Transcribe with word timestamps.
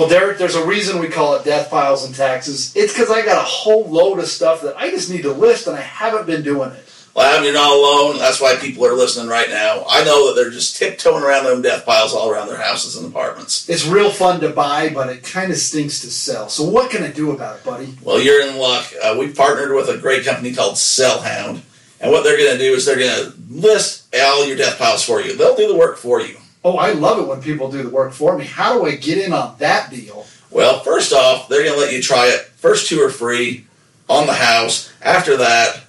Well, 0.00 0.08
there, 0.08 0.32
there's 0.32 0.54
a 0.54 0.64
reason 0.64 0.98
we 0.98 1.08
call 1.08 1.34
it 1.34 1.44
death 1.44 1.68
piles 1.68 2.06
and 2.06 2.14
taxes. 2.14 2.74
It's 2.74 2.94
because 2.94 3.10
I 3.10 3.22
got 3.22 3.36
a 3.36 3.46
whole 3.46 3.84
load 3.84 4.18
of 4.18 4.28
stuff 4.28 4.62
that 4.62 4.74
I 4.78 4.88
just 4.88 5.10
need 5.10 5.24
to 5.24 5.32
list, 5.34 5.66
and 5.66 5.76
I 5.76 5.82
haven't 5.82 6.24
been 6.24 6.42
doing 6.42 6.70
it. 6.70 6.90
Well, 7.14 7.44
you're 7.44 7.52
not 7.52 7.70
alone. 7.70 8.16
That's 8.16 8.40
why 8.40 8.56
people 8.56 8.86
are 8.86 8.94
listening 8.94 9.28
right 9.28 9.50
now. 9.50 9.84
I 9.86 10.02
know 10.04 10.28
that 10.28 10.40
they're 10.40 10.50
just 10.50 10.78
tiptoeing 10.78 11.22
around 11.22 11.44
them 11.44 11.60
death 11.60 11.84
piles 11.84 12.14
all 12.14 12.30
around 12.30 12.48
their 12.48 12.56
houses 12.56 12.96
and 12.96 13.06
apartments. 13.06 13.68
It's 13.68 13.86
real 13.86 14.08
fun 14.08 14.40
to 14.40 14.48
buy, 14.48 14.88
but 14.88 15.10
it 15.10 15.22
kind 15.22 15.52
of 15.52 15.58
stinks 15.58 16.00
to 16.00 16.10
sell. 16.10 16.48
So 16.48 16.64
what 16.64 16.90
can 16.90 17.02
I 17.02 17.10
do 17.12 17.32
about 17.32 17.58
it, 17.58 17.64
buddy? 17.64 17.94
Well, 18.02 18.18
you're 18.18 18.48
in 18.48 18.56
luck. 18.56 18.90
Uh, 19.02 19.16
we've 19.18 19.36
partnered 19.36 19.76
with 19.76 19.90
a 19.90 19.98
great 19.98 20.24
company 20.24 20.54
called 20.54 20.76
Sellhound, 20.76 21.60
and 22.00 22.10
what 22.10 22.24
they're 22.24 22.38
going 22.38 22.56
to 22.56 22.58
do 22.58 22.72
is 22.72 22.86
they're 22.86 22.98
going 22.98 23.32
to 23.32 23.34
list 23.50 24.16
all 24.16 24.46
your 24.46 24.56
death 24.56 24.78
piles 24.78 25.04
for 25.04 25.20
you. 25.20 25.36
They'll 25.36 25.56
do 25.56 25.68
the 25.68 25.76
work 25.76 25.98
for 25.98 26.22
you. 26.22 26.38
Oh, 26.62 26.76
I 26.76 26.92
love 26.92 27.18
it 27.18 27.26
when 27.26 27.40
people 27.40 27.70
do 27.70 27.82
the 27.82 27.88
work 27.88 28.12
for 28.12 28.36
me. 28.36 28.44
How 28.44 28.74
do 28.74 28.86
I 28.86 28.94
get 28.96 29.18
in 29.18 29.32
on 29.32 29.56
that 29.58 29.90
deal? 29.90 30.26
Well, 30.50 30.80
first 30.80 31.12
off, 31.12 31.48
they're 31.48 31.64
going 31.64 31.74
to 31.74 31.80
let 31.80 31.92
you 31.92 32.02
try 32.02 32.26
it. 32.26 32.40
First 32.56 32.88
two 32.88 33.00
are 33.00 33.10
free 33.10 33.66
on 34.08 34.26
the 34.26 34.34
house. 34.34 34.92
After 35.00 35.36
that, 35.38 35.84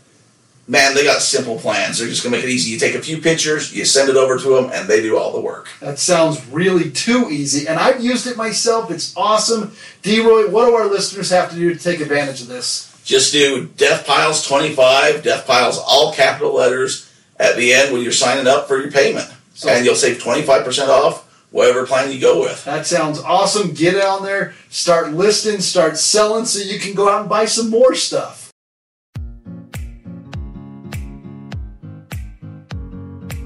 man, 0.68 0.96
they 0.96 1.04
got 1.04 1.22
simple 1.22 1.58
plans. 1.58 2.00
They're 2.00 2.08
just 2.08 2.24
going 2.24 2.32
to 2.32 2.38
make 2.38 2.46
it 2.46 2.52
easy. 2.52 2.72
You 2.72 2.80
take 2.80 2.96
a 2.96 3.02
few 3.02 3.18
pictures, 3.20 3.76
you 3.76 3.84
send 3.84 4.10
it 4.10 4.16
over 4.16 4.38
to 4.38 4.56
them, 4.56 4.70
and 4.72 4.88
they 4.88 5.02
do 5.02 5.18
all 5.18 5.34
the 5.34 5.42
work. 5.42 5.68
That 5.82 6.00
sounds 6.00 6.46
really 6.48 6.90
too 6.92 7.28
easy, 7.30 7.68
and 7.68 7.78
I've 7.78 8.02
used 8.02 8.28
it 8.28 8.38
myself. 8.38 8.90
It's 8.92 9.16
awesome. 9.18 9.76
D-Roy, 10.04 10.50
what 10.50 10.68
do 10.68 10.76
our 10.76 10.88
listeners 10.88 11.32
have 11.32 11.50
to 11.50 11.56
do 11.56 11.74
to 11.74 11.80
take 11.80 12.00
advantage 12.00 12.42
of 12.42 12.48
this? 12.48 12.88
Just 13.04 13.34
do 13.34 13.66
Death 13.66 14.06
Piles 14.06 14.48
25, 14.48 15.24
Death 15.24 15.48
Piles, 15.48 15.78
all 15.80 16.14
capital 16.14 16.54
letters 16.54 17.12
at 17.38 17.58
the 17.58 17.74
end 17.74 17.92
when 17.92 18.04
you're 18.04 18.12
signing 18.12 18.48
up 18.48 18.68
for 18.68 18.80
your 18.80 18.92
payment. 18.92 19.28
So- 19.62 19.70
and 19.70 19.86
you'll 19.86 19.94
save 19.96 20.18
25% 20.18 20.90
off 20.90 21.24
whatever 21.52 21.86
plan 21.86 22.12
you 22.12 22.20
go 22.20 22.42
with. 22.42 22.66
That 22.66 22.88
sounds 22.88 23.20
awesome. 23.20 23.74
Get 23.76 24.04
on 24.04 24.24
there, 24.24 24.56
start 24.70 25.14
listing, 25.14 25.62
start 25.62 26.00
selling 26.00 26.46
so 26.46 26.64
you 26.64 26.80
can 26.80 26.96
go 26.96 27.10
out 27.10 27.22
and 27.22 27.30
buy 27.30 27.46
some 27.46 27.70
more 27.70 27.94
stuff. 27.94 28.52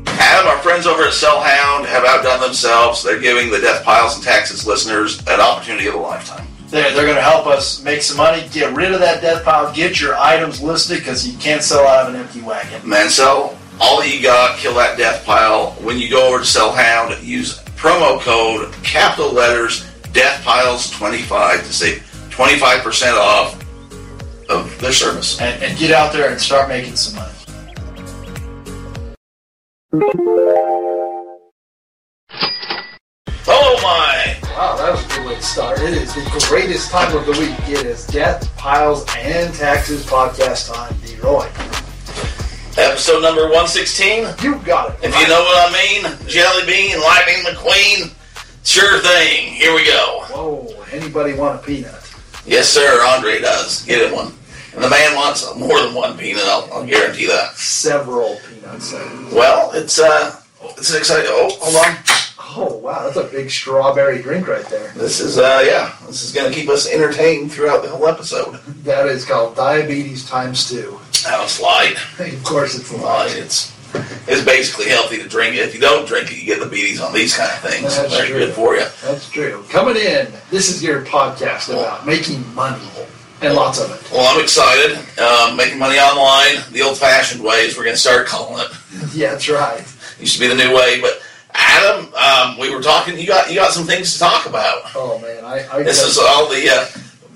Adam, 0.08 0.48
our 0.48 0.60
friends 0.60 0.88
over 0.88 1.04
at 1.04 1.12
Sellhound 1.12 1.86
have 1.86 2.06
outdone 2.06 2.40
themselves. 2.40 3.04
They're 3.04 3.20
giving 3.20 3.52
the 3.52 3.60
Death 3.60 3.84
Piles 3.84 4.16
and 4.16 4.24
Taxes 4.24 4.66
listeners 4.66 5.20
an 5.28 5.42
opportunity 5.42 5.88
of 5.88 5.96
a 5.96 6.00
lifetime. 6.00 6.48
They're, 6.70 6.94
they're 6.94 7.04
going 7.04 7.18
to 7.18 7.22
help 7.22 7.46
us 7.46 7.84
make 7.84 8.02
some 8.02 8.16
money, 8.16 8.48
get 8.54 8.74
rid 8.74 8.94
of 8.94 9.02
that 9.02 9.22
death 9.22 9.44
pile, 9.44 9.74
get 9.74 10.00
your 10.00 10.16
items 10.16 10.62
listed 10.62 11.00
because 11.00 11.28
you 11.28 11.38
can't 11.38 11.62
sell 11.62 11.86
out 11.86 12.08
of 12.08 12.16
an 12.16 12.22
empty 12.22 12.42
wagon. 12.42 12.88
Mansell, 12.88 13.58
all 13.80 14.04
you 14.04 14.22
got, 14.22 14.58
kill 14.58 14.74
that 14.76 14.98
death 14.98 15.26
pile. 15.26 15.72
When 15.74 15.98
you 15.98 16.10
go 16.10 16.28
over 16.28 16.40
to 16.40 16.44
Sellhound, 16.44 17.24
use 17.24 17.60
promo 17.76 18.20
code, 18.20 18.74
capital 18.84 19.32
letters, 19.32 19.86
Death 20.14 20.44
Piles 20.46 20.90
25 20.92 21.66
to 21.66 21.74
save 21.74 21.98
25% 22.30 23.18
off 23.18 23.62
of 24.50 24.80
their 24.80 24.94
service. 24.94 25.40
And, 25.42 25.62
and 25.62 25.78
get 25.78 25.92
out 25.92 26.14
there 26.14 26.32
and 26.32 26.40
start 26.40 26.70
making 26.70 26.96
some 26.96 27.16
money. 27.16 27.32
Oh 33.48 33.80
my! 33.84 34.38
Wow, 34.52 34.76
that 34.78 34.92
was 34.92 35.06
a 35.06 35.08
good 35.10 35.26
way 35.28 35.36
to 35.36 35.42
start. 35.42 35.80
It 35.80 35.94
is 35.94 36.14
the 36.16 36.46
greatest 36.48 36.92
time 36.92 37.16
of 37.16 37.26
the 37.26 37.34
week. 37.34 37.58
It 37.70 37.86
is 37.86 38.08
Death, 38.08 38.56
Piles, 38.58 39.06
and 39.18 39.54
Taxes 39.54 40.06
podcast 40.06 40.74
time. 40.74 40.96
D-Roy. 41.06 41.50
Episode 42.96 43.24
number 43.24 43.42
116. 43.42 44.24
You 44.42 44.56
got 44.60 44.92
it. 44.92 44.96
If 45.04 45.20
you 45.20 45.28
know 45.28 45.42
what 45.42 45.70
I 45.70 45.74
mean, 45.74 46.28
Jelly 46.30 46.66
Bean, 46.66 46.98
Lightning 47.02 47.44
McQueen, 47.44 48.14
sure 48.64 49.00
thing. 49.00 49.52
Here 49.52 49.76
we 49.76 49.86
go. 49.86 50.24
Whoa, 50.30 50.82
anybody 50.94 51.34
want 51.34 51.60
a 51.60 51.62
peanut? 51.62 52.10
Yes, 52.46 52.70
sir. 52.70 53.06
Andre 53.06 53.42
does. 53.42 53.84
Get 53.84 54.08
him 54.08 54.16
one. 54.16 54.32
And 54.74 54.82
the 54.82 54.90
man 54.90 55.14
wants 55.14 55.46
more 55.58 55.82
than 55.82 55.94
one 55.94 56.18
peanut. 56.18 56.46
I'll, 56.46 56.70
I'll 56.72 56.86
guarantee 56.86 57.28
that. 57.28 57.56
Several 57.56 58.40
peanuts. 58.48 58.94
Well, 59.34 59.72
it's 59.74 60.00
uh, 60.00 60.40
it's 60.78 60.92
an 60.92 60.98
exciting. 60.98 61.30
Oh, 61.30 61.50
hold 61.60 61.86
on. 61.86 61.98
Oh, 62.58 62.78
wow, 62.78 63.04
that's 63.04 63.18
a 63.18 63.26
big 63.26 63.52
strawberry 63.52 64.22
drink 64.22 64.48
right 64.48 64.66
there. 64.68 64.94
This 64.94 65.20
is 65.20 65.38
uh, 65.38 65.62
yeah. 65.66 65.94
This 66.08 66.24
is 66.24 66.32
going 66.32 66.50
to 66.50 66.58
keep 66.58 66.70
us 66.70 66.90
entertained 66.90 67.52
throughout 67.52 67.84
the 67.84 67.90
whole 67.90 68.08
episode. 68.08 68.56
That 68.86 69.08
is 69.08 69.26
called 69.26 69.58
diabetes 69.58 70.26
times 70.30 70.70
two. 70.70 70.98
It's 71.28 71.62
light. 71.62 71.96
of 72.20 72.44
course, 72.44 72.78
it's 72.78 72.92
Light. 72.92 73.36
It's 73.36 73.74
it's 74.28 74.44
basically 74.44 74.90
healthy 74.90 75.22
to 75.22 75.28
drink 75.30 75.56
it. 75.56 75.60
If 75.60 75.74
you 75.74 75.80
don't 75.80 76.08
drink 76.08 76.32
it, 76.32 76.38
you 76.38 76.46
get 76.46 76.60
the 76.60 76.66
beaties 76.66 77.00
on 77.00 77.14
these 77.14 77.36
kind 77.36 77.50
of 77.52 77.60
things. 77.60 77.96
That's 77.96 78.18
true. 78.18 78.40
good 78.40 78.54
for 78.54 78.76
you. 78.76 78.86
That's 79.04 79.30
true. 79.30 79.64
Coming 79.70 79.96
in, 79.96 80.28
this 80.50 80.70
is 80.70 80.84
your 80.84 81.06
podcast 81.06 81.70
about 81.70 82.06
making 82.06 82.54
money 82.54 82.86
and 83.42 83.54
lots 83.54 83.80
of 83.80 83.92
it. 83.92 84.12
Well, 84.12 84.36
I'm 84.36 84.44
excited. 84.44 84.98
Um, 85.20 85.56
making 85.56 85.80
money 85.80 85.98
online 85.98 86.64
the 86.72 86.82
old-fashioned 86.82 87.42
way 87.44 87.60
is 87.62 87.78
we're 87.78 87.84
going 87.84 87.96
to 87.96 88.02
start 88.02 88.28
calling 88.28 88.66
it. 88.66 88.72
Yeah, 89.14 89.32
that's 89.32 89.48
right. 89.50 89.80
Used 90.20 90.36
to 90.36 90.40
be 90.40 90.48
the 90.48 90.56
new 90.56 90.74
way, 90.76 91.00
but 91.02 91.22
Adam, 91.54 92.14
um, 92.16 92.58
we 92.58 92.74
were 92.74 92.82
talking. 92.82 93.18
You 93.18 93.28
got 93.28 93.50
you 93.50 93.56
got 93.56 93.72
some 93.72 93.86
things 93.86 94.14
to 94.14 94.20
talk 94.20 94.46
about. 94.46 94.82
Oh 94.96 95.20
man, 95.20 95.44
I, 95.44 95.68
I 95.72 95.84
This 95.84 96.02
is 96.02 96.18
all 96.18 96.50
the 96.50 96.70
uh, 96.70 96.88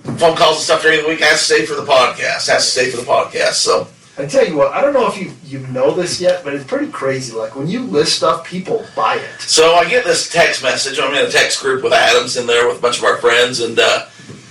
phone 0.04 0.36
calls 0.36 0.58
and 0.58 0.64
stuff 0.64 0.82
during 0.82 1.02
the 1.02 1.08
week 1.08 1.20
has 1.22 1.40
to 1.40 1.46
stay 1.46 1.66
for 1.66 1.76
the 1.76 1.86
podcast. 1.86 2.48
Has 2.48 2.66
to 2.66 2.72
stay 2.72 2.90
for 2.90 2.98
the 2.98 3.04
podcast. 3.04 3.54
So 3.54 3.88
I 4.18 4.26
tell 4.26 4.46
you 4.46 4.58
what, 4.58 4.74
I 4.74 4.82
don't 4.82 4.94
know 4.94 5.08
if 5.08 5.18
you 5.18 5.32
you 5.46 5.66
know 5.68 5.92
this 5.92 6.20
yet, 6.20 6.44
but 6.44 6.54
it's 6.54 6.66
pretty 6.66 6.92
crazy. 6.92 7.34
Like 7.36 7.56
when 7.56 7.68
you 7.68 7.82
list 7.82 8.18
stuff, 8.18 8.46
people 8.46 8.86
buy 8.96 9.16
it. 9.16 9.42
so 9.42 9.76
I 9.76 9.90
get 9.90 10.04
this 10.04 10.30
text 10.30 10.62
message. 10.62 11.00
I'm 11.00 11.14
in 11.14 11.26
a 11.26 11.30
text 11.30 11.62
group 11.62 11.84
with 11.84 11.94
Adams 11.94 12.36
in 12.36 12.46
there 12.46 12.68
with 12.68 12.80
a 12.80 12.82
bunch 12.82 12.98
of 12.98 13.06
our 13.06 13.18
friends, 13.18 13.62
and 13.62 13.80
uh, 13.80 14.08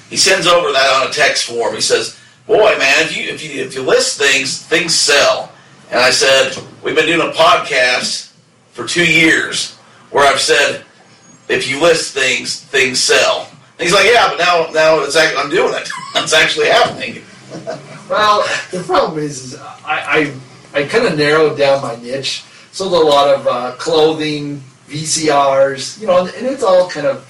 he 0.08 0.16
sends 0.16 0.46
over 0.46 0.72
that 0.72 1.02
on 1.02 1.10
a 1.10 1.12
text 1.12 1.44
form. 1.44 1.74
He 1.74 1.82
says, 1.82 2.18
"Boy, 2.46 2.76
man, 2.78 3.04
if 3.04 3.16
you 3.16 3.24
if 3.24 3.44
you 3.44 3.62
if 3.62 3.74
you 3.74 3.82
list 3.82 4.18
things, 4.18 4.62
things 4.62 4.94
sell." 4.94 5.52
And 5.90 6.00
I 6.00 6.10
said, 6.10 6.56
"We've 6.82 6.96
been 6.96 7.06
doing 7.06 7.28
a 7.28 7.32
podcast 7.32 8.32
for 8.72 8.86
two 8.86 9.04
years 9.06 9.76
where 10.10 10.26
I've 10.26 10.40
said." 10.40 10.84
If 11.48 11.66
you 11.66 11.80
list 11.80 12.12
things, 12.12 12.60
things 12.60 13.00
sell. 13.00 13.47
And 13.78 13.86
he's 13.86 13.92
like, 13.92 14.06
yeah, 14.06 14.28
but 14.28 14.38
now, 14.38 14.66
now 14.72 15.04
it's 15.04 15.14
act- 15.14 15.36
I'm 15.38 15.50
doing 15.50 15.72
it. 15.74 15.88
it's 16.16 16.32
actually 16.32 16.66
happening. 16.66 17.22
Well, 18.10 18.44
the 18.72 18.82
problem 18.82 19.18
is, 19.20 19.54
is 19.54 19.60
I 19.60 20.34
I, 20.74 20.80
I 20.80 20.84
kind 20.84 21.06
of 21.06 21.16
narrowed 21.16 21.56
down 21.56 21.82
my 21.82 21.94
niche. 21.96 22.44
Sold 22.72 22.92
a 22.92 22.96
lot 22.96 23.34
of 23.34 23.46
uh, 23.46 23.72
clothing, 23.78 24.62
VCRs, 24.88 26.00
you 26.00 26.06
know, 26.06 26.26
and 26.26 26.46
it's 26.46 26.62
all 26.62 26.88
kind 26.88 27.06
of 27.06 27.24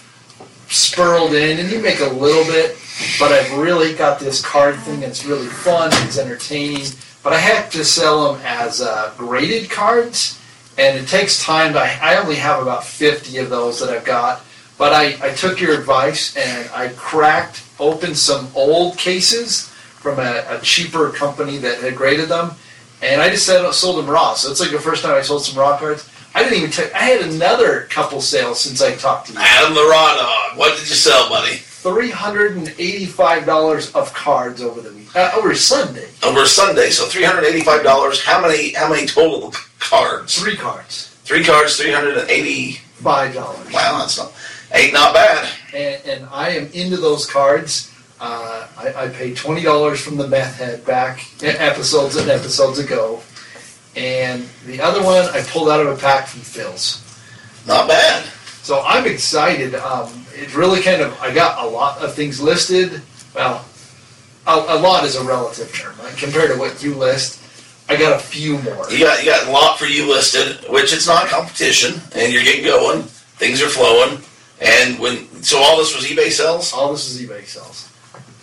spurled 0.68 1.34
in, 1.34 1.58
and 1.58 1.70
you 1.70 1.80
make 1.80 2.00
a 2.00 2.06
little 2.06 2.44
bit. 2.44 2.78
But 3.18 3.30
I've 3.32 3.52
really 3.58 3.94
got 3.94 4.18
this 4.18 4.44
card 4.44 4.76
thing 4.80 5.00
that's 5.00 5.24
really 5.24 5.46
fun. 5.46 5.90
It's 6.06 6.18
entertaining. 6.18 6.86
But 7.22 7.32
I 7.32 7.38
have 7.38 7.70
to 7.72 7.84
sell 7.84 8.32
them 8.32 8.42
as 8.44 8.80
uh, 8.80 9.12
graded 9.16 9.70
cards, 9.70 10.40
and 10.78 10.98
it 10.98 11.06
takes 11.08 11.42
time. 11.42 11.74
To, 11.74 11.80
I 11.80 12.16
only 12.16 12.36
have 12.36 12.62
about 12.62 12.84
50 12.84 13.38
of 13.38 13.50
those 13.50 13.80
that 13.80 13.90
I've 13.90 14.04
got. 14.04 14.42
But 14.78 14.92
I, 14.92 15.18
I 15.20 15.34
took 15.34 15.60
your 15.60 15.78
advice 15.78 16.36
and 16.36 16.70
I 16.70 16.88
cracked 16.96 17.64
open 17.80 18.14
some 18.14 18.48
old 18.54 18.96
cases 18.96 19.68
from 19.68 20.18
a, 20.20 20.44
a 20.48 20.60
cheaper 20.62 21.10
company 21.10 21.58
that 21.58 21.80
had 21.80 21.96
graded 21.96 22.28
them, 22.28 22.52
and 23.02 23.20
I 23.20 23.28
just 23.28 23.44
said, 23.44 23.68
sold 23.72 23.98
them 23.98 24.08
raw. 24.10 24.34
So 24.34 24.50
it's 24.50 24.60
like 24.60 24.70
the 24.70 24.78
first 24.78 25.02
time 25.02 25.14
I 25.14 25.22
sold 25.22 25.44
some 25.44 25.58
raw 25.58 25.76
cards. 25.76 26.08
I 26.34 26.42
didn't 26.44 26.58
even 26.58 26.70
take. 26.70 26.94
I 26.94 27.00
had 27.00 27.22
another 27.22 27.82
couple 27.90 28.20
sales 28.20 28.60
since 28.60 28.80
I 28.80 28.94
talked 28.94 29.26
to 29.26 29.32
you. 29.32 29.38
Adam 29.40 29.74
the 29.74 29.80
Raw 29.80 30.14
Dog, 30.16 30.58
what 30.58 30.78
did 30.78 30.88
you 30.88 30.94
sell, 30.94 31.28
buddy? 31.28 31.56
Three 31.56 32.10
hundred 32.10 32.56
and 32.56 32.68
eighty-five 32.78 33.46
dollars 33.46 33.92
of 33.94 34.12
cards 34.12 34.60
over 34.60 34.80
the 34.80 34.92
week, 34.92 35.14
uh, 35.16 35.32
over 35.36 35.54
Sunday. 35.54 36.08
Over 36.22 36.44
Sunday, 36.46 36.90
so 36.90 37.06
three 37.06 37.24
hundred 37.24 37.44
eighty-five 37.44 37.82
dollars. 37.82 38.22
How 38.22 38.40
many? 38.42 38.72
How 38.74 38.88
many 38.90 39.06
total 39.06 39.52
cards? 39.78 40.40
Three 40.40 40.56
cards, 40.56 41.16
Three 41.24 41.42
cards, 41.42 41.76
three 41.76 41.92
hundred 41.92 42.18
and 42.18 42.30
eighty-five 42.30 43.34
dollars. 43.34 43.72
Wow, 43.72 43.98
that's 43.98 44.18
not 44.18 44.32
ain't 44.72 44.92
not 44.92 45.14
bad. 45.14 45.52
And, 45.74 46.06
and 46.06 46.28
I 46.30 46.50
am 46.50 46.70
into 46.72 46.96
those 46.96 47.26
cards. 47.26 47.92
Uh, 48.20 48.66
I, 48.76 49.04
I 49.04 49.08
paid 49.08 49.36
twenty 49.36 49.62
dollars 49.62 50.00
from 50.00 50.16
the 50.16 50.26
meth 50.26 50.58
head 50.58 50.84
back 50.84 51.24
episodes 51.42 52.16
and 52.16 52.28
episodes 52.28 52.78
ago, 52.78 53.22
and 53.94 54.48
the 54.66 54.80
other 54.80 55.02
one 55.02 55.24
I 55.26 55.42
pulled 55.42 55.68
out 55.68 55.80
of 55.80 55.86
a 55.86 56.00
pack 56.00 56.26
from 56.26 56.40
Phil's. 56.40 57.04
Not 57.66 57.86
bad. 57.86 58.24
So 58.62 58.82
I'm 58.84 59.06
excited. 59.06 59.74
Um, 59.76 60.26
it 60.34 60.54
really 60.56 60.82
kind 60.82 61.00
of 61.00 61.18
I 61.20 61.32
got 61.32 61.64
a 61.64 61.68
lot 61.68 61.98
of 62.02 62.14
things 62.14 62.40
listed. 62.40 63.00
Well, 63.34 63.64
a, 64.46 64.52
a 64.52 64.78
lot 64.80 65.04
is 65.04 65.14
a 65.14 65.24
relative 65.24 65.72
term 65.72 65.94
right? 66.02 66.16
compared 66.16 66.50
to 66.50 66.58
what 66.58 66.82
you 66.82 66.94
list. 66.94 67.44
I 67.88 67.96
got 67.96 68.18
a 68.18 68.22
few 68.22 68.58
more. 68.58 68.90
You 68.90 69.00
got 69.00 69.24
you 69.24 69.30
got 69.30 69.46
a 69.46 69.50
lot 69.50 69.78
for 69.78 69.86
you 69.86 70.08
listed, 70.08 70.68
which 70.70 70.92
it's 70.92 71.06
not 71.06 71.26
competition, 71.28 72.00
and 72.14 72.32
you're 72.32 72.42
getting 72.42 72.64
going. 72.64 73.02
Things 73.02 73.62
are 73.62 73.68
flowing, 73.68 74.18
and 74.60 74.98
when 74.98 75.26
so 75.42 75.58
all 75.58 75.76
this 75.78 75.94
was 75.94 76.06
eBay 76.06 76.30
sales. 76.30 76.72
All 76.72 76.92
this 76.92 77.08
is 77.08 77.26
eBay 77.26 77.44
sales. 77.44 77.92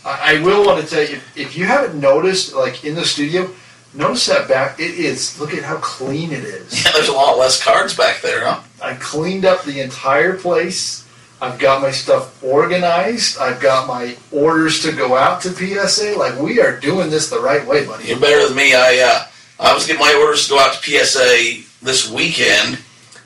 I, 0.05 0.35
I 0.37 0.43
will 0.43 0.65
want 0.65 0.83
to 0.83 0.89
tell 0.89 1.03
you 1.03 1.15
if, 1.15 1.37
if 1.37 1.57
you 1.57 1.65
haven't 1.65 1.99
noticed, 1.99 2.53
like 2.53 2.85
in 2.85 2.95
the 2.95 3.05
studio, 3.05 3.49
notice 3.93 4.25
that 4.27 4.47
back. 4.47 4.79
It 4.79 4.95
is. 4.95 5.39
Look 5.39 5.53
at 5.53 5.63
how 5.63 5.77
clean 5.77 6.31
it 6.31 6.43
is. 6.43 6.85
Yeah, 6.85 6.91
there's 6.93 7.09
a 7.09 7.13
lot 7.13 7.37
less 7.37 7.61
cards 7.61 7.95
back 7.95 8.21
there, 8.21 8.45
huh? 8.45 8.61
I 8.81 8.93
cleaned 8.95 9.45
up 9.45 9.63
the 9.63 9.81
entire 9.81 10.37
place. 10.37 11.05
I've 11.41 11.59
got 11.59 11.81
my 11.81 11.91
stuff 11.91 12.41
organized. 12.43 13.37
I've 13.39 13.59
got 13.59 13.87
my 13.87 14.15
orders 14.31 14.81
to 14.83 14.93
go 14.93 15.17
out 15.17 15.41
to 15.41 15.49
PSA. 15.49 16.17
Like 16.17 16.39
we 16.39 16.61
are 16.61 16.79
doing 16.79 17.09
this 17.09 17.29
the 17.29 17.41
right 17.41 17.65
way, 17.67 17.85
buddy. 17.85 18.05
You're 18.05 18.19
better 18.19 18.47
than 18.47 18.55
me. 18.55 18.73
I 18.73 18.99
uh, 18.99 19.27
I 19.59 19.73
was 19.73 19.85
getting 19.85 20.01
my 20.01 20.13
orders 20.13 20.45
to 20.45 20.51
go 20.51 20.59
out 20.59 20.73
to 20.73 21.05
PSA 21.05 21.63
this 21.81 22.09
weekend, 22.09 22.79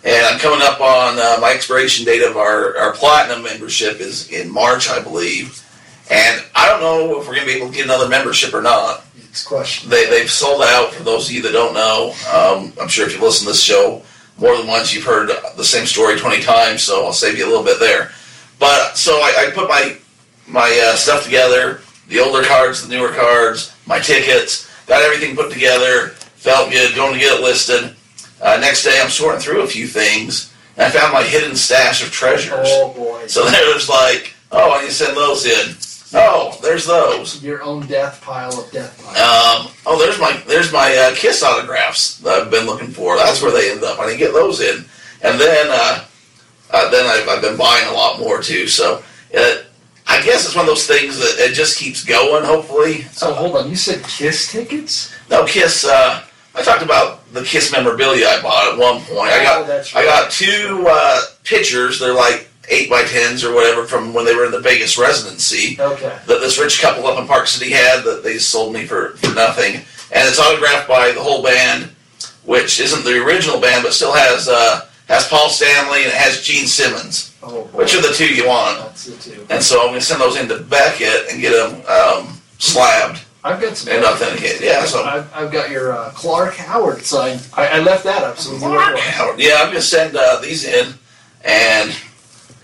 and 0.03 0.25
I'm 0.25 0.39
coming 0.39 0.61
up 0.61 0.79
on 0.79 1.19
uh, 1.19 1.37
my 1.41 1.51
expiration 1.51 2.05
date 2.05 2.23
of 2.23 2.37
our, 2.37 2.77
our 2.77 2.93
platinum 2.93 3.43
membership 3.43 3.99
is 3.99 4.31
in 4.31 4.51
March, 4.51 4.89
I 4.89 5.01
believe. 5.01 5.65
And 6.09 6.43
I 6.55 6.67
don't 6.67 6.81
know 6.81 7.19
if 7.19 7.27
we're 7.27 7.35
going 7.35 7.47
to 7.47 7.53
be 7.53 7.57
able 7.57 7.69
to 7.69 7.75
get 7.75 7.85
another 7.85 8.07
membership 8.07 8.53
or 8.53 8.61
not. 8.61 9.05
It's 9.17 9.45
a 9.45 9.47
question. 9.47 9.89
They, 9.89 10.09
they've 10.09 10.29
sold 10.29 10.61
out, 10.61 10.93
for 10.93 11.03
those 11.03 11.29
of 11.29 11.35
you 11.35 11.41
that 11.43 11.51
don't 11.51 11.73
know. 11.73 12.13
Um, 12.33 12.73
I'm 12.81 12.87
sure 12.87 13.05
if 13.05 13.15
you 13.15 13.21
listen 13.21 13.45
to 13.45 13.51
this 13.51 13.61
show 13.61 14.01
more 14.37 14.57
than 14.57 14.67
once, 14.67 14.93
you've 14.93 15.03
heard 15.03 15.29
the 15.55 15.63
same 15.63 15.85
story 15.85 16.17
20 16.17 16.41
times, 16.41 16.81
so 16.81 17.05
I'll 17.05 17.13
save 17.13 17.37
you 17.37 17.45
a 17.45 17.49
little 17.49 17.63
bit 17.63 17.79
there. 17.79 18.11
But 18.57 18.97
so 18.97 19.13
I, 19.17 19.47
I 19.47 19.51
put 19.51 19.69
my, 19.69 19.97
my 20.47 20.89
uh, 20.91 20.95
stuff 20.95 21.25
together 21.25 21.81
the 22.09 22.19
older 22.19 22.43
cards, 22.43 22.85
the 22.85 22.93
newer 22.93 23.09
cards, 23.09 23.73
my 23.85 23.99
tickets, 23.99 24.69
got 24.87 25.01
everything 25.01 25.35
put 25.35 25.51
together, 25.51 26.09
felt 26.09 26.71
good, 26.71 26.95
going 26.95 27.13
to 27.13 27.19
get 27.19 27.39
it 27.39 27.43
listed. 27.43 27.95
Uh, 28.41 28.57
next 28.59 28.83
day, 28.83 28.99
I'm 29.01 29.09
sorting 29.09 29.41
through 29.41 29.63
a 29.63 29.67
few 29.67 29.87
things, 29.87 30.53
and 30.77 30.85
I 30.85 30.89
found 30.89 31.13
my 31.13 31.23
hidden 31.23 31.55
stash 31.55 32.03
of 32.03 32.11
treasures. 32.11 32.67
Oh 32.69 32.93
boy. 32.93 33.27
So 33.27 33.45
there's 33.49 33.89
like, 33.89 34.33
oh, 34.51 34.71
I 34.73 34.81
need 34.81 34.87
to 34.87 34.93
send 34.93 35.17
those 35.17 35.45
in. 35.45 35.75
Oh, 36.11 36.57
there's 36.63 36.87
those. 36.87 37.43
Your 37.43 37.61
own 37.61 37.85
death 37.85 38.21
pile 38.21 38.59
of 38.59 38.71
death 38.71 38.99
piles. 39.03 39.17
Um, 39.17 39.71
oh, 39.85 39.99
there's 39.99 40.19
my 40.19 40.41
there's 40.47 40.71
my 40.73 40.95
uh, 40.95 41.15
Kiss 41.15 41.43
autographs 41.43 42.17
that 42.19 42.41
I've 42.41 42.51
been 42.51 42.65
looking 42.65 42.89
for. 42.89 43.15
That's 43.15 43.41
where 43.41 43.51
they 43.51 43.71
end 43.71 43.83
up. 43.83 43.99
I 43.99 44.07
need 44.07 44.13
to 44.13 44.17
get 44.17 44.33
those 44.33 44.59
in, 44.59 44.85
and 45.21 45.39
then 45.39 45.67
uh, 45.69 46.05
uh, 46.71 46.89
then 46.89 47.05
I've, 47.05 47.27
I've 47.29 47.41
been 47.41 47.57
buying 47.57 47.87
a 47.89 47.93
lot 47.93 48.19
more 48.19 48.41
too. 48.41 48.67
So 48.67 49.03
uh, 49.37 49.57
I 50.07 50.21
guess 50.23 50.45
it's 50.45 50.55
one 50.55 50.63
of 50.65 50.67
those 50.67 50.87
things 50.87 51.19
that 51.19 51.35
it 51.37 51.53
just 51.53 51.77
keeps 51.77 52.03
going. 52.03 52.43
Hopefully, 52.43 53.01
so 53.11 53.31
hold 53.33 53.55
on. 53.57 53.69
You 53.69 53.75
said 53.75 54.03
Kiss 54.03 54.51
tickets? 54.51 55.13
no 55.29 55.45
Kiss. 55.45 55.85
Uh, 55.85 56.23
I 56.55 56.63
talked 56.63 56.81
about 56.83 57.31
the 57.33 57.43
Kiss 57.43 57.71
memorabilia 57.71 58.25
I 58.27 58.41
bought 58.41 58.73
at 58.73 58.79
one 58.79 59.01
point. 59.01 59.31
I 59.31 59.39
Oh, 59.39 59.43
got 59.43 59.67
that's 59.67 59.95
I 59.95 60.03
got 60.03 60.31
two 60.31 60.85
uh, 60.89 61.21
pictures. 61.43 61.99
They're 61.99 62.13
like 62.13 62.47
eight 62.69 62.89
by 62.89 63.03
tens 63.03 63.43
or 63.43 63.53
whatever 63.53 63.85
from 63.85 64.13
when 64.13 64.25
they 64.25 64.35
were 64.35 64.45
in 64.45 64.51
the 64.51 64.59
Vegas 64.59 64.97
residency. 64.97 65.77
Okay. 65.79 66.17
that 66.27 66.39
this 66.39 66.59
rich 66.59 66.81
couple 66.81 67.07
up 67.07 67.19
in 67.19 67.27
Park 67.27 67.47
City 67.47 67.71
had 67.71 68.03
that 68.03 68.23
they 68.23 68.37
sold 68.37 68.73
me 68.73 68.85
for, 68.85 69.11
for 69.17 69.33
nothing. 69.33 69.75
And 70.11 70.27
it's 70.27 70.39
autographed 70.39 70.87
by 70.87 71.11
the 71.11 71.21
whole 71.21 71.43
band, 71.43 71.89
which 72.45 72.79
isn't 72.79 73.03
the 73.03 73.23
original 73.23 73.59
band, 73.61 73.83
but 73.83 73.93
still 73.93 74.13
has 74.13 74.47
uh, 74.47 74.87
has 75.07 75.27
Paul 75.27 75.49
Stanley 75.49 75.99
and 75.99 76.07
it 76.07 76.13
has 76.15 76.41
Gene 76.43 76.65
Simmons. 76.67 77.35
Oh 77.41 77.65
boy. 77.65 77.79
Which 77.79 77.95
are 77.95 78.01
the 78.01 78.13
two 78.13 78.27
you 78.33 78.47
want? 78.47 78.79
That's 78.79 79.07
it 79.07 79.21
too. 79.21 79.45
And 79.49 79.63
so 79.63 79.81
I'm 79.81 79.87
going 79.89 79.99
to 79.99 80.05
send 80.05 80.19
those 80.21 80.37
into 80.37 80.57
Beckett 80.63 81.31
and 81.31 81.41
get 81.41 81.51
them 81.51 81.81
um, 81.87 82.41
slabbed 82.57 83.21
I've 83.43 83.61
got 83.61 83.77
some. 83.77 83.93
and 83.93 84.03
authenticated. 84.03 84.61
Yeah, 84.61 84.83
so 84.85 85.03
I've, 85.03 85.31
I've 85.33 85.51
got 85.51 85.69
your 85.69 85.93
uh, 85.93 86.11
Clark 86.11 86.55
Howard 86.55 87.03
sign. 87.03 87.39
I, 87.53 87.67
I 87.67 87.79
left 87.79 88.03
that 88.03 88.23
up 88.23 88.37
so 88.37 88.53
you 88.53 88.59
Mark 88.59 88.95
know. 88.95 89.01
Howard. 89.01 89.39
Yeah, 89.39 89.55
I'm 89.59 89.67
going 89.67 89.75
to 89.75 89.81
send 89.81 90.15
uh, 90.17 90.39
these 90.41 90.65
in, 90.65 90.93
and 91.45 91.95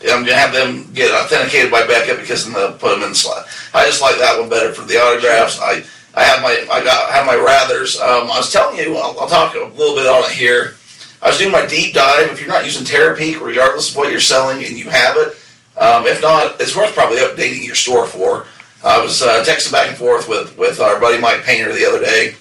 I'm 0.03 0.23
going 0.23 0.25
to 0.27 0.35
have 0.35 0.53
them 0.53 0.91
get 0.93 1.11
authenticated 1.13 1.71
by 1.71 1.87
Beckett 1.87 2.19
because 2.19 2.43
then 2.45 2.53
they'll 2.53 2.73
put 2.77 2.91
them 2.91 3.03
in 3.03 3.09
the 3.09 3.15
slot. 3.15 3.45
I 3.73 3.85
just 3.85 4.01
like 4.01 4.17
that 4.17 4.37
one 4.39 4.49
better 4.49 4.73
for 4.73 4.81
the 4.83 4.95
autographs. 4.97 5.59
I 5.61 5.83
I 6.13 6.23
have 6.23 6.41
my 6.41 6.65
I 6.71 6.83
got 6.83 7.11
have 7.11 7.25
my 7.25 7.35
rathers. 7.35 7.99
Um, 7.99 8.29
I 8.31 8.37
was 8.37 8.51
telling 8.51 8.77
you, 8.77 8.97
I'll, 8.97 9.17
I'll 9.19 9.27
talk 9.27 9.55
a 9.55 9.59
little 9.77 9.95
bit 9.95 10.07
on 10.07 10.23
it 10.25 10.31
here. 10.31 10.75
I 11.21 11.29
was 11.29 11.37
doing 11.37 11.51
my 11.51 11.65
deep 11.65 11.93
dive. 11.93 12.29
If 12.31 12.39
you're 12.39 12.49
not 12.49 12.65
using 12.65 12.85
Terapeak, 12.85 13.39
regardless 13.41 13.89
of 13.91 13.95
what 13.95 14.11
you're 14.11 14.19
selling, 14.19 14.63
and 14.63 14.77
you 14.77 14.89
have 14.89 15.15
it, 15.17 15.37
um, 15.77 16.05
if 16.05 16.21
not, 16.21 16.59
it's 16.61 16.75
worth 16.75 16.93
probably 16.93 17.17
updating 17.17 17.65
your 17.65 17.75
store 17.75 18.05
for. 18.05 18.45
I 18.85 19.01
was 19.01 19.21
uh, 19.21 19.43
texting 19.43 19.71
back 19.71 19.87
and 19.89 19.97
forth 19.97 20.29
with 20.29 20.57
with 20.57 20.79
our 20.79 20.99
buddy 20.99 21.19
Mike 21.19 21.43
Painter 21.43 21.73
the 21.73 21.85
other 21.85 21.99
day, 21.99 22.35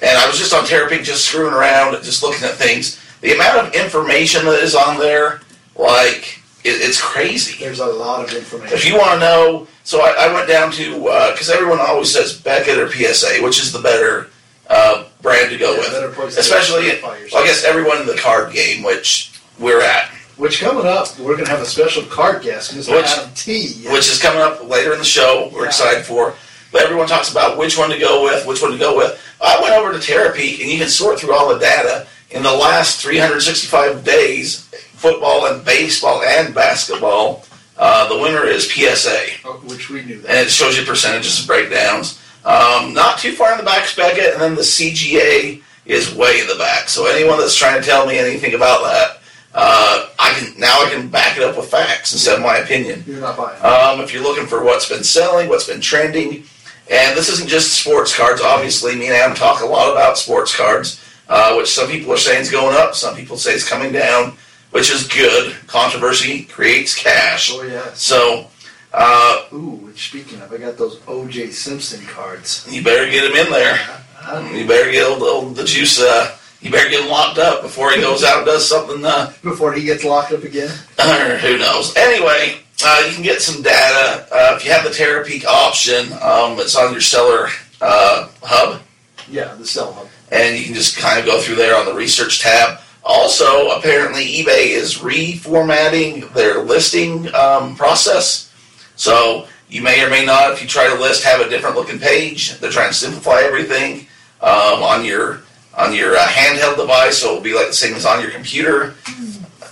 and 0.00 0.16
I 0.16 0.26
was 0.28 0.38
just 0.38 0.54
on 0.54 0.64
Terapeak, 0.64 1.02
just 1.02 1.24
screwing 1.26 1.52
around, 1.52 1.92
just 2.04 2.22
looking 2.22 2.44
at 2.46 2.54
things. 2.54 3.00
The 3.20 3.34
amount 3.34 3.66
of 3.66 3.74
information 3.74 4.44
that 4.46 4.62
is 4.62 4.74
on 4.74 4.98
there, 4.98 5.40
like 5.76 6.40
it, 6.64 6.80
it's 6.80 7.00
crazy. 7.00 7.62
There's 7.62 7.80
a 7.80 7.86
lot 7.86 8.24
of 8.24 8.34
information. 8.34 8.76
If 8.76 8.86
you 8.86 8.96
want 8.96 9.14
to 9.14 9.18
know, 9.20 9.66
so 9.82 10.00
I, 10.00 10.28
I 10.28 10.32
went 10.32 10.48
down 10.48 10.70
to 10.72 10.94
because 11.32 11.50
everyone 11.50 11.80
always 11.80 12.12
says 12.12 12.40
Beckett 12.40 12.78
or 12.78 12.88
PSA, 12.90 13.42
which 13.42 13.60
is 13.60 13.72
the 13.72 13.80
better 13.80 14.28
uh, 14.68 15.04
brand 15.22 15.50
to 15.50 15.58
go 15.58 15.72
Yeah, 15.72 15.78
with, 15.78 15.90
better 15.90 16.10
place 16.12 16.34
to 16.34 16.40
especially 16.40 16.86
yourself. 16.86 17.34
I 17.34 17.44
guess 17.44 17.64
everyone 17.64 18.00
in 18.00 18.06
the 18.06 18.16
card 18.16 18.52
game, 18.52 18.84
which 18.84 19.40
we're 19.58 19.82
at, 19.82 20.08
Which 20.40 20.58
coming 20.58 20.86
up, 20.86 21.18
we're 21.18 21.36
gonna 21.36 21.50
have 21.50 21.60
a 21.60 21.66
special 21.66 22.02
card 22.04 22.42
guest, 22.42 22.74
Mr. 22.74 22.96
Which- 22.96 23.04
Adam 23.10 23.30
T. 23.36 23.74
which 23.90 24.08
is 24.10 24.18
coming 24.18 24.40
up 24.40 24.66
later 24.66 24.94
in 24.94 24.98
the 24.98 25.04
show. 25.04 25.50
We're 25.52 25.64
Yeah. 25.64 25.68
excited 25.68 26.06
for. 26.06 26.32
But 26.72 26.82
everyone 26.82 27.08
talks 27.08 27.28
about 27.28 27.58
which 27.58 27.76
one 27.76 27.90
to 27.90 27.98
go 27.98 28.22
with, 28.22 28.46
which 28.46 28.62
one 28.62 28.72
to 28.72 28.78
go 28.78 28.96
with. 28.96 29.18
I 29.38 29.60
went 29.60 29.74
over 29.74 29.92
to 29.92 29.98
Terapeak, 29.98 30.60
and 30.62 30.70
you 30.70 30.78
can 30.78 30.88
sort 30.88 31.20
through 31.20 31.34
all 31.34 31.48
the 31.50 31.58
data 31.58 32.06
in 32.30 32.42
the 32.42 32.52
last 32.52 33.00
365 33.02 34.02
days, 34.02 34.62
football 34.96 35.44
and 35.44 35.62
baseball 35.62 36.22
and 36.22 36.54
basketball. 36.54 37.44
Uh, 37.78 38.08
the 38.08 38.16
winner 38.16 38.46
is 38.46 38.66
PSA. 38.66 39.20
Oh, 39.44 39.60
which 39.64 39.90
we 39.90 40.00
knew 40.02 40.22
that. 40.22 40.30
and 40.30 40.38
it 40.46 40.50
shows 40.50 40.78
you 40.78 40.84
percentages 40.84 41.38
and 41.38 41.46
breakdowns. 41.46 42.14
Um, 42.46 42.94
not 42.94 43.18
too 43.18 43.32
far 43.32 43.52
in 43.52 43.58
the 43.58 43.64
back 43.64 43.94
Beckett, 43.94 44.32
and 44.32 44.40
then 44.40 44.54
the 44.54 44.64
CGA 44.64 45.60
is 45.84 46.14
way 46.14 46.40
in 46.40 46.46
the 46.46 46.54
back. 46.54 46.88
So 46.88 47.04
anyone 47.04 47.38
that's 47.38 47.54
trying 47.56 47.78
to 47.78 47.86
tell 47.86 48.06
me 48.06 48.18
anything 48.18 48.54
about 48.54 48.84
that, 48.84 49.19
uh, 49.54 50.08
I 50.18 50.32
can 50.32 50.58
now 50.58 50.84
I 50.84 50.90
can 50.90 51.08
back 51.08 51.36
it 51.36 51.42
up 51.42 51.56
with 51.56 51.70
facts 51.70 52.12
instead 52.12 52.36
of 52.36 52.42
my 52.42 52.58
opinion. 52.58 53.02
You're 53.06 53.20
not 53.20 53.36
buying. 53.36 53.60
Um, 53.62 54.00
if 54.04 54.12
you're 54.14 54.22
looking 54.22 54.46
for 54.46 54.62
what's 54.64 54.88
been 54.88 55.02
selling, 55.04 55.48
what's 55.48 55.66
been 55.66 55.80
trending, 55.80 56.44
and 56.90 57.16
this 57.16 57.28
isn't 57.28 57.48
just 57.48 57.72
sports 57.72 58.16
cards. 58.16 58.40
Obviously, 58.40 58.94
me 58.96 59.06
and 59.06 59.14
Adam 59.14 59.36
talk 59.36 59.62
a 59.62 59.66
lot 59.66 59.90
about 59.90 60.18
sports 60.18 60.54
cards, 60.56 61.02
uh, 61.28 61.54
which 61.54 61.68
some 61.68 61.88
people 61.88 62.12
are 62.12 62.16
saying 62.16 62.42
is 62.42 62.50
going 62.50 62.76
up, 62.76 62.94
some 62.94 63.16
people 63.16 63.36
say 63.36 63.52
it's 63.52 63.68
coming 63.68 63.92
down, 63.92 64.36
which 64.70 64.90
is 64.90 65.08
good. 65.08 65.56
Controversy 65.66 66.44
creates 66.44 66.94
cash. 66.94 67.50
Oh 67.52 67.62
yes. 67.62 68.00
So 68.00 68.46
uh, 68.92 69.44
Ooh, 69.52 69.80
which 69.86 70.08
speaking 70.08 70.40
of, 70.40 70.52
I 70.52 70.58
got 70.58 70.76
those 70.76 71.00
O.J. 71.06 71.50
Simpson 71.50 72.04
cards. 72.06 72.66
you 72.70 72.82
better 72.82 73.08
get 73.10 73.22
them 73.22 73.36
in 73.46 73.50
there. 73.52 73.78
Uh, 74.22 74.48
You 74.52 74.66
better 74.66 74.90
get 74.90 75.06
old, 75.08 75.22
old 75.22 75.56
the 75.56 75.64
juice. 75.64 76.00
Uh, 76.00 76.36
you 76.60 76.70
better 76.70 76.90
get 76.90 77.02
him 77.02 77.10
locked 77.10 77.38
up 77.38 77.62
before 77.62 77.90
he 77.90 78.00
goes 78.00 78.22
out 78.22 78.38
and 78.38 78.46
does 78.46 78.68
something. 78.68 79.04
Uh, 79.04 79.32
before 79.42 79.72
he 79.72 79.84
gets 79.84 80.04
locked 80.04 80.32
up 80.32 80.42
again. 80.44 80.68
who 81.40 81.58
knows? 81.58 81.96
Anyway, 81.96 82.58
uh, 82.84 83.04
you 83.08 83.14
can 83.14 83.22
get 83.22 83.40
some 83.40 83.62
data 83.62 84.26
uh, 84.32 84.54
if 84.56 84.64
you 84.64 84.70
have 84.70 84.84
the 84.84 84.90
Terapeak 84.90 85.44
option. 85.44 86.12
Um, 86.22 86.58
it's 86.60 86.76
on 86.76 86.92
your 86.92 87.00
seller 87.00 87.48
uh, 87.80 88.28
hub, 88.42 88.82
Yeah, 89.28 89.54
the 89.54 89.66
cell 89.66 89.92
hub. 89.92 90.08
and 90.30 90.58
you 90.58 90.64
can 90.64 90.74
just 90.74 90.96
kind 90.98 91.18
of 91.18 91.24
go 91.24 91.40
through 91.40 91.56
there 91.56 91.76
on 91.76 91.86
the 91.86 91.94
research 91.94 92.40
tab. 92.40 92.80
Also, 93.02 93.70
apparently, 93.70 94.24
eBay 94.26 94.66
is 94.68 94.98
reformatting 94.98 96.30
their 96.34 96.62
listing 96.62 97.34
um, 97.34 97.74
process. 97.74 98.52
So 98.96 99.46
you 99.70 99.80
may 99.82 100.04
or 100.04 100.10
may 100.10 100.24
not, 100.24 100.52
if 100.52 100.60
you 100.60 100.68
try 100.68 100.86
to 100.88 100.94
list, 101.00 101.24
have 101.24 101.40
a 101.40 101.48
different 101.48 101.76
looking 101.76 101.98
page. 101.98 102.58
They're 102.58 102.70
trying 102.70 102.90
to 102.90 102.94
simplify 102.94 103.40
everything 103.40 104.06
um, 104.42 104.82
on 104.82 105.04
your 105.06 105.40
on 105.76 105.94
your 105.94 106.16
uh, 106.16 106.26
handheld 106.26 106.76
device, 106.76 107.18
so 107.18 107.30
it'll 107.30 107.42
be 107.42 107.54
like 107.54 107.68
the 107.68 107.72
same 107.72 107.94
as 107.94 108.04
on 108.06 108.20
your 108.20 108.30
computer. 108.30 108.94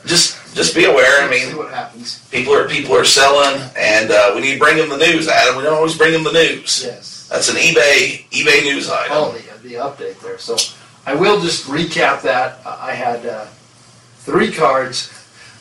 Just 0.06 0.54
just 0.54 0.74
be 0.74 0.84
aware. 0.84 1.22
I 1.22 1.30
mean, 1.30 1.56
what 1.56 1.70
happens. 1.70 2.26
people 2.30 2.54
are 2.54 2.68
people 2.68 2.96
are 2.96 3.04
selling, 3.04 3.60
and 3.76 4.10
uh, 4.10 4.32
we 4.34 4.40
need 4.40 4.54
to 4.54 4.58
bring 4.58 4.76
them 4.76 4.88
the 4.88 4.96
news, 4.96 5.28
Adam. 5.28 5.56
We 5.56 5.62
don't 5.64 5.74
always 5.74 5.96
bring 5.96 6.12
them 6.12 6.24
the 6.24 6.32
news. 6.32 6.84
Yes. 6.84 7.28
That's 7.28 7.48
an 7.50 7.56
eBay 7.56 8.26
eBay 8.30 8.62
news 8.62 8.88
item. 8.90 9.12
Oh, 9.12 9.32
the, 9.32 9.68
the 9.68 9.74
update 9.74 10.20
there. 10.20 10.38
So 10.38 10.56
I 11.04 11.14
will 11.14 11.40
just 11.40 11.66
recap 11.66 12.22
that. 12.22 12.58
I 12.66 12.92
had 12.92 13.26
uh, 13.26 13.44
three 14.20 14.52
cards 14.52 15.12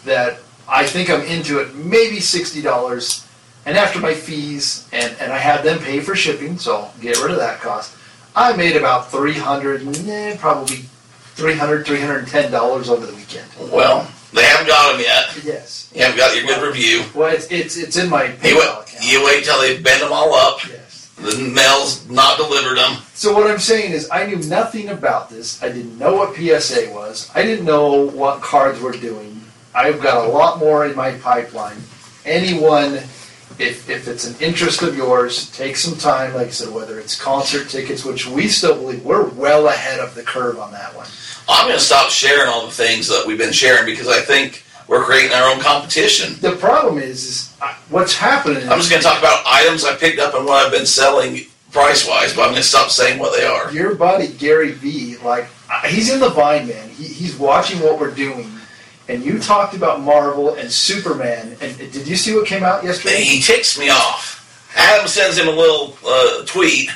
that 0.06 0.39
I 0.70 0.86
think 0.86 1.10
I'm 1.10 1.22
into 1.22 1.60
it, 1.60 1.75
maybe 1.75 2.20
sixty 2.20 2.62
dollars, 2.62 3.27
and 3.65 3.77
after 3.77 4.00
my 4.00 4.13
fees, 4.13 4.88
and, 4.94 5.13
and 5.20 5.32
I 5.32 5.38
had 5.38 5.63
them 5.63 5.79
pay 5.79 6.00
for 6.00 6.15
shipping, 6.15 6.58
so 6.58 6.89
get 7.01 7.22
rid 7.22 7.32
of 7.32 7.38
that 7.38 7.60
cost. 7.60 7.97
I 8.38 8.56
made 8.56 8.75
about 8.75 9.10
three 9.10 9.34
hundred, 9.34 9.82
eh, 10.08 10.38
probably 10.38 10.86
300 11.34 11.86
310 11.88 12.51
dollars 12.51 12.88
over 12.88 13.06
the 13.06 13.15
weekend. 13.15 13.48
Well, 13.72 14.08
they 14.32 14.44
haven't 14.44 14.67
got 14.67 14.91
them 14.91 15.01
yet. 15.01 15.44
Yes. 15.44 15.91
You 15.94 16.03
haven't 16.03 16.17
got 16.17 16.36
your 16.36 16.46
good 16.46 16.62
review. 16.62 17.03
Well, 17.15 17.34
it's 17.34 17.48
it's 17.51 17.77
it's 17.77 17.98
in 17.98 18.10
my 18.10 18.25
You 18.25 18.34
PayPal 18.34 18.56
wait, 18.56 18.89
account. 18.94 19.12
you 19.12 19.25
wait 19.25 19.44
till 19.44 19.60
they 19.60 19.82
bend 19.82 20.03
them 20.03 20.13
all 20.13 20.36
up. 20.36 20.60
Yes. 20.67 21.12
The 21.17 21.36
mail's 21.51 22.08
not 22.10 22.38
delivered 22.38 22.77
them. 22.77 22.98
So 23.15 23.34
what 23.34 23.50
I'm 23.50 23.58
saying 23.58 23.91
is, 23.91 24.08
I 24.12 24.27
knew 24.27 24.38
nothing 24.48 24.89
about 24.89 25.32
this. 25.32 25.62
I 25.63 25.70
didn't 25.70 25.98
know 25.98 26.13
what 26.15 26.36
PSA 26.36 26.91
was. 26.94 27.32
I 27.34 27.41
didn't 27.41 27.65
know 27.65 28.06
what 28.10 28.41
cards 28.41 28.79
were 28.79 28.91
doing. 28.91 29.41
I've 29.74 30.00
got 30.00 30.27
a 30.27 30.29
lot 30.29 30.60
more 30.60 30.86
in 30.86 30.96
my 30.96 31.13
pipeline. 31.13 31.77
Anyone, 32.24 33.00
if 33.60 33.90
if 33.90 34.08
it's 34.08 34.26
an 34.26 34.36
interest 34.40 34.82
of 34.82 34.96
yours, 34.96 35.50
take 35.52 35.76
some 35.76 35.98
time. 35.98 36.34
Like 36.34 36.48
I 36.48 36.52
said, 36.52 36.74
whether 36.74 37.00
it's 37.00 37.20
concert 37.20 37.70
tickets, 37.70 38.06
which 38.06 38.28
we 38.28 38.48
still 38.48 38.76
believe 38.76 39.04
we're 39.04 39.28
well 39.30 39.68
ahead 39.68 40.00
of 40.00 40.16
the 40.16 40.24
curve 40.24 40.60
on 40.60 40.72
that 40.72 40.96
one. 40.96 41.08
I'm 41.50 41.68
going 41.68 41.80
to 41.80 41.84
stop 41.84 42.10
sharing 42.10 42.50
all 42.50 42.66
the 42.66 42.72
things 42.72 43.08
that 43.08 43.26
we've 43.26 43.38
been 43.38 43.54
sharing 43.54 43.86
because 43.86 44.08
I 44.10 44.20
think 44.20 44.64
we're 44.88 45.04
creating 45.04 45.32
our 45.32 45.50
own 45.50 45.60
competition. 45.60 46.36
The 46.42 46.56
problem 46.58 46.98
is, 46.98 47.24
is 47.24 47.58
uh, 47.62 47.74
what's 47.90 48.16
happening. 48.16 48.68
I'm 48.70 48.80
just 48.80 48.90
going 48.90 49.02
to 49.02 49.08
talk 49.08 49.20
about 49.20 49.44
items 49.46 49.86
I 49.86 49.96
picked 49.96 50.20
up 50.20 50.34
and 50.34 50.46
what 50.46 50.66
I've 50.66 50.72
been 50.72 50.86
selling 50.86 51.46
price 51.72 52.08
wise, 52.08 52.34
but 52.34 52.44
I'm 52.44 52.52
going 52.52 52.62
to 52.62 52.68
stop 52.68 52.90
saying 52.90 53.20
what 53.20 53.38
they 53.38 53.46
are. 53.46 53.72
your 53.72 53.96
buddy 53.96 54.30
Gary 54.30 54.72
V, 54.72 55.18
like 55.18 55.48
uh, 55.70 55.88
he's 55.88 56.12
in 56.12 56.20
the 56.20 56.30
Vine 56.30 56.68
man. 56.68 56.90
He, 56.90 57.06
he's 57.06 57.38
watching 57.38 57.80
what 57.82 58.00
we're 58.00 58.14
doing, 58.14 58.50
and 59.10 59.24
you 59.24 59.40
talked 59.40 59.74
about 59.74 60.02
Marvel 60.02 60.56
and 60.56 60.72
Superman. 60.72 61.56
And 61.62 61.78
did 61.78 62.08
you 62.08 62.16
see 62.16 62.36
what 62.36 62.46
came 62.46 62.64
out 62.64 62.84
yesterday? 62.84 63.24
He 63.24 63.42
ticks 63.42 63.78
me 63.80 63.90
off. 63.90 64.72
Adam 64.76 65.08
sends 65.08 65.38
him 65.38 65.48
a 65.48 65.52
little 65.52 65.98
uh, 66.06 66.44
tweet. 66.46 66.90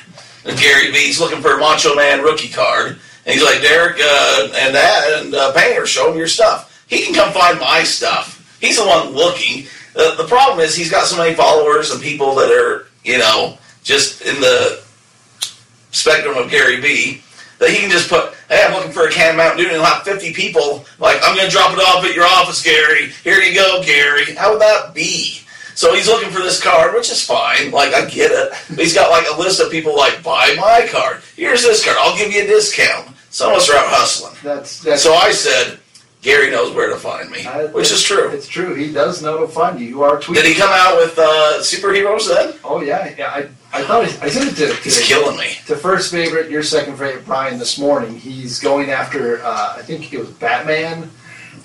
Gary 0.43 0.91
V's 0.91 1.19
looking 1.19 1.41
for 1.41 1.53
a 1.53 1.57
Macho 1.57 1.95
Man 1.95 2.21
rookie 2.21 2.49
card. 2.49 2.99
And 3.25 3.33
he's 3.33 3.43
like, 3.43 3.61
Derek 3.61 3.97
uh, 3.99 4.49
and 4.55 4.75
that 4.75 5.21
and 5.21 5.33
uh, 5.33 5.53
Painter, 5.53 5.85
show 5.85 6.11
him 6.11 6.17
your 6.17 6.27
stuff. 6.27 6.85
He 6.87 7.03
can 7.03 7.13
come 7.13 7.31
find 7.31 7.59
my 7.59 7.83
stuff. 7.83 8.57
He's 8.59 8.77
the 8.77 8.85
one 8.85 9.09
looking. 9.09 9.67
Uh, 9.95 10.15
the 10.15 10.27
problem 10.27 10.59
is 10.59 10.75
he's 10.75 10.91
got 10.91 11.05
so 11.05 11.17
many 11.17 11.35
followers 11.35 11.91
and 11.91 12.01
people 12.01 12.35
that 12.35 12.51
are, 12.51 12.87
you 13.03 13.17
know, 13.17 13.57
just 13.83 14.21
in 14.21 14.39
the 14.41 14.83
spectrum 15.91 16.37
of 16.37 16.49
Gary 16.49 16.79
V 16.79 17.21
that 17.61 17.69
he 17.69 17.77
can 17.77 17.91
just 17.91 18.09
put, 18.09 18.33
hey, 18.49 18.65
I'm 18.65 18.73
looking 18.73 18.91
for 18.91 19.07
a 19.07 19.11
can 19.11 19.31
of 19.31 19.37
Mountain 19.37 19.57
Dew, 19.57 19.63
and 19.65 19.73
he'll 19.73 19.85
have 19.85 20.01
50 20.01 20.33
people 20.33 20.83
like, 20.97 21.21
I'm 21.23 21.35
going 21.37 21.47
to 21.47 21.51
drop 21.51 21.71
it 21.71 21.79
off 21.79 22.03
at 22.03 22.15
your 22.15 22.25
office, 22.25 22.61
Gary. 22.63 23.11
Here 23.23 23.39
you 23.39 23.53
go, 23.53 23.83
Gary. 23.85 24.33
How 24.33 24.51
would 24.51 24.61
that 24.61 24.95
be? 24.95 25.37
So 25.75 25.93
he's 25.93 26.07
looking 26.07 26.31
for 26.31 26.39
this 26.39 26.61
card, 26.61 26.95
which 26.95 27.11
is 27.11 27.23
fine. 27.23 27.71
Like 27.71 27.93
I 27.93 28.05
get 28.05 28.31
it. 28.31 28.49
But 28.69 28.79
he's 28.79 28.93
got 28.93 29.09
like 29.09 29.25
a 29.31 29.39
list 29.39 29.61
of 29.61 29.71
people 29.71 29.95
like 29.95 30.21
buy 30.23 30.55
my 30.57 30.87
card. 30.91 31.21
Here's 31.35 31.61
this 31.61 31.85
card. 31.85 31.97
I'll 31.99 32.17
give 32.17 32.33
you 32.33 32.43
a 32.43 32.47
discount. 32.47 33.15
Some 33.29 33.51
of 33.51 33.57
us 33.57 33.69
are 33.69 33.77
out 33.77 33.87
hustling. 33.87 34.35
That's 34.43 34.81
that's. 34.81 35.01
So 35.01 35.13
I 35.13 35.31
said, 35.31 35.79
Gary 36.21 36.51
knows 36.51 36.73
where 36.75 36.87
to 36.89 36.97
find 36.97 37.31
me, 37.31 37.45
I- 37.47 37.65
which 37.67 37.91
is 37.91 38.03
true. 38.03 38.29
It's 38.29 38.47
true. 38.47 38.75
He 38.75 38.91
does 38.91 39.21
know 39.23 39.39
to 39.39 39.47
find 39.47 39.79
you. 39.79 39.87
You 39.87 40.03
are 40.03 40.17
tweeting. 40.19 40.35
Did 40.35 40.45
he 40.45 40.53
come 40.53 40.69
out 40.71 40.97
with 40.97 41.17
uh, 41.17 41.57
superheroes 41.61 42.27
then? 42.27 42.53
Oh 42.63 42.81
yeah, 42.81 43.13
yeah. 43.17 43.29
I, 43.31 43.49
I 43.73 43.83
thought 43.83 44.05
he, 44.07 44.17
I 44.19 44.29
sent 44.29 44.51
it 44.51 44.55
to 44.67 44.73
He's 44.83 44.99
to, 44.99 45.03
killing 45.03 45.37
me. 45.37 45.53
to 45.67 45.75
first 45.75 46.11
favorite, 46.11 46.51
your 46.51 46.61
second 46.63 46.97
favorite, 46.97 47.25
Brian. 47.25 47.57
This 47.57 47.79
morning, 47.79 48.17
he's 48.19 48.59
going 48.59 48.91
after. 48.91 49.41
Uh, 49.43 49.75
I 49.77 49.81
think 49.81 50.13
it 50.13 50.19
was 50.19 50.29
Batman. 50.29 51.09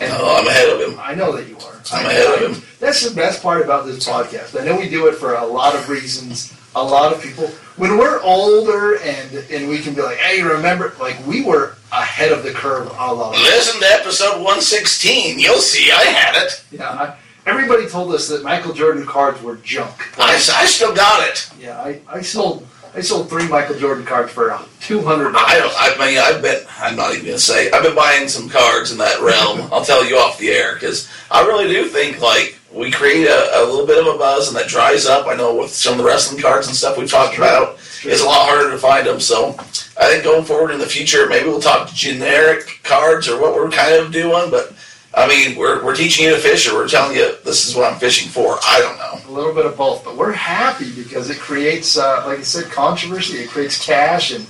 And 0.00 0.12
Oh, 0.14 0.36
I'm 0.38 0.46
ahead 0.46 0.68
of 0.68 0.80
him. 0.92 0.98
I 1.00 1.14
know 1.14 1.32
that 1.36 1.48
you 1.48 1.56
are. 1.58 1.80
I'm 1.92 2.04
ahead 2.06 2.42
of 2.42 2.56
him. 2.56 2.62
That's 2.80 3.06
the 3.08 3.14
best 3.14 3.42
part 3.42 3.62
about 3.62 3.86
this 3.86 4.06
podcast. 4.06 4.58
I 4.60 4.64
know 4.64 4.76
we 4.78 4.88
do 4.90 5.06
it 5.06 5.14
for 5.14 5.34
a 5.36 5.46
lot 5.46 5.74
of 5.74 5.88
reasons. 5.88 6.52
A 6.74 6.82
lot 6.84 7.14
of 7.14 7.22
people, 7.22 7.46
when 7.76 7.96
we're 7.96 8.20
older 8.22 8.96
and 8.98 9.34
and 9.50 9.68
we 9.68 9.78
can 9.78 9.94
be 9.94 10.02
like, 10.02 10.18
hey, 10.18 10.42
remember, 10.42 10.92
like 11.00 11.24
we 11.26 11.42
were 11.42 11.74
ahead 12.06 12.32
of 12.32 12.44
the 12.44 12.52
curve 12.52 12.86
a 12.86 12.94
of 12.94 13.32
Listen 13.32 13.80
to 13.80 13.86
episode 13.86 14.36
116. 14.36 15.38
You'll 15.40 15.58
see 15.58 15.90
I 15.90 16.04
had 16.04 16.42
it. 16.42 16.64
Yeah, 16.70 16.88
I, 16.88 17.16
everybody 17.46 17.88
told 17.88 18.14
us 18.14 18.28
that 18.28 18.44
Michael 18.44 18.72
Jordan 18.72 19.04
cards 19.04 19.42
were 19.42 19.56
junk. 19.56 20.18
I, 20.18 20.34
I 20.34 20.66
still 20.66 20.94
got 20.94 21.28
it. 21.28 21.50
Yeah, 21.58 21.80
I, 21.80 22.00
I 22.08 22.22
sold 22.22 22.66
I 22.94 23.00
sold 23.00 23.28
three 23.28 23.46
Michael 23.46 23.78
Jordan 23.78 24.06
cards 24.06 24.32
for 24.32 24.58
two 24.80 25.02
hundred. 25.02 25.34
I 25.36 25.58
don't. 25.58 25.74
I 25.76 26.06
mean, 26.06 26.18
I've 26.18 26.40
been. 26.40 26.64
I'm 26.78 26.96
not 26.96 27.12
even 27.12 27.26
gonna 27.26 27.38
say. 27.38 27.70
I've 27.70 27.82
been 27.82 27.94
buying 27.94 28.28
some 28.28 28.48
cards 28.48 28.90
in 28.90 28.98
that 28.98 29.20
realm. 29.20 29.68
I'll 29.72 29.84
tell 29.84 30.02
you 30.02 30.16
off 30.16 30.38
the 30.38 30.48
air 30.48 30.74
because 30.74 31.10
I 31.30 31.44
really 31.46 31.68
do 31.68 31.88
think 31.88 32.22
like 32.22 32.58
we 32.76 32.90
create 32.90 33.26
a, 33.26 33.62
a 33.62 33.64
little 33.64 33.86
bit 33.86 33.98
of 33.98 34.14
a 34.14 34.18
buzz 34.18 34.48
and 34.48 34.56
that 34.56 34.68
dries 34.68 35.06
up. 35.06 35.26
I 35.26 35.34
know 35.34 35.54
with 35.56 35.70
some 35.70 35.92
of 35.92 35.98
the 35.98 36.04
wrestling 36.04 36.40
cards 36.40 36.66
and 36.66 36.76
stuff 36.76 36.98
we've 36.98 37.10
talked 37.10 37.36
about, 37.38 37.78
it's 38.04 38.22
a 38.22 38.26
lot 38.26 38.48
harder 38.48 38.70
to 38.70 38.78
find 38.78 39.06
them. 39.06 39.18
So 39.18 39.56
I 39.98 40.08
think 40.08 40.24
going 40.24 40.44
forward 40.44 40.70
in 40.70 40.78
the 40.78 40.86
future, 40.86 41.26
maybe 41.26 41.48
we'll 41.48 41.60
talk 41.60 41.88
generic 41.88 42.80
cards 42.82 43.28
or 43.28 43.40
what 43.40 43.54
we're 43.54 43.70
kind 43.70 43.94
of 43.94 44.12
doing. 44.12 44.50
But 44.50 44.74
I 45.14 45.26
mean, 45.26 45.56
we're 45.56 45.82
we're 45.82 45.96
teaching 45.96 46.26
you 46.26 46.34
to 46.34 46.40
fish, 46.40 46.68
or 46.68 46.74
we're 46.74 46.88
telling 46.88 47.16
you 47.16 47.36
this 47.42 47.66
is 47.66 47.74
what 47.74 47.90
I'm 47.90 47.98
fishing 47.98 48.28
for. 48.28 48.58
I 48.62 48.80
don't 48.80 48.98
know. 48.98 49.30
A 49.30 49.32
little 49.32 49.54
bit 49.54 49.64
of 49.64 49.74
both, 49.74 50.04
but 50.04 50.14
we're 50.16 50.32
happy 50.32 50.92
because 50.94 51.30
it 51.30 51.38
creates, 51.38 51.96
uh, 51.96 52.22
like 52.26 52.40
I 52.40 52.42
said, 52.42 52.70
controversy. 52.70 53.38
It 53.38 53.48
creates 53.48 53.82
cash, 53.82 54.32
and 54.32 54.46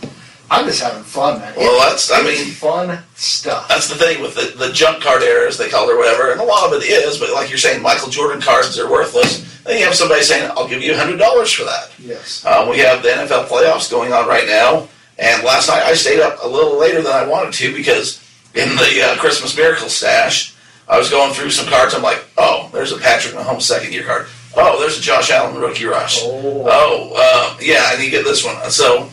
I'm 0.51 0.67
just 0.67 0.83
having 0.83 1.03
fun, 1.03 1.41
man. 1.41 1.55
Well, 1.57 1.89
that's. 1.89 2.11
I 2.11 2.23
mean. 2.23 2.53
fun 2.53 2.99
stuff. 3.15 3.69
That's 3.69 3.89
the 3.89 3.97
thing 3.97 4.23
with 4.23 4.35
the, 4.35 4.57
the 4.57 4.73
junk 4.73 5.03
card 5.03 5.23
era, 5.23 5.49
as 5.49 5.59
they 5.59 5.69
call 5.69 5.89
it, 5.89 5.93
or 5.93 5.99
whatever, 5.99 6.31
and 6.31 6.41
a 6.41 6.45
lot 6.45 6.67
of 6.67 6.81
it 6.81 6.85
is, 6.85 7.19
but 7.19 7.33
like 7.33 7.49
you're 7.49 7.59
saying, 7.59 7.83
Michael 7.83 8.09
Jordan 8.11 8.41
cards 8.41 8.79
are 8.79 8.91
worthless. 8.91 9.45
Then 9.65 9.79
you 9.79 9.85
have 9.85 9.95
somebody 9.95 10.23
saying, 10.23 10.49
I'll 10.57 10.69
give 10.69 10.83
you 10.83 10.93
$100 10.93 11.55
for 11.55 11.65
that. 11.65 11.91
Yes. 11.99 12.45
Um, 12.47 12.69
we 12.69 12.79
have 12.79 13.03
the 13.03 13.09
NFL 13.09 13.47
playoffs 13.47 13.91
going 13.91 14.13
on 14.13 14.29
right 14.29 14.47
now, 14.47 14.89
and 15.19 15.43
last 15.43 15.69
night 15.69 15.83
I 15.83 15.95
stayed 15.95 16.21
up 16.21 16.39
a 16.43 16.49
little 16.49 16.79
later 16.79 17.03
than 17.03 17.13
I 17.13 17.27
wanted 17.27 17.53
to 17.55 17.75
because 17.75 18.23
in 18.55 18.69
the 18.77 19.03
uh, 19.03 19.17
Christmas 19.17 19.57
Miracle 19.57 19.89
stash, 19.89 20.55
I 20.89 20.99
was 20.99 21.11
going 21.11 21.33
through 21.33 21.51
some 21.51 21.67
cards. 21.67 21.95
I'm 21.95 22.03
like, 22.03 22.25
oh, 22.39 22.71
there's 22.73 22.93
a 22.93 22.99
Patrick 22.99 23.35
Mahomes 23.35 23.63
second 23.63 23.93
year 23.93 24.05
card. 24.05 24.29
Oh, 24.57 24.79
there's 24.81 24.99
a 24.99 25.03
Josh 25.03 25.31
Allen 25.31 25.61
rookie 25.61 25.85
rush. 25.85 26.21
Oh. 26.23 26.65
Oh, 26.67 27.51
um, 27.51 27.59
yeah, 27.61 27.83
I 27.87 27.99
need 27.99 28.07
to 28.07 28.11
get 28.11 28.25
this 28.25 28.45
one. 28.45 28.71
So, 28.71 29.11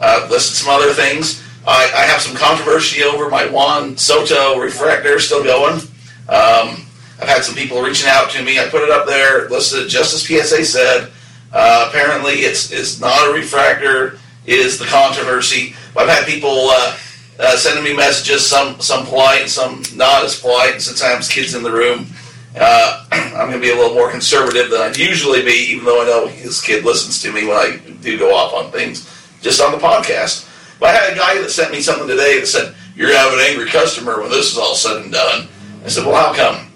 uh, 0.00 0.26
listed 0.30 0.56
some 0.56 0.70
other 0.70 0.92
things. 0.92 1.42
I, 1.66 1.90
I 1.94 2.02
have 2.02 2.20
some 2.20 2.36
controversy 2.36 3.02
over 3.02 3.30
my 3.30 3.46
Juan 3.46 3.96
Soto 3.96 4.58
refractor 4.58 5.18
still 5.18 5.42
going. 5.42 5.74
Um, 6.28 6.86
I've 7.20 7.28
had 7.28 7.44
some 7.44 7.54
people 7.54 7.80
reaching 7.80 8.08
out 8.08 8.30
to 8.30 8.42
me. 8.42 8.58
I 8.58 8.68
put 8.68 8.82
it 8.82 8.90
up 8.90 9.06
there, 9.06 9.48
listed 9.48 9.88
just 9.88 10.14
as 10.14 10.26
PSA 10.26 10.64
said. 10.64 11.10
Uh, 11.52 11.86
apparently, 11.88 12.40
it's 12.40 12.72
it's 12.72 13.00
not 13.00 13.28
a 13.28 13.32
refractor. 13.32 14.18
Is 14.46 14.78
the 14.78 14.84
controversy? 14.84 15.74
I've 15.96 16.08
had 16.08 16.26
people 16.26 16.68
uh, 16.70 16.98
uh, 17.38 17.56
sending 17.56 17.84
me 17.84 17.96
messages, 17.96 18.44
some 18.44 18.80
some 18.80 19.06
polite, 19.06 19.48
some 19.48 19.82
not 19.94 20.24
as 20.24 20.38
polite. 20.38 20.82
Sometimes 20.82 21.28
kids 21.28 21.54
in 21.54 21.62
the 21.62 21.72
room. 21.72 22.06
Uh, 22.58 23.06
I'm 23.12 23.50
going 23.50 23.52
to 23.52 23.58
be 23.60 23.70
a 23.70 23.76
little 23.76 23.94
more 23.94 24.10
conservative 24.10 24.70
than 24.70 24.80
I'd 24.80 24.96
usually 24.96 25.42
be, 25.42 25.66
even 25.70 25.84
though 25.84 26.02
I 26.02 26.06
know 26.06 26.26
his 26.26 26.60
kid 26.60 26.84
listens 26.84 27.20
to 27.22 27.32
me 27.32 27.46
when 27.46 27.56
I 27.56 27.78
do 28.00 28.18
go 28.18 28.34
off 28.34 28.52
on 28.54 28.70
things, 28.70 29.08
just 29.44 29.60
on 29.60 29.70
the 29.70 29.78
podcast. 29.78 30.50
But 30.80 30.88
I 30.88 30.92
had 30.94 31.12
a 31.12 31.16
guy 31.16 31.40
that 31.40 31.50
sent 31.50 31.70
me 31.70 31.80
something 31.80 32.08
today 32.08 32.40
that 32.40 32.46
said, 32.46 32.74
"You're 32.96 33.08
going 33.08 33.18
to 33.18 33.24
have 33.24 33.32
an 33.34 33.40
angry 33.40 33.70
customer 33.70 34.20
when 34.20 34.30
this 34.30 34.50
is 34.50 34.58
all 34.58 34.74
said 34.74 35.02
and 35.02 35.12
done." 35.12 35.46
I 35.84 35.88
said, 35.88 36.04
"Well, 36.04 36.16
how 36.16 36.34
come?" 36.34 36.72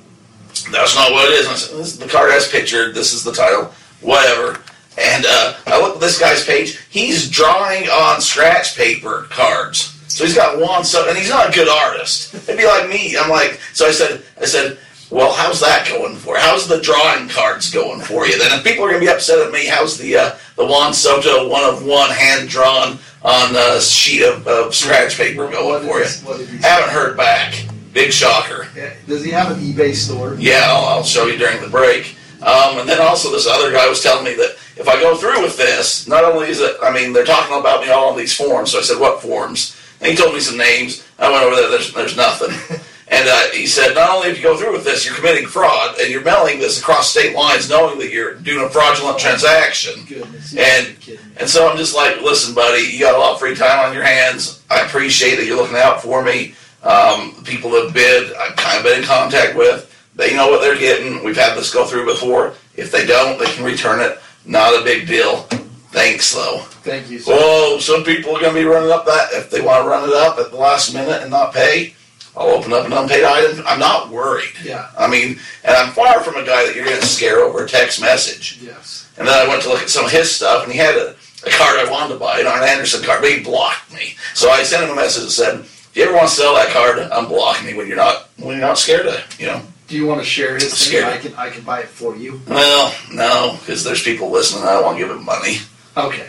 That's 0.71 0.95
not 0.95 1.11
what 1.11 1.33
it 1.33 1.41
is. 1.41 1.47
I 1.47 1.55
said, 1.55 1.79
this, 1.79 1.97
the 1.97 2.09
card 2.09 2.31
has 2.31 2.49
pictured. 2.49 2.95
This 2.95 3.13
is 3.13 3.25
the 3.25 3.33
title. 3.33 3.73
Whatever. 4.01 4.61
And 4.99 5.25
uh, 5.27 5.55
I 5.67 5.81
look 5.81 5.95
at 5.95 6.01
this 6.01 6.19
guy's 6.19 6.45
page. 6.45 6.79
He's 6.91 7.31
drawing 7.31 7.89
on 7.89 8.21
scratch 8.21 8.77
paper 8.77 9.27
cards. 9.31 9.95
So 10.09 10.25
he's 10.25 10.35
got 10.35 10.61
one. 10.61 10.85
So 10.85 11.09
and 11.09 11.17
he's 11.17 11.31
not 11.31 11.49
a 11.49 11.53
good 11.53 11.69
artist. 11.69 12.35
It'd 12.35 12.59
be 12.59 12.67
like 12.67 12.89
me. 12.89 13.17
I'm 13.17 13.31
like. 13.31 13.61
So 13.73 13.87
I 13.87 13.93
said. 13.93 14.23
I 14.41 14.45
said. 14.45 14.79
Well, 15.11 15.33
how's 15.33 15.61
that 15.61 15.89
going 15.89 16.17
for? 16.17 16.35
you? 16.35 16.41
How's 16.41 16.69
the 16.69 16.81
drawing 16.81 17.29
cards 17.29 17.71
going 17.73 18.01
for 18.01 18.27
you? 18.27 18.39
Then 18.39 18.53
if 18.59 18.65
people 18.65 18.85
are 18.85 18.89
going 18.91 19.01
to 19.01 19.07
be 19.07 19.11
upset 19.13 19.39
at 19.45 19.53
me, 19.53 19.67
how's 19.67 19.97
the 19.97 20.17
uh, 20.17 20.37
the 20.57 20.67
Juan 20.67 20.93
Soto 20.93 21.49
one 21.49 21.65
of 21.65 21.85
one 21.85 22.11
hand 22.11 22.49
drawn 22.51 22.99
on 23.23 23.57
a 23.57 23.81
sheet 23.81 24.23
of, 24.23 24.47
of 24.47 24.75
scratch 24.75 25.17
paper 25.17 25.49
going 25.51 25.87
for 25.87 25.99
he- 26.01 26.05
you? 26.05 26.27
what 26.27 26.39
did 26.39 26.49
say? 26.49 26.69
Haven't 26.69 26.91
heard 26.91 27.17
back. 27.17 27.55
Big 27.95 28.13
shocker. 28.13 28.69
Yeah. 28.77 28.93
Does 29.07 29.25
he 29.25 29.31
have 29.31 29.51
an 29.51 29.59
eBay 29.61 29.95
store? 29.95 30.37
Yeah, 30.39 30.67
I'll, 30.67 30.85
I'll 30.99 31.03
show 31.03 31.27
you 31.27 31.39
during 31.39 31.61
the 31.63 31.69
break. 31.69 32.15
Um, 32.43 32.79
and 32.79 32.89
then 32.89 33.01
also, 33.01 33.33
this 33.33 33.47
other 33.49 33.73
guy 33.73 33.89
was 33.89 34.03
telling 34.03 34.25
me 34.25 34.35
that 34.35 34.57
if 34.77 34.87
I 34.89 35.01
go 35.01 35.17
through 35.17 35.43
with 35.43 35.57
this, 35.57 36.07
not 36.07 36.23
only 36.23 36.49
is 36.51 36.61
it, 36.61 36.77
I 36.83 36.93
mean, 36.93 37.13
they're 37.13 37.25
talking 37.25 37.59
about 37.59 37.81
me 37.81 37.91
all 37.91 38.11
on 38.11 38.17
these 38.17 38.37
forms. 38.37 38.73
So 38.73 38.79
I 38.79 38.83
said, 38.83 39.01
what 39.01 39.23
forms?" 39.23 39.75
And 40.01 40.11
he 40.11 40.17
told 40.17 40.35
me 40.35 40.41
some 40.41 40.57
names. 40.59 41.05
I 41.19 41.33
went 41.33 41.43
over 41.43 41.57
there, 41.57 41.71
there's, 41.71 41.93
there's 41.95 42.17
nothing. 42.17 42.79
and 43.11 43.27
uh, 43.29 43.49
he 43.53 43.67
said, 43.67 43.95
not 43.95 44.11
only 44.11 44.29
if 44.29 44.37
you 44.37 44.43
go 44.43 44.57
through 44.57 44.73
with 44.73 44.85
this, 44.85 45.07
you're 45.07 45.15
committing 45.15 45.47
fraud 45.47 45.99
and 45.99 46.11
you're 46.11 46.23
mailing 46.23 46.59
this 46.59 46.79
across 46.79 47.11
state 47.11 47.35
lines 47.35 47.69
knowing 47.71 47.99
that 47.99 48.11
you're 48.13 48.35
doing 48.35 48.67
a 48.67 48.69
fraudulent 48.69 49.19
transaction. 49.19 50.05
Goodness. 50.07 50.55
And- 50.55 50.87
gotta 50.87 50.95
be 50.95 51.03
kidding 51.03 51.27
me. 51.27 51.33
And 51.41 51.49
so 51.49 51.69
I'm 51.69 51.77
just 51.79 51.95
like, 51.95 52.21
listen, 52.21 52.55
buddy, 52.55 52.83
you 52.83 53.01
got 53.01 53.15
a 53.15 53.19
lot 53.19 53.33
of 53.33 53.41
free 53.41 53.55
time 53.55 53.87
on 53.89 53.95
your 53.95 54.05
hands. 54.05 54.63
I 54.71 54.83
appreciate 54.83 55.37
that 55.37 55.47
you're 55.47 55.57
looking 55.57 55.79
out 55.79 56.03
for 56.03 56.23
me. 56.23 56.55
Um, 56.83 57.43
people 57.45 57.71
that 57.71 57.93
bid, 57.95 58.35
I've 58.35 58.57
kind 58.57 58.79
of 58.79 58.85
been 58.85 59.01
in 59.01 59.05
contact 59.07 59.57
with. 59.57 59.87
They 60.15 60.37
know 60.37 60.49
what 60.49 60.61
they're 60.61 60.79
getting. 60.79 61.25
We've 61.25 61.37
had 61.37 61.57
this 61.57 61.73
go 61.73 61.87
through 61.87 62.07
before. 62.07 62.55
If 62.77 62.91
they 62.91 63.07
don't, 63.07 63.39
they 63.39 63.47
can 63.47 63.65
return 63.65 64.01
it. 64.01 64.19
Not 64.45 64.79
a 64.79 64.85
big 64.85 65.07
deal. 65.07 65.43
Thanks, 65.91 66.35
though. 66.35 66.59
Thank 66.83 67.09
you. 67.11 67.19
Sir. 67.19 67.35
Whoa, 67.35 67.79
some 67.79 68.05
people 68.05 68.37
are 68.37 68.41
going 68.41 68.55
to 68.55 68.61
be 68.61 68.67
running 68.67 68.91
up 68.91 69.07
that. 69.07 69.29
If 69.33 69.51
they 69.51 69.61
want 69.61 69.85
to 69.85 69.89
run 69.89 70.09
it 70.09 70.15
up 70.15 70.39
at 70.39 70.51
the 70.51 70.57
last 70.57 70.93
minute 70.93 71.23
and 71.23 71.31
not 71.31 71.55
pay, 71.55 71.95
I'll 72.39 72.51
open 72.51 72.73
up 72.73 72.87
an 72.87 72.93
unpaid 72.93 73.25
item. 73.25 73.65
I'm 73.67 73.81
not 73.81 74.11
worried. 74.11 74.53
Yeah. 74.65 74.89
I 74.97 75.09
mean, 75.09 75.39
and 75.65 75.75
I'm 75.77 75.91
far 75.93 76.21
from 76.23 76.37
a 76.37 76.47
guy 76.47 76.65
that 76.65 76.77
you're 76.77 76.85
going 76.85 77.01
to 77.01 77.05
scare 77.07 77.41
over 77.41 77.65
a 77.65 77.69
text 77.69 78.01
message. 78.01 78.59
Yes. 78.63 79.11
And 79.19 79.27
then 79.27 79.35
I 79.35 79.49
went 79.49 79.63
to 79.63 79.69
look 79.69 79.83
at 79.83 79.91
some 79.91 80.05
of 80.05 80.13
his 80.13 80.31
stuff, 80.31 80.63
and 80.63 80.73
he 80.73 80.79
had 80.79 80.95
a, 80.95 81.17
a 81.45 81.51
card 81.51 81.79
I 81.81 81.91
wanted 81.91 82.13
to 82.15 82.21
buy, 82.21 82.39
an 82.39 82.47
Arn 82.47 82.63
Anderson 82.63 83.03
card, 83.03 83.21
but 83.23 83.31
he 83.33 83.43
blocked 83.43 83.93
me. 83.93 84.15
So 84.35 84.51
I 84.51 84.63
sent 84.63 84.85
him 84.85 84.91
a 84.91 84.95
message 84.95 85.25
that 85.25 85.31
said, 85.33 85.59
"If 85.61 85.91
you 85.95 86.05
ever 86.05 86.15
want 86.15 86.29
to 86.29 86.35
sell 86.35 86.55
that 86.55 86.71
card, 86.73 86.99
unblock 86.99 87.67
me 87.67 87.75
when 87.75 87.89
you're 87.89 87.97
not 87.97 88.29
when 88.37 88.57
you're 88.57 88.67
not 88.67 88.79
scared 88.79 89.07
of 89.07 89.41
you 89.41 89.47
know." 89.47 89.61
Do 89.89 89.97
you 89.97 90.07
want 90.07 90.21
to 90.21 90.27
share 90.27 90.55
his 90.55 90.65
thing? 90.69 91.01
Scared. 91.01 91.05
I 91.07 91.17
can 91.19 91.35
I 91.35 91.51
can 91.51 91.65
buy 91.65 91.81
it 91.81 91.89
for 91.89 92.15
you. 92.15 92.41
Well, 92.47 92.95
no, 93.13 93.57
because 93.59 93.83
there's 93.83 94.03
people 94.03 94.31
listening. 94.31 94.63
I 94.65 94.75
don't 94.75 94.85
want 94.85 94.97
to 94.99 95.03
give 95.05 95.09
them 95.09 95.25
money. 95.25 95.57
Okay. 95.97 96.29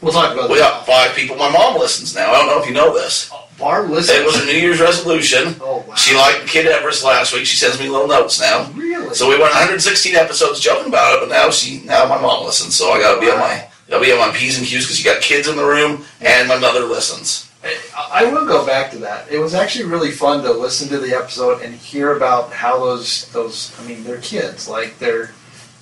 We'll 0.00 0.12
talk 0.12 0.32
about 0.32 0.48
We 0.50 0.58
that. 0.58 0.70
got 0.70 0.86
five 0.86 1.14
people. 1.14 1.36
My 1.36 1.50
mom 1.50 1.78
listens 1.78 2.14
now. 2.14 2.30
I 2.32 2.38
don't 2.38 2.46
know 2.46 2.60
if 2.60 2.66
you 2.66 2.72
know 2.74 2.94
this. 2.94 3.30
Barb. 3.62 3.90
It 3.90 4.24
was 4.26 4.42
a 4.42 4.44
New 4.44 4.58
Year's 4.58 4.80
resolution. 4.80 5.54
Oh 5.60 5.84
wow. 5.86 5.94
She 5.94 6.16
liked 6.16 6.48
Kid 6.48 6.66
Everest 6.66 7.04
last 7.04 7.32
week. 7.32 7.46
She 7.46 7.56
sends 7.56 7.78
me 7.78 7.88
little 7.88 8.08
notes 8.08 8.40
now. 8.40 8.68
really. 8.72 9.14
So 9.14 9.28
we 9.28 9.38
went 9.38 9.54
116 9.54 10.16
episodes 10.16 10.58
joking 10.58 10.88
about 10.88 11.14
it, 11.14 11.20
but 11.20 11.28
now 11.32 11.48
she 11.50 11.80
now 11.84 12.06
my 12.06 12.20
mom 12.20 12.44
listens. 12.44 12.74
So 12.74 12.90
I 12.90 13.00
gotta 13.00 13.20
be 13.20 13.30
on 13.30 13.38
my 13.38 13.68
gotta 13.88 14.04
be 14.04 14.10
on 14.10 14.18
my 14.18 14.32
p's 14.36 14.58
and 14.58 14.66
q's 14.66 14.84
because 14.84 14.98
you 14.98 15.04
got 15.04 15.22
kids 15.22 15.46
in 15.46 15.56
the 15.56 15.64
room 15.64 16.04
and 16.20 16.48
my 16.48 16.58
mother 16.58 16.80
listens. 16.80 17.48
I 17.62 18.24
I 18.24 18.24
will 18.24 18.46
go 18.46 18.66
back 18.66 18.90
to 18.90 18.98
that. 18.98 19.30
It 19.30 19.38
was 19.38 19.54
actually 19.54 19.84
really 19.84 20.10
fun 20.10 20.42
to 20.42 20.52
listen 20.52 20.88
to 20.88 20.98
the 20.98 21.14
episode 21.14 21.62
and 21.62 21.72
hear 21.72 22.16
about 22.16 22.52
how 22.52 22.80
those 22.80 23.30
those 23.32 23.72
I 23.80 23.86
mean 23.86 24.02
they're 24.02 24.20
kids 24.20 24.68
like 24.68 24.98
they're 24.98 25.30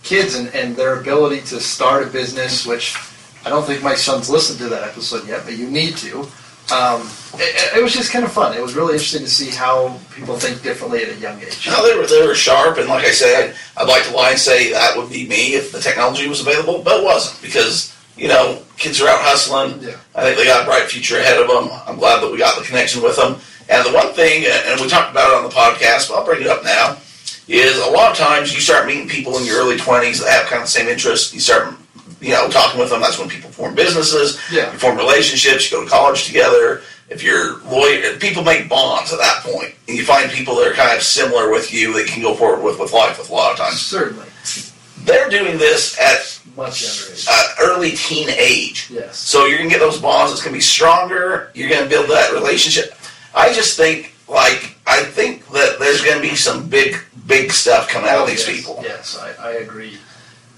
kids 0.03 0.35
and, 0.35 0.55
and 0.55 0.77
their 0.77 1.01
ability 1.01 1.41
to 1.43 1.61
start 1.61 2.07
a 2.07 2.11
business 2.11 2.67
which 2.67 2.95
I 3.47 3.49
don't 3.49 3.65
think 3.65 3.83
my 3.83 3.95
son's 3.95 4.29
listened 4.29 4.59
to 4.59 4.69
that 4.69 4.83
episode 4.83 5.27
yet 5.27 5.45
but 5.47 5.57
you 5.57 5.71
need 5.71 5.97
to. 5.99 6.27
Um, 6.73 7.09
it, 7.35 7.79
it 7.79 7.83
was 7.83 7.93
just 7.93 8.13
kind 8.13 8.25
of 8.25 8.33
fun. 8.33 8.57
It 8.57 8.63
was 8.63 8.75
really 8.75 8.95
interesting 8.95 9.23
to 9.23 9.31
see 9.31 9.51
how 9.51 9.99
people 10.15 10.37
think 10.37 10.63
differently 10.63 11.03
at 11.03 11.11
a 11.11 11.19
young 11.19 11.41
age. 11.41 11.67
No, 11.67 11.87
they 11.87 11.99
were 11.99 12.07
they 12.07 12.27
were 12.27 12.35
sharp, 12.35 12.79
and 12.79 12.89
like 12.89 13.05
I 13.05 13.11
said, 13.11 13.55
I'd 13.77 13.89
like 13.89 14.05
to 14.05 14.15
lie 14.15 14.31
and 14.31 14.39
say 14.39 14.73
that 14.73 14.97
would 14.97 15.11
be 15.11 15.27
me 15.27 15.55
if 15.55 15.73
the 15.73 15.81
technology 15.81 16.29
was 16.29 16.41
available, 16.41 16.83
but 16.83 17.01
it 17.01 17.05
wasn't 17.05 17.41
because 17.43 17.97
you 18.17 18.29
know 18.29 18.63
kids 18.77 19.01
are 19.01 19.09
out 19.09 19.21
hustling. 19.21 19.83
Yeah. 19.83 19.97
I 20.15 20.23
think 20.23 20.39
they 20.39 20.45
got 20.45 20.63
a 20.63 20.67
bright 20.67 20.85
future 20.91 21.19
ahead 21.19 21.41
of 21.41 21.49
them. 21.49 21.71
I'm 21.87 21.99
glad 21.99 22.21
that 22.21 22.31
we 22.31 22.39
got 22.39 22.59
the 22.59 22.65
connection 22.65 23.03
with 23.03 23.17
them. 23.17 23.37
And 23.71 23.87
the 23.87 23.93
one 23.93 24.13
thing, 24.15 24.45
and 24.47 24.81
we 24.81 24.89
talked 24.89 25.13
about 25.13 25.31
it 25.31 25.37
on 25.37 25.45
the 25.45 25.55
podcast, 25.55 26.09
but 26.09 26.17
I'll 26.17 26.25
bring 26.25 26.41
it 26.41 26.49
up 26.49 26.65
now, 26.65 26.97
is 27.47 27.79
a 27.79 27.91
lot 27.91 28.11
of 28.11 28.17
times 28.17 28.53
you 28.53 28.61
start 28.61 28.87
meeting 28.87 29.09
people 29.09 29.39
in 29.39 29.45
your 29.45 29.61
early 29.61 29.77
20s 29.77 30.21
that 30.21 30.31
have 30.31 30.47
kind 30.47 30.61
of 30.61 30.67
the 30.67 30.71
same 30.71 30.89
interests. 30.89 31.33
You 31.33 31.41
start, 31.41 31.75
you 32.21 32.31
know, 32.31 32.49
talking 32.49 32.79
with 32.81 32.91
them. 32.91 33.01
That's 33.01 33.19
when 33.19 33.29
people 33.29 33.51
form 33.51 33.75
businesses. 33.75 34.39
Yeah. 34.53 34.73
You 34.73 34.79
form 34.79 34.97
relationships. 34.97 35.71
You 35.71 35.79
go 35.79 35.85
to 35.85 35.91
college 35.91 36.25
together. 36.27 36.83
If 37.09 37.23
you're 37.25 37.59
lawyer, 37.65 38.17
people 38.19 38.45
make 38.45 38.69
bonds 38.69 39.13
at 39.13 39.19
that 39.19 39.43
point, 39.43 39.75
and 39.89 39.97
you 39.97 40.05
find 40.05 40.31
people 40.31 40.55
that 40.57 40.69
are 40.69 40.75
kind 40.75 40.97
of 40.97 41.03
similar 41.03 41.51
with 41.51 41.73
you 41.75 41.93
that 41.95 42.07
you 42.07 42.13
can 42.13 42.23
go 42.23 42.35
forward 42.35 42.63
with 42.65 42.79
with 42.79 42.93
life 42.93 43.19
with 43.19 43.31
a 43.31 43.33
lot 43.33 43.51
of 43.53 43.59
times. 43.59 43.81
Certainly, 43.81 44.27
They're 45.05 45.29
doing 45.29 45.59
this 45.59 45.99
at 46.01 46.41
much 46.57 46.83
younger 46.83 47.13
age. 47.15 47.27
uh, 47.29 47.49
early 47.63 47.91
teen 47.93 48.29
age. 48.31 48.89
yes. 48.93 49.17
So 49.19 49.47
you're 49.47 49.59
gonna 49.59 49.71
get 49.71 49.81
those 49.81 49.99
bonds. 50.01 50.33
It's 50.33 50.43
gonna 50.43 50.55
be 50.55 50.61
stronger. 50.61 51.51
You're 51.55 51.69
gonna 51.71 51.89
build 51.89 52.09
that 52.11 52.33
relationship. 52.33 52.95
I 53.35 53.53
just 53.53 53.77
think, 53.77 54.13
like, 54.29 54.77
I 54.87 55.03
think 55.03 55.49
that 55.49 55.79
there's 55.81 56.03
gonna 56.05 56.21
be 56.21 56.37
some 56.37 56.69
big, 56.69 56.97
big 57.27 57.51
stuff 57.51 57.89
coming 57.89 58.09
out 58.11 58.19
Oh, 58.19 58.23
of 58.25 58.29
these 58.29 58.47
yes, 58.47 58.57
people. 58.57 58.79
Yes, 58.85 59.19
I, 59.19 59.49
I 59.49 59.51
agree. 59.55 59.99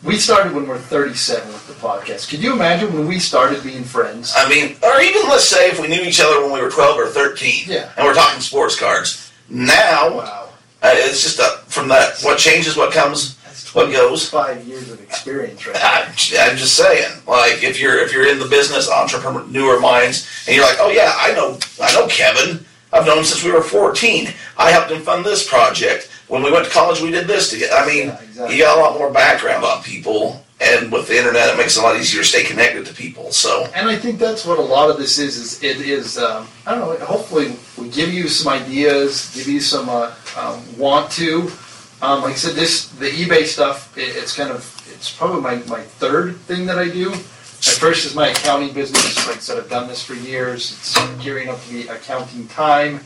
We 0.03 0.17
started 0.17 0.53
when 0.53 0.67
we're 0.67 0.79
37 0.79 1.47
with 1.53 1.67
the 1.69 1.75
podcast. 1.75 2.29
Could 2.29 2.43
you 2.43 2.53
imagine 2.53 2.93
when 2.93 3.07
we 3.07 3.21
started 3.21 3.63
being 3.63 3.85
friends? 3.85 4.33
I 4.37 4.49
mean, 4.49 4.75
or 4.83 5.01
even 5.01 5.23
let's 5.29 5.45
say 5.45 5.71
if 5.71 5.81
we 5.81 5.87
knew 5.87 6.03
each 6.03 6.21
other 6.21 6.41
when 6.43 6.53
we 6.53 6.61
were 6.61 6.71
12 6.71 6.99
or 6.99 7.07
13, 7.07 7.65
Yeah. 7.69 7.89
and 7.97 8.05
we're 8.05 8.15
talking 8.15 8.41
sports 8.41 8.77
cards. 8.79 9.31
Now 9.49 10.17
Wow. 10.17 10.49
uh, 10.83 10.91
it's 10.95 11.23
just 11.23 11.39
a, 11.39 11.61
from 11.69 11.87
that 11.89 12.19
what 12.23 12.39
changes, 12.39 12.77
what 12.77 12.93
comes, 12.93 13.37
what 13.75 13.93
goes. 13.93 14.29
Five 14.29 14.65
years 14.67 14.91
of 14.91 15.01
experience 15.01 15.67
right 15.67 15.77
I'm. 15.81 16.09
I'm 16.09 16.57
just 16.57 16.75
saying, 16.75 17.09
like 17.29 17.63
if 17.63 17.79
you're 17.81 17.99
if 17.99 18.13
you're 18.13 18.27
in 18.27 18.41
the 18.41 18.47
business, 18.49 18.91
entrepreneur 18.91 19.47
newer 19.47 19.79
minds, 19.79 20.27
and 20.49 20.57
you're 20.57 20.65
like, 20.67 20.79
oh 20.81 20.91
yeah, 20.91 21.13
I 21.17 21.33
know 21.33 21.59
I 21.81 21.93
know 21.93 22.09
Kevin. 22.09 22.65
I've 22.93 23.07
known 23.07 23.19
him 23.19 23.25
since 23.25 23.43
we 23.45 23.53
were 23.53 23.63
14. 23.63 24.29
I 24.59 24.71
helped 24.71 24.91
him 24.91 25.01
fund 25.01 25.25
this 25.25 25.49
project. 25.49 26.11
When 26.33 26.43
we 26.43 26.51
went 26.51 26.65
to 26.65 26.71
college, 26.71 27.03
we 27.03 27.11
did 27.11 27.27
this 27.27 27.51
together. 27.51 27.75
I 27.75 27.87
mean, 27.87 28.07
Yeah, 28.09 28.21
exactly. 28.23 28.57
you 28.57 28.62
got 28.62 28.79
a 28.79 28.81
lot 28.81 28.99
more 28.99 29.12
background 29.12 29.67
on 29.67 29.83
people, 29.83 30.43
and 30.62 30.91
with 30.91 31.07
the 31.07 31.19
internet, 31.19 31.51
it 31.51 31.59
makes 31.59 31.77
it 31.77 31.81
a 31.81 31.83
lot 31.83 31.95
easier 32.01 32.23
to 32.23 32.27
stay 32.27 32.43
connected 32.43 32.87
to 32.87 32.95
people. 32.95 33.31
So 33.33 33.69
And 33.75 33.87
I 33.87 33.97
think 33.97 34.19
that's 34.19 34.47
what 34.47 34.59
a 34.59 34.62
lot 34.62 34.89
of 34.89 34.97
this 34.97 35.19
is. 35.19 35.37
Is 35.37 35.62
it 35.62 35.77
is 35.83 36.17
um, 36.17 36.49
I 36.65 36.75
don't 36.75 36.81
know. 36.81 37.05
Hopefully, 37.05 37.57
we 37.77 37.91
give 37.91 38.15
you 38.15 38.29
some 38.29 38.51
ideas, 38.51 39.31
give 39.35 39.47
you 39.47 39.61
some 39.61 39.91
uh, 39.91 40.15
um, 40.35 40.62
want 40.79 41.11
to. 41.21 41.53
Um, 42.01 42.23
like 42.23 42.33
I 42.33 42.37
said, 42.37 42.55
this 42.55 42.89
the 42.89 43.11
eBay 43.11 43.45
stuff. 43.45 43.95
It, 43.99 44.17
it's 44.17 44.35
kind 44.35 44.51
of 44.51 44.65
it's 44.91 45.15
probably 45.15 45.43
my, 45.43 45.57
my 45.67 45.83
third 45.83 46.37
thing 46.49 46.65
that 46.65 46.79
I 46.79 46.89
do. 46.89 47.11
My 47.11 47.77
first 47.77 48.07
is 48.07 48.15
my 48.15 48.29
accounting 48.29 48.73
business. 48.73 49.27
Like 49.27 49.37
I 49.37 49.41
said, 49.41 49.59
I've 49.59 49.69
done 49.69 49.87
this 49.87 50.03
for 50.03 50.14
years. 50.14 50.73
It's 50.73 51.23
gearing 51.23 51.51
up 51.51 51.62
to 51.62 51.71
be 51.71 51.88
accounting 51.88 52.49
time. 52.49 53.01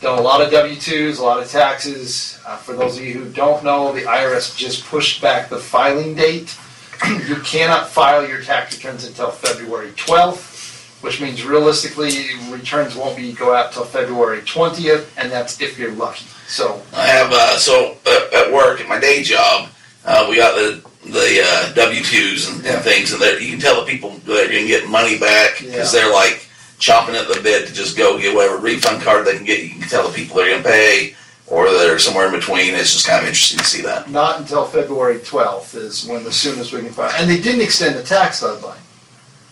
Done 0.00 0.18
a 0.18 0.22
lot 0.22 0.40
of 0.40 0.50
W 0.50 0.76
twos, 0.80 1.18
a 1.18 1.22
lot 1.24 1.42
of 1.42 1.50
taxes. 1.50 2.38
Uh, 2.46 2.56
for 2.56 2.74
those 2.74 2.96
of 2.98 3.04
you 3.04 3.12
who 3.14 3.30
don't 3.30 3.62
know, 3.64 3.92
the 3.92 4.02
IRS 4.02 4.56
just 4.56 4.84
pushed 4.86 5.20
back 5.22 5.48
the 5.48 5.58
filing 5.58 6.14
date 6.14 6.56
you 7.28 7.36
cannot 7.36 7.88
file 7.88 8.26
your 8.28 8.42
tax 8.42 8.76
returns 8.76 9.06
until 9.06 9.30
February 9.30 9.90
12th, 9.92 11.02
which 11.02 11.18
means 11.20 11.44
realistically, 11.44 12.12
returns 12.50 12.94
won't 12.94 13.16
be 13.16 13.32
go 13.32 13.54
out 13.54 13.72
till 13.72 13.84
February 13.84 14.40
20th, 14.42 15.06
and 15.16 15.32
that's 15.32 15.60
if 15.62 15.78
you're 15.78 15.92
lucky. 15.92 16.26
So, 16.46 16.82
I 16.94 17.06
have 17.06 17.30
uh, 17.32 17.56
so 17.56 17.96
uh, 18.06 18.20
at 18.34 18.52
work 18.52 18.80
at 18.80 18.88
my 18.88 19.00
day 19.00 19.22
job, 19.22 19.70
uh, 20.04 20.26
we 20.28 20.36
got 20.36 20.54
the 20.56 20.82
the 21.06 21.40
uh, 21.42 21.72
W 21.72 22.02
twos 22.02 22.48
and, 22.50 22.62
Yeah. 22.62 22.74
and 22.74 22.82
things, 22.84 23.12
and 23.12 23.22
they're- 23.22 23.38
you 23.38 23.50
can 23.52 23.60
tell 23.60 23.80
the 23.82 23.90
people 23.90 24.10
that 24.26 24.34
you're 24.50 24.60
gonna 24.60 24.66
get 24.66 24.86
money 24.88 25.18
back 25.18 25.58
because 25.60 25.94
Yeah. 25.94 26.00
they're 26.02 26.12
like 26.12 26.46
chomping 26.80 27.14
at 27.14 27.28
the 27.32 27.40
bit 27.42 27.68
to 27.68 27.72
just 27.74 27.96
go 27.96 28.18
get 28.18 28.34
whatever 28.34 28.56
refund 28.56 29.02
card 29.02 29.26
they 29.26 29.36
can 29.36 29.44
get. 29.44 29.62
You 29.62 29.70
can 29.70 29.82
tell 29.88 30.08
the 30.08 30.14
people 30.14 30.36
they're 30.36 30.50
gonna 30.50 30.62
pay, 30.68 31.14
or 31.46 31.70
they're 31.70 31.98
somewhere 31.98 32.26
in 32.26 32.32
between. 32.32 32.74
It's 32.74 32.92
just 32.92 33.06
kind 33.06 33.20
of 33.20 33.28
interesting 33.28 33.58
to 33.58 33.64
see 33.64 33.82
that. 33.82 34.10
not 34.10 34.40
until 34.40 34.64
February 34.64 35.18
12th 35.18 35.74
is 35.76 36.06
when 36.06 36.24
the 36.24 36.32
soonest 36.32 36.72
we 36.72 36.80
can 36.80 36.90
file. 36.90 37.12
And 37.18 37.28
they 37.30 37.40
didn't 37.40 37.60
extend 37.60 37.96
the 37.96 38.02
tax 38.02 38.40
deadline. 38.40 38.78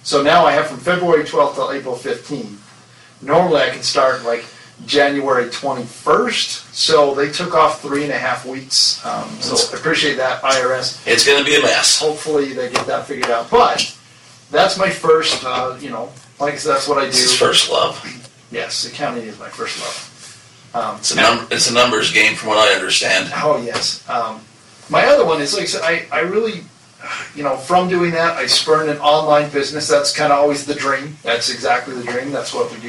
So 0.03 0.23
now 0.23 0.47
I 0.47 0.53
have 0.53 0.69
from 0.69 0.79
February 0.79 1.25
12th 1.25 1.55
till 1.55 1.71
April 1.73 1.95
15th. 1.95 2.57
Normally 3.21 3.61
I 3.61 3.71
can 3.71 3.83
start 3.83 4.25
like 4.25 4.45
January 4.87 5.47
21st. 5.51 6.73
So 6.73 7.15
they 7.15 7.31
took 7.31 7.55
off 7.55 7.83
three 7.83 8.05
and 8.05 8.13
a 8.13 8.19
half 8.19 8.47
weeks. 8.47 9.05
Um, 9.05 9.29
so 9.41 9.57
I 9.77 9.79
appreciate 9.79 10.17
that, 10.17 10.41
IRS. 10.43 11.05
It's 11.07 11.27
gonna 11.27 11.45
be 11.45 11.57
a 11.57 11.61
mess. 11.63 12.01
hopefully 12.01 12.53
they 12.55 12.71
get 12.71 12.87
that 12.87 13.07
figured 13.07 13.31
out. 13.31 13.51
But 13.51 13.95
that's 14.51 14.79
my 14.79 14.89
first, 14.89 15.45
uh, 15.45 15.77
you 15.81 15.91
know, 15.91 16.11
like 16.41 16.55
I 16.55 16.57
that's 16.59 16.89
what 16.89 16.99
I 16.99 17.07
It's 17.07 17.19
his 17.21 17.33
do. 17.33 17.37
first 17.45 17.71
love. 17.71 17.95
Yes, 18.51 18.85
accounting 18.87 19.25
is 19.25 19.39
my 19.39 19.49
first 19.49 19.79
love. 19.81 20.05
Um, 20.75 20.97
It's 20.99 21.11
a 21.13 21.17
num- 21.17 21.47
It's 21.51 21.71
a 21.71 21.75
numbers 21.75 22.13
game, 22.13 22.35
from 22.37 22.49
what 22.51 22.59
I 22.59 22.75
understand. 22.75 23.31
oh 23.37 23.61
yes. 23.63 24.09
Um, 24.09 24.41
my 24.89 25.05
other 25.07 25.25
one 25.25 25.41
is 25.43 25.53
like 25.55 25.63
I 25.63 25.67
said, 25.67 25.83
I, 25.83 26.07
I 26.11 26.21
really, 26.21 26.65
you 27.35 27.43
know, 27.43 27.57
from 27.57 27.89
doing 27.89 28.11
that, 28.13 28.37
I 28.37 28.47
spurned 28.47 28.89
an 28.91 28.99
online 28.99 29.51
business. 29.51 29.87
That's 29.89 30.13
kind 30.15 30.33
of 30.33 30.39
always 30.39 30.65
the 30.65 30.75
dream. 30.75 31.17
That's 31.23 31.51
exactly 31.51 31.95
the 31.95 32.05
dream. 32.05 32.33
That's 32.33 32.55
what 32.55 32.71
we 32.73 32.79
do, 32.81 32.89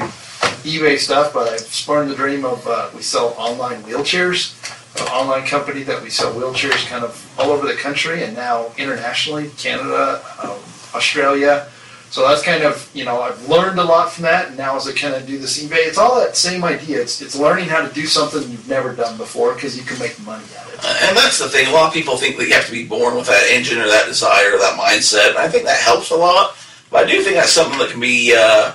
eBay 0.64 0.98
stuff. 0.98 1.34
But 1.34 1.50
I've 1.50 1.60
spurned 1.62 2.10
the 2.10 2.16
dream 2.16 2.46
of 2.46 2.66
uh, 2.68 2.90
we 2.96 3.02
sell 3.02 3.34
online 3.38 3.84
wheelchairs. 3.84 4.56
An 5.00 5.08
online 5.10 5.46
company 5.46 5.84
that 5.84 6.02
we 6.02 6.10
sell 6.10 6.34
wheelchairs 6.34 6.86
kind 6.88 7.04
of 7.06 7.14
all 7.38 7.52
over 7.52 7.68
the 7.68 7.76
country 7.76 8.24
and 8.24 8.36
now 8.36 8.72
internationally, 8.78 9.50
Canada, 9.58 10.22
um, 10.44 10.58
Australia. 10.96 11.68
So 12.12 12.28
that's 12.28 12.42
kind 12.42 12.64
of, 12.64 12.90
you 12.96 13.06
know, 13.06 13.22
I've 13.22 13.48
learned 13.48 13.80
a 13.80 13.84
lot 13.84 14.12
from 14.12 14.24
that, 14.24 14.48
and 14.48 14.58
now 14.58 14.76
as 14.76 14.88
I 14.88 14.94
kind 14.94 15.14
of 15.14 15.28
do 15.28 15.38
this 15.38 15.64
eBay, 15.64 15.88
it's 15.88 16.00
all 16.00 16.20
that 16.20 16.36
same 16.36 16.64
idea. 16.64 17.02
It's, 17.02 17.22
it's 17.22 17.36
learning 17.36 17.70
how 17.70 17.88
to 17.88 17.94
do 17.94 18.08
something 18.08 18.42
you've 18.50 18.68
never 18.68 18.96
done 18.96 19.16
before 19.18 19.54
because 19.54 19.78
you 19.78 19.84
can 19.84 20.00
make 20.00 20.20
money 20.26 20.44
at 20.58 20.68
it. 20.68 20.86
And 21.04 21.16
that's 21.16 21.38
the 21.38 21.48
thing. 21.48 21.68
A 21.68 21.72
lot 21.72 21.88
of 21.88 21.94
people 21.94 22.18
think 22.18 22.38
that 22.38 22.48
you 22.48 22.54
have 22.56 22.66
to 22.66 22.72
be 22.72 22.88
born 22.88 23.16
with 23.16 23.28
that 23.28 23.48
engine 23.52 23.78
or 23.78 23.88
that 23.88 24.08
desire 24.08 24.56
or 24.56 24.58
that 24.58 24.80
mindset. 24.80 25.30
And 25.30 25.38
I 25.38 25.48
think 25.48 25.66
that 25.66 25.80
helps 25.80 26.10
a 26.10 26.16
lot. 26.16 26.56
But 26.90 27.06
I 27.06 27.12
do 27.12 27.22
think 27.22 27.36
that's 27.36 27.52
something 27.52 27.78
that 27.78 27.90
can 27.92 28.00
be 28.00 28.36
uh, 28.36 28.74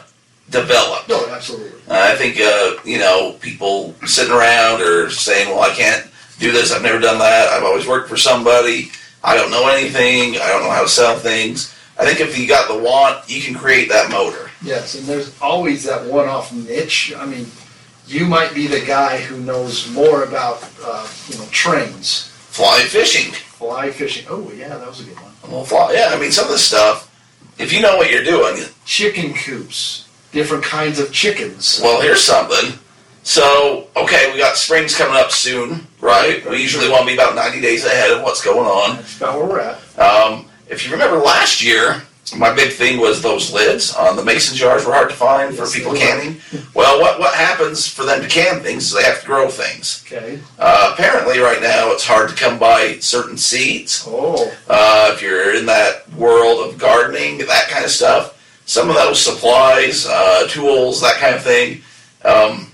developed. 0.51 1.09
No, 1.09 1.27
absolutely. 1.29 1.73
I 1.91 2.15
think 2.15 2.39
uh, 2.41 2.77
you 2.85 2.99
know 2.99 3.37
people 3.41 3.95
sitting 4.07 4.33
around 4.33 4.81
or 4.81 5.11
saying, 5.11 5.49
"Well, 5.49 5.69
I 5.69 5.75
can't 5.75 6.07
do 6.39 6.53
this. 6.53 6.73
I've 6.73 6.83
never 6.83 7.01
done 7.01 7.19
that. 7.19 7.49
I've 7.49 7.65
always 7.65 7.87
worked 7.87 8.09
for 8.09 8.17
somebody. 8.17 8.93
I 9.25 9.35
don't 9.35 9.51
know 9.51 9.67
anything. 9.67 10.37
I 10.37 10.49
don't 10.49 10.63
know 10.63 10.71
how 10.71 10.83
to 10.83 10.89
sell 10.89 11.17
things." 11.17 11.74
I 11.99 12.05
think 12.05 12.21
if 12.21 12.37
you 12.39 12.49
got 12.49 12.69
the 12.69 12.79
want, 12.83 13.29
you 13.31 13.41
can 13.41 13.55
create 13.55 13.89
that 13.89 14.11
motor. 14.11 14.51
Yes, 14.63 14.95
and 14.97 15.07
there's 15.07 15.41
always 15.41 15.85
that 15.85 16.05
one-off 16.07 16.53
niche. 16.53 17.13
I 17.17 17.25
mean, 17.27 17.47
you 18.07 18.25
might 18.27 18.55
be 18.55 18.67
the 18.67 18.81
guy 18.85 19.19
who 19.19 19.39
knows 19.41 19.89
more 19.91 20.25
about, 20.25 20.69
uh, 20.85 21.09
you 21.29 21.39
know, 21.39 21.45
trains, 21.51 22.31
Fly 22.51 22.81
fishing. 22.83 23.33
fly 23.33 23.91
fishing. 23.91 24.25
Oh, 24.29 24.51
yeah, 24.53 24.77
that 24.77 24.87
was 24.87 25.01
a 25.01 25.05
good 25.05 25.17
one. 25.17 25.33
Well, 25.51 25.65
fly. 25.65 25.93
Yeah, 25.93 26.11
I 26.13 26.19
mean 26.21 26.31
some 26.31 26.45
of 26.47 26.51
the 26.53 26.59
stuff. 26.59 27.11
If 27.59 27.73
you 27.73 27.81
know 27.81 27.97
what 27.97 28.11
you're 28.11 28.25
doing, 28.25 28.63
Chicken 28.85 29.33
coops, 29.35 30.09
different 30.33 30.63
kinds 30.65 30.99
of 30.99 31.13
chickens. 31.13 31.81
Well, 31.83 32.01
here's 32.01 32.23
something. 32.23 32.79
So, 33.23 33.89
okay, 33.97 34.31
we 34.33 34.39
got 34.39 34.57
springs 34.57 34.95
coming 34.97 35.17
up 35.17 35.31
soon, 35.31 35.87
right? 36.01 36.49
We 36.49 36.61
usually 36.61 36.89
want 36.91 37.03
to 37.03 37.07
be 37.07 37.15
about 37.15 37.35
90 37.35 37.61
days 37.61 37.85
ahead 37.87 38.11
of 38.11 38.23
what's 38.23 38.45
going 38.45 38.67
on. 38.67 38.97
That's 38.97 39.17
about 39.17 39.39
where 39.39 39.47
we're 39.49 39.61
at. 39.61 39.99
Um, 39.99 40.47
if 40.69 40.85
you 40.87 40.93
remember 40.93 41.17
last 41.19 41.63
year, 41.63 42.03
my 42.39 42.53
big 42.55 42.73
thing 42.73 42.99
was 42.99 43.21
those 43.21 43.53
lids 43.53 43.95
on 43.95 44.17
the 44.17 44.25
mason 44.25 44.57
jars 44.57 44.85
were 44.87 44.93
hard 44.95 45.11
to 45.11 45.15
find 45.15 45.55
Yes, 45.55 45.61
for 45.73 45.77
people 45.79 45.93
they 45.93 45.99
were. 46.01 46.07
canning. 46.07 46.37
Well, 46.73 46.99
what, 47.01 47.21
what 47.21 47.35
happens 47.35 47.87
for 47.87 48.05
them 48.05 48.23
to 48.23 48.29
can 48.29 48.61
things 48.63 48.85
is 48.87 48.93
they 48.95 49.03
have 49.05 49.21
to 49.21 49.27
grow 49.27 49.49
things. 49.51 50.03
Okay. 50.07 50.41
Uh, 50.59 50.91
apparently, 50.95 51.39
right 51.39 51.61
now, 51.61 51.93
it's 51.93 52.05
hard 52.07 52.31
to 52.31 52.35
come 52.35 52.59
by 52.59 52.99
certain 53.01 53.37
seeds. 53.37 54.05
Oh, 54.09 54.51
Uh, 54.69 55.11
if 55.15 55.21
you're 55.21 55.55
in 55.55 55.67
that 55.67 56.11
world 56.15 56.67
of 56.67 56.79
gardening, 56.79 57.39
that 57.39 57.69
kind 57.69 57.85
of 57.85 57.91
stuff, 57.91 58.31
some 58.65 58.89
of 58.89 58.95
those 58.97 59.21
supplies, 59.23 60.07
uh, 60.07 60.47
tools, 60.49 61.03
that 61.03 61.17
kind 61.17 61.35
of 61.35 61.43
thing, 61.43 61.83
um, 62.25 62.73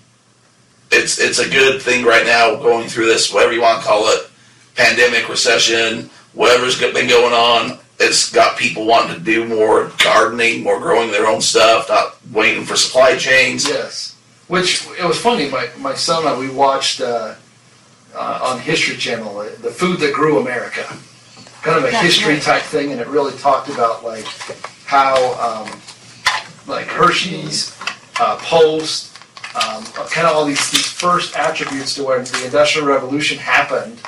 it's 0.93 1.19
it's 1.19 1.41
a 1.41 1.49
good 1.51 1.83
thing 1.83 2.05
right 2.05 2.25
now 2.25 2.55
going 2.55 2.87
through 2.89 3.07
this, 3.07 3.33
whatever 3.35 3.53
you 3.53 3.61
want 3.63 3.81
to 3.83 3.87
call 3.87 4.07
it, 4.11 4.31
pandemic, 4.77 5.29
recession, 5.29 6.09
whatever's 6.35 6.79
been 6.79 7.09
going 7.09 7.33
on. 7.35 7.79
It's 8.01 8.31
got 8.33 8.57
people 8.57 8.87
wanting 8.87 9.15
to 9.15 9.21
do 9.21 9.47
more 9.47 9.93
gardening, 10.03 10.63
more 10.63 10.81
growing 10.81 11.11
their 11.11 11.27
own 11.27 11.43
stuff, 11.43 11.91
not 11.91 12.17
waiting 12.33 12.65
for 12.65 12.75
supply 12.75 13.17
chains. 13.17 13.69
Yes. 13.69 14.17
Which 14.49 14.87
it 14.99 15.05
was 15.05 15.21
funny. 15.21 15.49
My 15.51 15.69
my 15.79 15.95
son 15.95 16.21
and 16.21 16.31
I 16.31 16.39
we 16.39 16.49
watched 16.49 17.03
uh, 17.03 17.35
uh, 18.15 18.41
on 18.43 18.59
History 18.59 18.97
Channel 18.97 19.39
uh, 19.39 19.51
the 19.61 19.71
food 19.71 20.01
that 20.01 20.15
grew 20.15 20.41
America, 20.41 20.83
kind 21.63 21.79
of 21.79 21.85
a 21.85 21.91
That's 21.91 22.03
history 22.03 22.35
right. 22.35 22.43
type 22.43 22.63
thing, 22.63 22.91
and 22.91 23.01
it 23.01 23.07
really 23.07 23.37
talked 23.39 23.69
about 23.69 24.03
like 24.03 24.25
how 24.87 25.15
um, 25.39 25.81
like 26.67 26.87
Hershey's, 26.87 27.77
uh, 28.19 28.37
Post, 28.39 29.17
um, 29.55 29.85
kind 30.09 30.27
of 30.27 30.35
all 30.35 30.45
these 30.45 30.71
these 30.71 30.87
first 30.87 31.37
attributes 31.37 31.95
to 31.97 32.05
when 32.05 32.25
the 32.25 32.43
Industrial 32.45 32.87
Revolution 32.89 33.39
happened. 33.39 34.01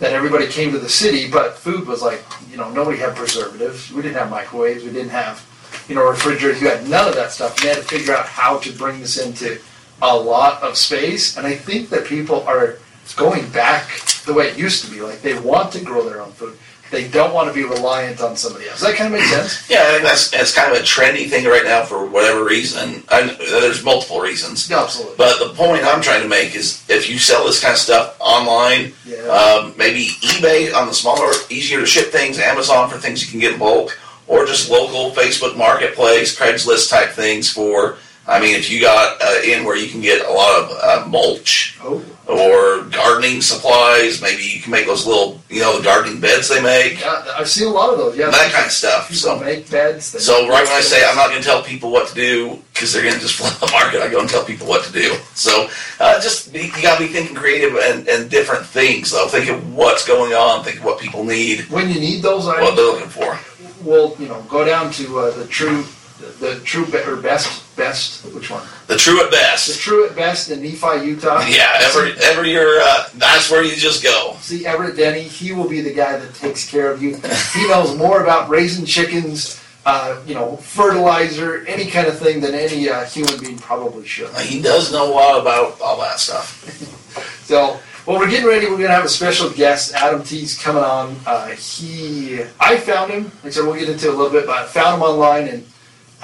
That 0.00 0.12
everybody 0.12 0.48
came 0.48 0.72
to 0.72 0.78
the 0.78 0.88
city, 0.88 1.30
but 1.30 1.56
food 1.56 1.86
was 1.86 2.02
like 2.02 2.22
you 2.50 2.56
know 2.56 2.70
nobody 2.70 2.98
had 2.98 3.14
preservatives. 3.14 3.92
We 3.92 4.02
didn't 4.02 4.16
have 4.16 4.30
microwaves. 4.30 4.84
We 4.84 4.90
didn't 4.90 5.10
have 5.10 5.46
you 5.88 5.94
know 5.94 6.08
refrigerators. 6.08 6.60
You 6.60 6.68
had 6.68 6.88
none 6.88 7.08
of 7.08 7.14
that 7.14 7.30
stuff. 7.32 7.56
And 7.56 7.64
they 7.64 7.68
had 7.68 7.78
to 7.78 7.84
figure 7.84 8.14
out 8.14 8.26
how 8.26 8.58
to 8.58 8.72
bring 8.72 9.00
this 9.00 9.24
into 9.24 9.60
a 10.02 10.16
lot 10.16 10.62
of 10.62 10.76
space. 10.76 11.36
And 11.36 11.46
I 11.46 11.54
think 11.54 11.90
that 11.90 12.06
people 12.06 12.42
are 12.42 12.78
going 13.16 13.48
back 13.50 13.88
the 14.26 14.34
way 14.34 14.48
it 14.48 14.58
used 14.58 14.84
to 14.84 14.90
be. 14.90 15.00
Like 15.00 15.22
they 15.22 15.38
want 15.38 15.72
to 15.72 15.80
grow 15.80 16.08
their 16.08 16.20
own 16.20 16.32
food. 16.32 16.58
They 16.94 17.08
don't 17.08 17.34
want 17.34 17.48
to 17.48 17.54
be 17.54 17.64
reliant 17.64 18.20
on 18.20 18.36
somebody 18.36 18.68
else. 18.68 18.78
Does 18.78 18.88
that 18.88 18.96
kind 18.96 19.12
of 19.12 19.18
make 19.20 19.28
sense? 19.28 19.68
Yeah, 19.68 19.82
I 19.82 19.90
think 19.92 20.04
that's 20.04 20.30
that's 20.30 20.54
kind 20.54 20.70
of 20.72 20.78
a 20.78 20.82
trendy 20.82 21.28
thing 21.28 21.44
right 21.44 21.64
now 21.64 21.82
for 21.84 22.06
whatever 22.06 22.44
reason. 22.44 23.02
And 23.10 23.30
there's 23.30 23.82
multiple 23.82 24.20
reasons. 24.20 24.70
Yeah, 24.70 24.82
absolutely. 24.82 25.16
But 25.16 25.40
the 25.40 25.52
point 25.54 25.82
I'm 25.84 26.00
trying 26.00 26.22
to 26.22 26.28
make 26.28 26.54
is 26.54 26.84
if 26.88 27.10
you 27.10 27.18
sell 27.18 27.44
this 27.44 27.60
kind 27.60 27.72
of 27.72 27.78
stuff 27.78 28.16
online, 28.20 28.92
Yeah. 29.04 29.16
um, 29.26 29.74
maybe 29.76 30.06
eBay 30.22 30.72
on 30.72 30.86
the 30.86 30.94
smaller, 30.94 31.32
easier 31.50 31.80
to 31.80 31.86
ship 31.86 32.12
things, 32.12 32.38
Amazon 32.38 32.88
for 32.88 32.96
things 32.98 33.24
you 33.24 33.28
can 33.30 33.40
get 33.40 33.54
in 33.54 33.58
bulk, 33.58 33.98
or 34.28 34.46
just 34.46 34.70
local 34.70 35.10
Facebook 35.10 35.56
Marketplace, 35.56 36.38
Craigslist 36.38 36.90
type 36.90 37.10
things 37.10 37.50
for. 37.50 37.96
I 38.26 38.40
mean, 38.40 38.54
if 38.54 38.70
you 38.70 38.80
got 38.80 39.20
uh, 39.20 39.40
in 39.44 39.64
where 39.64 39.76
you 39.76 39.88
can 39.90 40.00
get 40.00 40.24
a 40.24 40.32
lot 40.32 40.62
of 40.62 40.70
uh, 40.82 41.06
mulch 41.08 41.76
oh, 41.82 42.02
or 42.26 42.84
gardening 42.84 43.40
supplies, 43.42 44.22
maybe 44.22 44.42
you 44.42 44.60
can 44.60 44.70
make 44.70 44.86
those 44.86 45.06
little, 45.06 45.40
you 45.50 45.60
know, 45.60 45.76
the 45.76 45.84
gardening 45.84 46.20
beds 46.20 46.48
they 46.48 46.62
make, 46.62 47.00
yeah. 47.00 47.24
I've 47.36 47.48
seen 47.48 47.68
a 47.68 47.70
lot 47.70 47.90
of 47.92 47.98
those. 47.98 48.16
Yeah. 48.16 48.30
that 48.30 48.52
kind 48.52 48.66
of 48.66 48.72
stuff. 48.72 49.12
So. 49.12 49.38
make 49.38 49.70
beds. 49.70 50.06
So 50.06 50.48
right 50.48 50.64
when 50.64 50.76
I 50.76 50.80
say. 50.80 51.04
I'm 51.06 51.16
not 51.16 51.28
going 51.28 51.42
to 51.42 51.46
tell 51.46 51.62
people 51.62 51.90
what 51.90 52.08
to 52.08 52.14
do 52.14 52.62
because 52.72 52.92
they're 52.92 53.02
going 53.02 53.14
to 53.14 53.20
just 53.20 53.34
flood 53.38 53.52
the 53.60 53.70
market, 53.72 54.00
I 54.00 54.08
go 54.08 54.20
and 54.20 54.28
tell 54.28 54.44
people 54.44 54.66
what 54.66 54.84
to 54.84 54.92
do. 54.92 55.14
So 55.34 55.68
uh, 56.00 56.20
just 56.20 56.52
be, 56.52 56.62
you 56.64 56.82
got 56.82 56.98
to 56.98 57.06
be 57.06 57.12
thinking 57.12 57.36
creative 57.36 57.76
and, 57.76 58.08
and 58.08 58.30
different 58.30 58.66
things. 58.66 59.10
Though 59.10 59.28
think 59.28 59.50
of 59.50 59.74
what's 59.74 60.06
going 60.06 60.32
on, 60.32 60.64
think 60.64 60.78
of 60.78 60.84
what 60.84 60.98
people 60.98 61.24
need, 61.24 61.60
when 61.70 61.90
you 61.90 62.00
need 62.00 62.22
those 62.22 62.46
items, 62.48 62.68
what 62.68 62.76
they're 62.76 62.86
looking 62.86 63.08
for. 63.08 63.38
we'll 63.84 64.16
you 64.18 64.28
know 64.28 64.42
go 64.48 64.64
down 64.64 64.90
to 64.92 65.18
uh, 65.18 65.30
the 65.36 65.46
true, 65.46 65.84
the, 66.24 66.46
the 66.46 66.60
true 66.60 66.86
be- 66.86 66.98
or 66.98 67.16
best 67.16 67.76
best. 67.76 68.24
Which 68.34 68.50
one? 68.50 68.66
The 68.86 68.96
true 68.96 69.24
at 69.24 69.30
best. 69.30 69.66
The 69.66 69.72
best. 69.72 69.80
true 69.80 70.06
at 70.08 70.16
best 70.16 70.50
in 70.50 70.62
Nephi, 70.62 71.06
Utah. 71.06 71.44
Yeah, 71.48 71.72
every 71.80 72.12
every 72.22 72.50
year 72.50 72.80
uh, 72.80 73.08
that's 73.14 73.50
where 73.50 73.62
you 73.62 73.76
just 73.76 74.02
go. 74.02 74.36
See 74.40 74.66
Everett 74.66 74.96
Denny, 74.96 75.22
he 75.22 75.52
will 75.52 75.68
be 75.68 75.80
the 75.80 75.92
guy 75.92 76.16
that 76.18 76.34
takes 76.34 76.68
care 76.68 76.90
of 76.90 77.02
you. 77.02 77.16
He 77.52 77.66
knows 77.68 77.96
more 77.96 78.22
about 78.22 78.48
raising 78.48 78.84
chickens, 78.84 79.60
uh, 79.86 80.20
you 80.26 80.34
know, 80.34 80.56
fertilizer, 80.56 81.64
any 81.66 81.86
kind 81.86 82.06
of 82.06 82.18
thing 82.18 82.40
than 82.40 82.54
any 82.54 82.88
uh, 82.88 83.04
human 83.04 83.38
being 83.40 83.58
probably 83.58 84.06
should. 84.06 84.34
He 84.38 84.60
does 84.62 84.92
know 84.92 85.10
a 85.10 85.14
lot 85.14 85.40
about 85.40 85.80
all 85.80 86.00
that 86.00 86.18
stuff. 86.20 86.62
So, 87.44 87.78
well, 88.06 88.18
we're 88.18 88.30
getting 88.30 88.46
ready. 88.46 88.64
We're 88.64 88.78
going 88.78 88.88
to 88.88 88.94
have 88.94 89.04
a 89.04 89.08
special 89.08 89.50
guest. 89.50 89.92
Adam 89.92 90.22
T's 90.22 90.58
coming 90.58 90.82
on. 90.82 91.14
Uh, 91.26 91.48
he, 91.48 92.40
I 92.58 92.78
found 92.78 93.10
him. 93.12 93.24
Like 93.24 93.44
I 93.44 93.50
said, 93.50 93.64
we'll 93.66 93.78
get 93.78 93.90
into 93.90 94.08
it 94.08 94.14
a 94.14 94.16
little 94.16 94.32
bit, 94.32 94.46
but 94.46 94.56
I 94.56 94.64
found 94.64 94.96
him 94.96 95.02
online, 95.02 95.48
and 95.48 95.66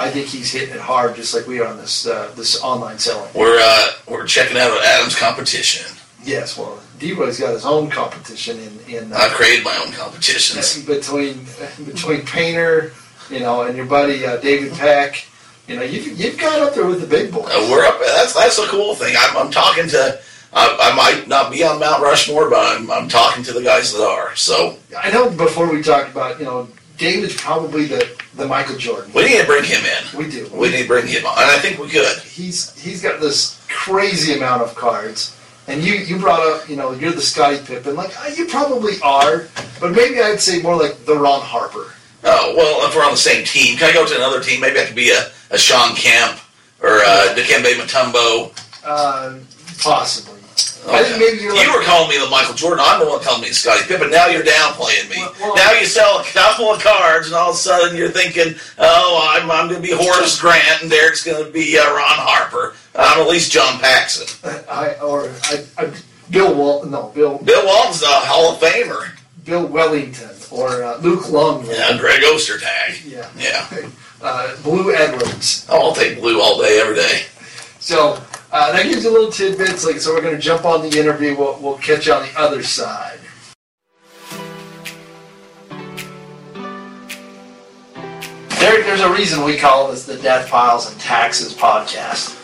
I 0.00 0.08
think 0.10 0.26
he's 0.28 0.50
hitting 0.50 0.74
it 0.74 0.80
hard, 0.80 1.14
just 1.14 1.34
like 1.34 1.46
we 1.46 1.60
are 1.60 1.66
on 1.66 1.76
this 1.76 2.06
uh, 2.06 2.32
this 2.34 2.62
online 2.62 2.98
selling. 2.98 3.30
We're 3.34 3.60
uh, 3.62 3.88
we're 4.08 4.26
checking 4.26 4.56
out 4.56 4.70
Adam's 4.82 5.14
competition. 5.14 5.94
Yes, 6.24 6.56
well, 6.56 6.78
D-Boy's 6.98 7.38
got 7.38 7.52
his 7.52 7.66
own 7.66 7.90
competition 7.90 8.58
in 8.58 8.80
in. 8.96 9.12
I 9.12 9.26
Uh, 9.26 9.28
created 9.30 9.64
my 9.64 9.76
own 9.76 9.92
competitions. 9.92 10.82
between 10.84 11.44
between 11.84 12.22
Painter, 12.24 12.92
you 13.28 13.40
know, 13.40 13.62
and 13.62 13.76
your 13.76 13.86
buddy 13.86 14.24
uh, 14.24 14.38
David 14.38 14.72
Peck. 14.72 15.26
You 15.68 15.76
know, 15.76 15.82
you've, 15.82 16.18
you've 16.18 16.38
got 16.38 16.60
up 16.60 16.74
there 16.74 16.86
with 16.86 17.00
the 17.00 17.06
big 17.06 17.30
boys. 17.30 17.44
Uh, 17.46 17.68
we're 17.70 17.84
up. 17.84 18.00
That's 18.00 18.32
that's 18.32 18.56
the 18.56 18.66
cool 18.68 18.94
thing. 18.94 19.14
I'm, 19.18 19.36
I'm 19.36 19.50
talking 19.50 19.86
to. 19.90 20.18
I, 20.52 20.90
I 20.90 20.96
might 20.96 21.28
not 21.28 21.52
be 21.52 21.62
on 21.62 21.78
Mount 21.78 22.02
Rushmore, 22.02 22.50
but 22.50 22.58
I'm, 22.58 22.90
I'm 22.90 23.08
talking 23.08 23.44
to 23.44 23.52
the 23.52 23.62
guys 23.62 23.92
that 23.92 24.02
are. 24.02 24.34
So 24.34 24.78
I 24.98 25.10
know 25.12 25.30
before 25.30 25.70
we 25.72 25.80
talked 25.80 26.10
about, 26.10 26.40
you 26.40 26.44
know, 26.44 26.66
David's 27.00 27.34
probably 27.34 27.86
the, 27.86 28.22
the 28.36 28.46
Michael 28.46 28.76
Jordan. 28.76 29.10
we 29.14 29.24
need 29.24 29.40
to 29.40 29.46
bring 29.46 29.64
him 29.64 29.82
in. 29.84 30.18
We 30.18 30.30
do. 30.30 30.48
We 30.52 30.68
need 30.68 30.82
to 30.82 30.88
bring 30.88 31.06
him 31.06 31.24
on, 31.24 31.38
and 31.38 31.50
I 31.50 31.58
think 31.58 31.78
we 31.78 31.88
could. 31.88 32.18
He's 32.18 32.78
he's 32.78 33.02
got 33.02 33.20
this 33.20 33.64
crazy 33.68 34.34
amount 34.34 34.62
of 34.62 34.74
cards. 34.76 35.36
And 35.66 35.82
you, 35.84 35.94
you 35.94 36.18
brought 36.18 36.40
up, 36.40 36.68
you 36.68 36.74
know, 36.74 36.92
you're 36.92 37.12
the 37.12 37.22
Scottie 37.22 37.64
Pippen. 37.64 37.94
Like, 37.94 38.10
uh, 38.24 38.28
you 38.34 38.46
probably 38.46 38.94
are, 39.02 39.46
but 39.78 39.92
maybe 39.92 40.20
I'd 40.20 40.40
say 40.40 40.60
more 40.60 40.74
like 40.76 41.04
the 41.04 41.16
Ron 41.16 41.42
Harper. 41.42 41.92
Oh 42.24 42.54
well, 42.56 42.86
if 42.88 42.94
we're 42.94 43.04
on 43.04 43.12
the 43.12 43.16
same 43.16 43.44
team, 43.44 43.78
can 43.78 43.90
I 43.90 43.94
go 43.94 44.06
to 44.06 44.14
another 44.14 44.42
team? 44.42 44.60
Maybe 44.60 44.78
I 44.78 44.84
could 44.84 44.96
be 44.96 45.10
a, 45.10 45.30
a 45.50 45.58
Shawn 45.58 45.94
Kemp 45.94 46.38
or 46.82 46.98
uh, 46.98 47.34
Dikembe 47.34 47.72
Mutombo. 47.74 48.52
Uh, 48.84 49.38
possibly. 49.82 50.39
I 50.88 51.04
think 51.04 51.18
maybe 51.18 51.42
you're 51.42 51.54
you 51.54 51.72
were 51.72 51.82
calling 51.84 52.08
me 52.08 52.18
the 52.18 52.28
Michael 52.30 52.54
Jordan. 52.54 52.84
I'm 52.86 53.00
the 53.00 53.06
one 53.06 53.20
calling 53.22 53.42
me 53.42 53.50
Scottie 53.50 53.86
Pippen. 53.86 54.10
Now 54.10 54.26
you're 54.26 54.42
downplaying 54.42 55.10
me. 55.10 55.16
Well, 55.18 55.34
well- 55.40 55.56
now 55.56 55.72
you 55.72 55.84
sell 55.86 56.18
a 56.20 56.24
couple 56.24 56.66
of 56.72 56.82
cards, 56.82 57.26
and 57.26 57.36
all 57.36 57.50
of 57.50 57.54
a 57.56 57.58
sudden 57.58 57.96
you're 57.96 58.08
thinking, 58.10 58.54
"Oh, 58.78 59.20
I'm, 59.36 59.50
I'm 59.50 59.68
going 59.68 59.80
to 59.82 59.86
be 59.86 59.94
Horace 59.94 60.40
Grant, 60.40 60.82
and 60.82 60.90
Derek's 60.90 61.22
going 61.24 61.44
to 61.44 61.50
be 61.50 61.78
uh, 61.78 61.84
Ron 61.84 62.18
Harper. 62.18 62.74
I'm 62.94 63.20
at 63.20 63.28
least 63.28 63.52
John 63.52 63.78
Paxson. 63.78 64.26
I, 64.70 64.94
or 65.02 65.30
I, 65.44 65.64
I, 65.78 65.92
Bill 66.30 66.54
Walton. 66.54 66.90
no, 66.92 67.08
Bill, 67.14 67.38
Bill 67.38 67.64
Walton's 67.66 68.00
the 68.00 68.06
Hall 68.08 68.52
of 68.52 68.60
Famer. 68.60 69.10
Bill 69.44 69.68
Wennington, 69.68 70.52
or 70.52 70.82
uh, 70.82 70.98
Luke 70.98 71.24
Lundgren. 71.24 71.76
Yeah, 71.76 71.98
Greg 71.98 72.22
Ostertag. 72.22 73.04
Yeah. 73.10 73.28
Yeah. 73.36 73.88
Uh, 74.22 74.54
Blue 74.60 74.94
Edwards. 74.94 75.64
Oh, 75.70 75.80
I'll 75.88 75.94
take 75.94 76.20
blue 76.20 76.42
all 76.42 76.60
day, 76.60 76.78
every 76.78 76.94
day. 76.94 77.22
So 77.80 78.22
uh, 78.52 78.72
that 78.72 78.84
gives 78.84 79.04
you 79.04 79.10
a 79.10 79.12
little 79.12 79.32
tidbits. 79.32 79.84
Like, 79.84 80.00
so 80.00 80.14
we're 80.14 80.20
going 80.20 80.36
to 80.36 80.40
jump 80.40 80.64
on 80.64 80.82
the 80.82 80.98
interview. 80.98 81.36
We'll, 81.36 81.58
we'll 81.60 81.78
catch 81.78 82.06
you 82.06 82.12
on 82.12 82.22
the 82.22 82.38
other 82.38 82.62
side. 82.62 83.18
There, 88.60 88.82
there's 88.84 89.00
a 89.00 89.10
reason 89.10 89.42
we 89.42 89.56
call 89.56 89.90
this 89.90 90.04
the 90.04 90.18
Death 90.18 90.50
Files 90.50 90.92
and 90.92 91.00
Taxes 91.00 91.54
podcast. 91.54 92.36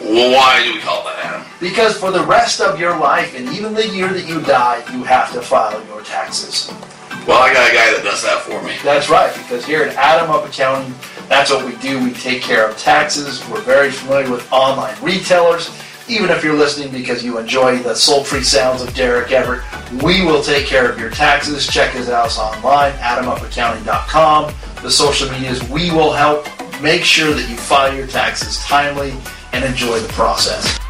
Why 0.00 0.64
do 0.64 0.74
we 0.74 0.80
call 0.80 1.04
that, 1.04 1.24
Adam? 1.24 1.46
Because 1.60 1.96
for 1.96 2.10
the 2.10 2.24
rest 2.24 2.60
of 2.60 2.80
your 2.80 2.98
life 2.98 3.36
and 3.36 3.48
even 3.50 3.74
the 3.74 3.86
year 3.86 4.08
that 4.08 4.26
you 4.26 4.40
die, 4.40 4.82
you 4.92 5.04
have 5.04 5.32
to 5.34 5.40
file 5.40 5.84
your 5.86 6.02
taxes. 6.02 6.72
Well, 7.30 7.42
I 7.42 7.54
got 7.54 7.70
a 7.70 7.72
guy 7.72 7.92
that 7.92 8.02
does 8.02 8.24
that 8.24 8.42
for 8.42 8.60
me. 8.60 8.74
That's 8.82 9.08
right, 9.08 9.32
because 9.32 9.64
here 9.64 9.84
at 9.84 9.94
Adam 9.94 10.32
Up 10.32 10.44
Accounting, 10.44 10.92
that's 11.28 11.48
what 11.48 11.64
we 11.64 11.76
do. 11.76 12.02
We 12.02 12.12
take 12.12 12.42
care 12.42 12.68
of 12.68 12.76
taxes. 12.76 13.48
We're 13.48 13.60
very 13.60 13.92
familiar 13.92 14.28
with 14.28 14.52
online 14.52 14.96
retailers. 15.00 15.70
Even 16.08 16.30
if 16.30 16.42
you're 16.42 16.56
listening 16.56 16.90
because 16.90 17.22
you 17.24 17.38
enjoy 17.38 17.78
the 17.84 17.94
sultry 17.94 18.42
sounds 18.42 18.82
of 18.82 18.92
Derek 18.96 19.30
Everett, 19.30 19.62
we 20.02 20.24
will 20.24 20.42
take 20.42 20.66
care 20.66 20.90
of 20.90 20.98
your 20.98 21.10
taxes. 21.10 21.68
Check 21.68 21.94
us 21.94 22.08
out 22.08 22.36
online, 22.36 22.94
adamupaccounting.com. 22.94 24.52
The 24.82 24.90
social 24.90 25.30
medias, 25.30 25.62
we 25.70 25.92
will 25.92 26.10
help 26.10 26.48
make 26.82 27.04
sure 27.04 27.32
that 27.32 27.48
you 27.48 27.56
file 27.56 27.94
your 27.94 28.08
taxes 28.08 28.58
timely 28.64 29.14
and 29.52 29.64
enjoy 29.64 30.00
the 30.00 30.12
process. 30.14 30.80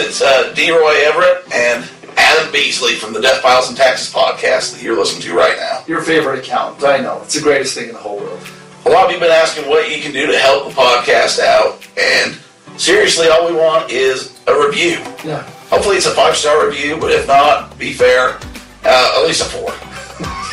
It's 0.00 0.20
uh, 0.22 0.52
D. 0.54 0.70
Roy 0.70 0.94
Everett 1.04 1.52
and 1.52 1.88
Adam 2.16 2.52
Beasley 2.52 2.94
from 2.94 3.12
the 3.12 3.20
Death 3.20 3.42
Files 3.42 3.68
and 3.68 3.76
Taxes 3.76 4.12
podcast 4.12 4.72
that 4.72 4.82
you're 4.82 4.96
listening 4.96 5.22
to 5.22 5.34
right 5.34 5.56
now. 5.56 5.82
Your 5.86 6.02
favorite 6.02 6.38
account, 6.38 6.82
I 6.82 6.98
know. 6.98 7.20
It's 7.22 7.34
the 7.34 7.40
greatest 7.42 7.74
thing 7.74 7.88
in 7.88 7.94
the 7.94 8.00
whole 8.00 8.18
world. 8.18 8.40
A 8.86 8.90
lot 8.90 9.06
of 9.06 9.10
you 9.12 9.18
have 9.18 9.28
been 9.28 9.30
asking 9.30 9.68
what 9.68 9.94
you 9.94 10.02
can 10.02 10.12
do 10.12 10.26
to 10.26 10.38
help 10.38 10.68
the 10.68 10.74
podcast 10.74 11.38
out, 11.38 11.86
and 11.98 12.38
seriously, 12.80 13.28
all 13.28 13.46
we 13.46 13.54
want 13.54 13.90
is 13.90 14.40
a 14.46 14.58
review. 14.58 14.98
Yeah. 15.24 15.42
Hopefully, 15.68 15.96
it's 15.96 16.06
a 16.06 16.14
five 16.14 16.36
star 16.36 16.66
review, 16.66 16.96
but 16.98 17.10
if 17.10 17.26
not, 17.26 17.78
be 17.78 17.92
fair, 17.92 18.38
uh, 18.84 19.18
at 19.18 19.26
least 19.26 19.42
a 19.42 19.44
four. 19.44 19.72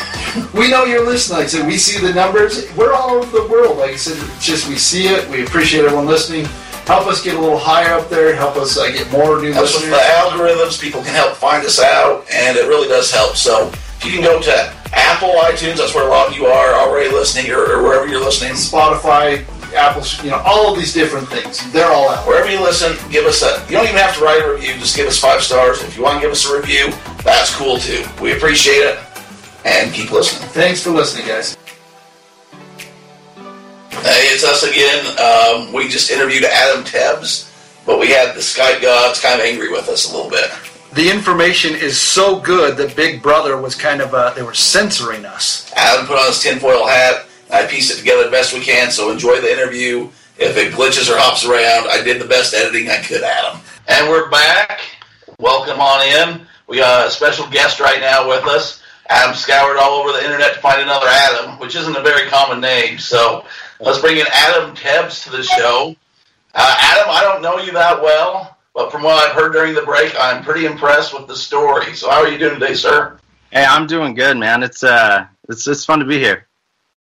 We 0.54 0.70
know 0.70 0.84
you're 0.84 1.04
listening. 1.04 1.38
Like 1.38 1.46
I 1.46 1.48
said, 1.48 1.66
we 1.66 1.78
see 1.78 2.04
the 2.04 2.12
numbers. 2.12 2.72
We're 2.76 2.92
all 2.92 3.10
over 3.10 3.40
the 3.40 3.46
world. 3.48 3.78
Like 3.78 3.92
I 3.92 3.96
said, 3.96 4.16
it's 4.36 4.46
just 4.46 4.68
we 4.68 4.76
see 4.76 5.08
it. 5.08 5.28
We 5.30 5.44
appreciate 5.44 5.84
everyone 5.84 6.06
listening. 6.06 6.46
Help 6.88 7.06
us 7.06 7.22
get 7.22 7.34
a 7.36 7.38
little 7.38 7.58
higher 7.58 7.92
up 8.00 8.08
there. 8.08 8.34
Help 8.34 8.56
us 8.56 8.78
uh, 8.78 8.90
get 8.90 9.10
more 9.12 9.40
new 9.42 9.52
Helps 9.52 9.74
with 9.74 9.84
listeners. 9.84 10.00
the 10.00 10.14
algorithms, 10.24 10.80
people 10.80 11.02
can 11.02 11.14
help 11.14 11.36
find 11.36 11.64
us 11.66 11.78
out, 11.78 12.24
and 12.32 12.56
it 12.56 12.66
really 12.66 12.88
does 12.88 13.10
help. 13.12 13.36
So 13.36 13.68
If 13.68 14.04
you 14.06 14.12
can 14.12 14.22
go 14.22 14.40
to 14.40 14.74
Apple 14.94 15.28
iTunes, 15.42 15.76
that's 15.76 15.94
where 15.94 16.06
a 16.06 16.10
lot 16.10 16.28
of 16.28 16.34
you 16.36 16.46
are 16.46 16.72
already 16.80 17.10
listening, 17.10 17.50
or, 17.52 17.60
or 17.60 17.82
wherever 17.82 18.08
you're 18.08 18.24
listening. 18.24 18.52
Spotify, 18.52 19.44
Apple, 19.74 20.02
you 20.24 20.30
know, 20.30 20.40
all 20.46 20.72
of 20.72 20.78
these 20.78 20.94
different 20.94 21.28
things. 21.28 21.70
They're 21.72 21.92
all 21.92 22.08
out. 22.08 22.26
Wherever 22.26 22.50
you 22.50 22.58
listen, 22.62 22.96
give 23.12 23.26
us 23.26 23.42
a. 23.42 23.60
You 23.68 23.76
don't 23.76 23.84
even 23.84 23.96
have 24.00 24.16
to 24.16 24.24
write 24.24 24.42
a 24.42 24.50
review. 24.50 24.72
Just 24.78 24.96
give 24.96 25.06
us 25.06 25.18
five 25.18 25.42
stars. 25.42 25.82
If 25.82 25.94
you 25.94 26.02
want 26.04 26.16
to 26.16 26.20
give 26.22 26.30
us 26.32 26.48
a 26.48 26.56
review, 26.56 26.90
that's 27.22 27.54
cool 27.54 27.76
too. 27.76 28.02
We 28.22 28.32
appreciate 28.32 28.80
it, 28.80 28.98
and 29.66 29.92
keep 29.92 30.10
listening. 30.10 30.48
Thanks 30.50 30.82
for 30.82 30.90
listening, 30.90 31.26
guys. 31.26 31.54
Hey, 34.02 34.28
it's 34.28 34.44
us 34.44 34.62
again. 34.62 35.04
Um, 35.18 35.72
we 35.72 35.88
just 35.88 36.10
interviewed 36.10 36.44
Adam 36.44 36.84
Tebbs, 36.84 37.52
but 37.84 37.98
we 37.98 38.08
had 38.08 38.34
the 38.34 38.40
Skype 38.40 38.80
gods 38.80 39.20
kind 39.20 39.40
of 39.40 39.44
angry 39.44 39.70
with 39.70 39.88
us 39.88 40.08
a 40.08 40.16
little 40.16 40.30
bit. 40.30 40.50
The 40.94 41.10
information 41.10 41.74
is 41.74 42.00
so 42.00 42.38
good 42.38 42.76
that 42.76 42.94
Big 42.94 43.20
Brother 43.20 43.60
was 43.60 43.74
kind 43.74 44.00
of 44.00 44.14
uh, 44.14 44.32
they 44.34 44.42
were 44.42 44.54
censoring 44.54 45.24
us. 45.24 45.70
Adam 45.74 46.06
put 46.06 46.16
on 46.16 46.26
his 46.28 46.40
tinfoil 46.40 46.86
hat. 46.86 47.26
I 47.50 47.66
pieced 47.66 47.92
it 47.92 47.98
together 47.98 48.24
the 48.24 48.30
best 48.30 48.54
we 48.54 48.60
can. 48.60 48.92
So 48.92 49.10
enjoy 49.10 49.40
the 49.40 49.52
interview. 49.52 50.08
If 50.38 50.56
it 50.56 50.72
glitches 50.72 51.12
or 51.12 51.18
hops 51.18 51.44
around, 51.44 51.88
I 51.90 52.00
did 52.04 52.22
the 52.22 52.28
best 52.28 52.54
editing 52.54 52.88
I 52.90 53.02
could, 53.02 53.22
Adam. 53.22 53.60
And 53.88 54.08
we're 54.08 54.30
back. 54.30 54.80
Welcome 55.40 55.80
on 55.80 56.06
in. 56.06 56.46
We 56.68 56.76
got 56.76 57.08
a 57.08 57.10
special 57.10 57.48
guest 57.48 57.80
right 57.80 58.00
now 58.00 58.28
with 58.28 58.44
us. 58.44 58.80
Adam 59.08 59.34
scoured 59.34 59.76
all 59.76 60.00
over 60.00 60.12
the 60.12 60.22
internet 60.22 60.54
to 60.54 60.60
find 60.60 60.80
another 60.80 61.06
Adam, 61.08 61.58
which 61.58 61.74
isn't 61.74 61.96
a 61.96 62.02
very 62.02 62.28
common 62.28 62.60
name. 62.60 62.98
So 62.98 63.44
let's 63.80 64.00
bring 64.00 64.18
in 64.18 64.26
Adam 64.32 64.74
Tebbs 64.74 65.24
to 65.24 65.30
the 65.30 65.42
show. 65.42 65.96
Uh, 66.54 66.76
Adam, 66.80 67.06
I 67.08 67.20
don't 67.22 67.42
know 67.42 67.58
you 67.58 67.72
that 67.72 68.02
well, 68.02 68.56
but 68.74 68.90
from 68.90 69.02
what 69.02 69.22
I've 69.22 69.34
heard 69.34 69.52
during 69.52 69.74
the 69.74 69.82
break, 69.82 70.14
I'm 70.18 70.42
pretty 70.42 70.66
impressed 70.66 71.12
with 71.12 71.26
the 71.26 71.36
story. 71.36 71.94
So 71.94 72.10
how 72.10 72.22
are 72.22 72.28
you 72.28 72.38
doing 72.38 72.58
today, 72.58 72.74
sir? 72.74 73.18
Hey, 73.50 73.64
I'm 73.64 73.86
doing 73.86 74.14
good, 74.14 74.36
man. 74.36 74.62
It's 74.62 74.82
uh, 74.82 75.26
it's 75.48 75.66
it's 75.66 75.84
fun 75.84 76.00
to 76.00 76.04
be 76.04 76.18
here. 76.18 76.46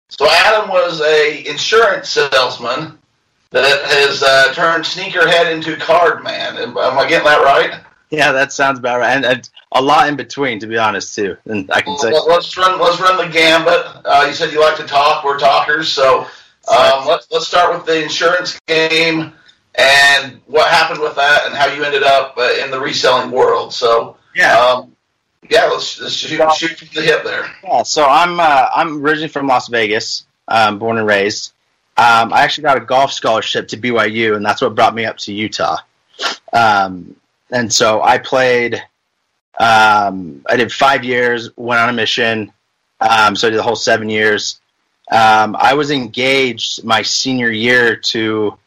So 0.10 0.28
Adam 0.30 0.70
was 0.70 1.02
a 1.02 1.46
insurance 1.48 2.10
salesman 2.10 2.98
that 3.50 3.84
has 3.86 4.24
uh, 4.24 4.54
turned 4.54 4.84
sneakerhead 4.84 5.52
into 5.52 5.76
card 5.78 6.24
man. 6.24 6.58
Am, 6.58 6.78
I 6.78 7.08
getting 7.08 7.26
that 7.26 7.44
right? 7.44 7.82
Yeah, 8.10 8.32
that 8.32 8.54
sounds 8.54 8.80
about 8.80 9.00
right, 9.00 9.16
and, 9.16 9.26
and 9.26 9.50
a 9.74 9.82
lot 9.82 10.08
in 10.08 10.16
between, 10.16 10.60
to 10.60 10.68
be 10.68 10.78
honest, 10.78 11.14
too. 11.14 11.36
And 11.46 11.70
I 11.72 11.82
can 11.82 11.98
say, 11.98 12.12
let's 12.12 12.56
run 12.56 12.80
let's 12.80 13.02
run 13.02 13.18
the 13.18 13.32
gambit. 13.32 13.86
Uh, 14.06 14.26
you 14.28 14.34
said 14.34 14.54
you 14.54 14.62
like 14.62 14.78
to 14.78 14.88
talk. 14.88 15.26
We're 15.26 15.38
talkers, 15.38 15.90
so 15.90 16.28
um, 16.68 17.08
let's 17.08 17.28
let's 17.32 17.48
start 17.48 17.76
with 17.76 17.86
the 17.86 18.04
insurance 18.04 18.60
game 18.68 19.34
and 19.76 20.42
what 20.48 20.70
happened 20.70 21.00
with 21.00 21.16
that 21.16 21.46
and 21.46 21.56
how 21.56 21.68
you 21.68 21.84
ended 21.84 22.04
up 22.04 22.36
uh, 22.38 22.50
in 22.64 22.72
the 22.72 22.80
reselling 22.80 23.32
world. 23.32 23.74
So 23.74 24.18
yeah, 24.36 24.58
um, 24.58 24.96
yeah, 25.50 25.66
let's, 25.66 26.00
let's 26.02 26.14
shoot, 26.14 26.42
shoot 26.56 26.78
from 26.78 26.88
the 26.94 27.02
hip 27.02 27.24
there. 27.24 27.50
yeah. 27.64 27.84
So 27.84 28.06
I'm 28.06 28.40
uh, 28.40 28.68
I'm 28.76 29.04
originally 29.04 29.30
from 29.30 29.48
Las 29.48 29.68
Vegas, 29.70 30.26
um, 30.48 30.80
born 30.80 30.98
and 30.98 31.08
raised. 31.08 31.54
Um, 31.98 32.32
I 32.32 32.42
actually 32.42 32.64
got 32.64 32.78
a 32.78 32.82
golf 32.82 33.12
scholarship 33.12 33.70
to 33.70 33.78
BYU, 33.78 34.36
and 34.36 34.46
that's 34.46 34.62
what 34.62 34.76
brought 34.76 34.94
me 34.94 35.06
up 35.06 35.18
to 35.20 35.34
Utah. 35.34 35.78
Um, 36.54 37.16
and 37.52 37.72
so 37.74 38.02
I 38.04 38.18
played. 38.18 38.82
Um, 39.60 40.44
I 40.48 40.56
did 40.56 40.72
five 40.72 41.04
years, 41.04 41.50
went 41.58 41.82
on 41.82 41.90
a 41.90 41.94
mission. 41.94 42.52
Um, 43.00 43.36
so 43.36 43.48
I 43.48 43.50
did 43.52 43.58
the 43.58 43.64
whole 43.64 43.76
seven 43.76 44.10
years. 44.10 44.60
Um, 45.10 45.56
I 45.58 45.74
was 45.74 45.92
engaged 45.92 46.84
my 46.84 47.02
senior 47.02 47.50
year 47.52 47.96
to 47.96 48.58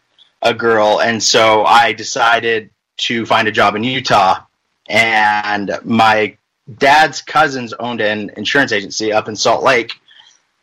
a 0.42 0.54
girl, 0.54 1.00
and 1.00 1.22
so 1.22 1.64
I 1.64 1.92
decided 1.92 2.70
to 2.98 3.26
find 3.26 3.46
a 3.48 3.52
job 3.52 3.76
in 3.76 3.84
Utah. 3.84 4.42
And 4.88 5.70
my 5.84 6.36
dad's 6.78 7.20
cousins 7.22 7.72
owned 7.74 8.00
an 8.00 8.30
insurance 8.36 8.72
agency 8.72 9.12
up 9.12 9.28
in 9.28 9.36
Salt 9.36 9.62
Lake, 9.62 9.92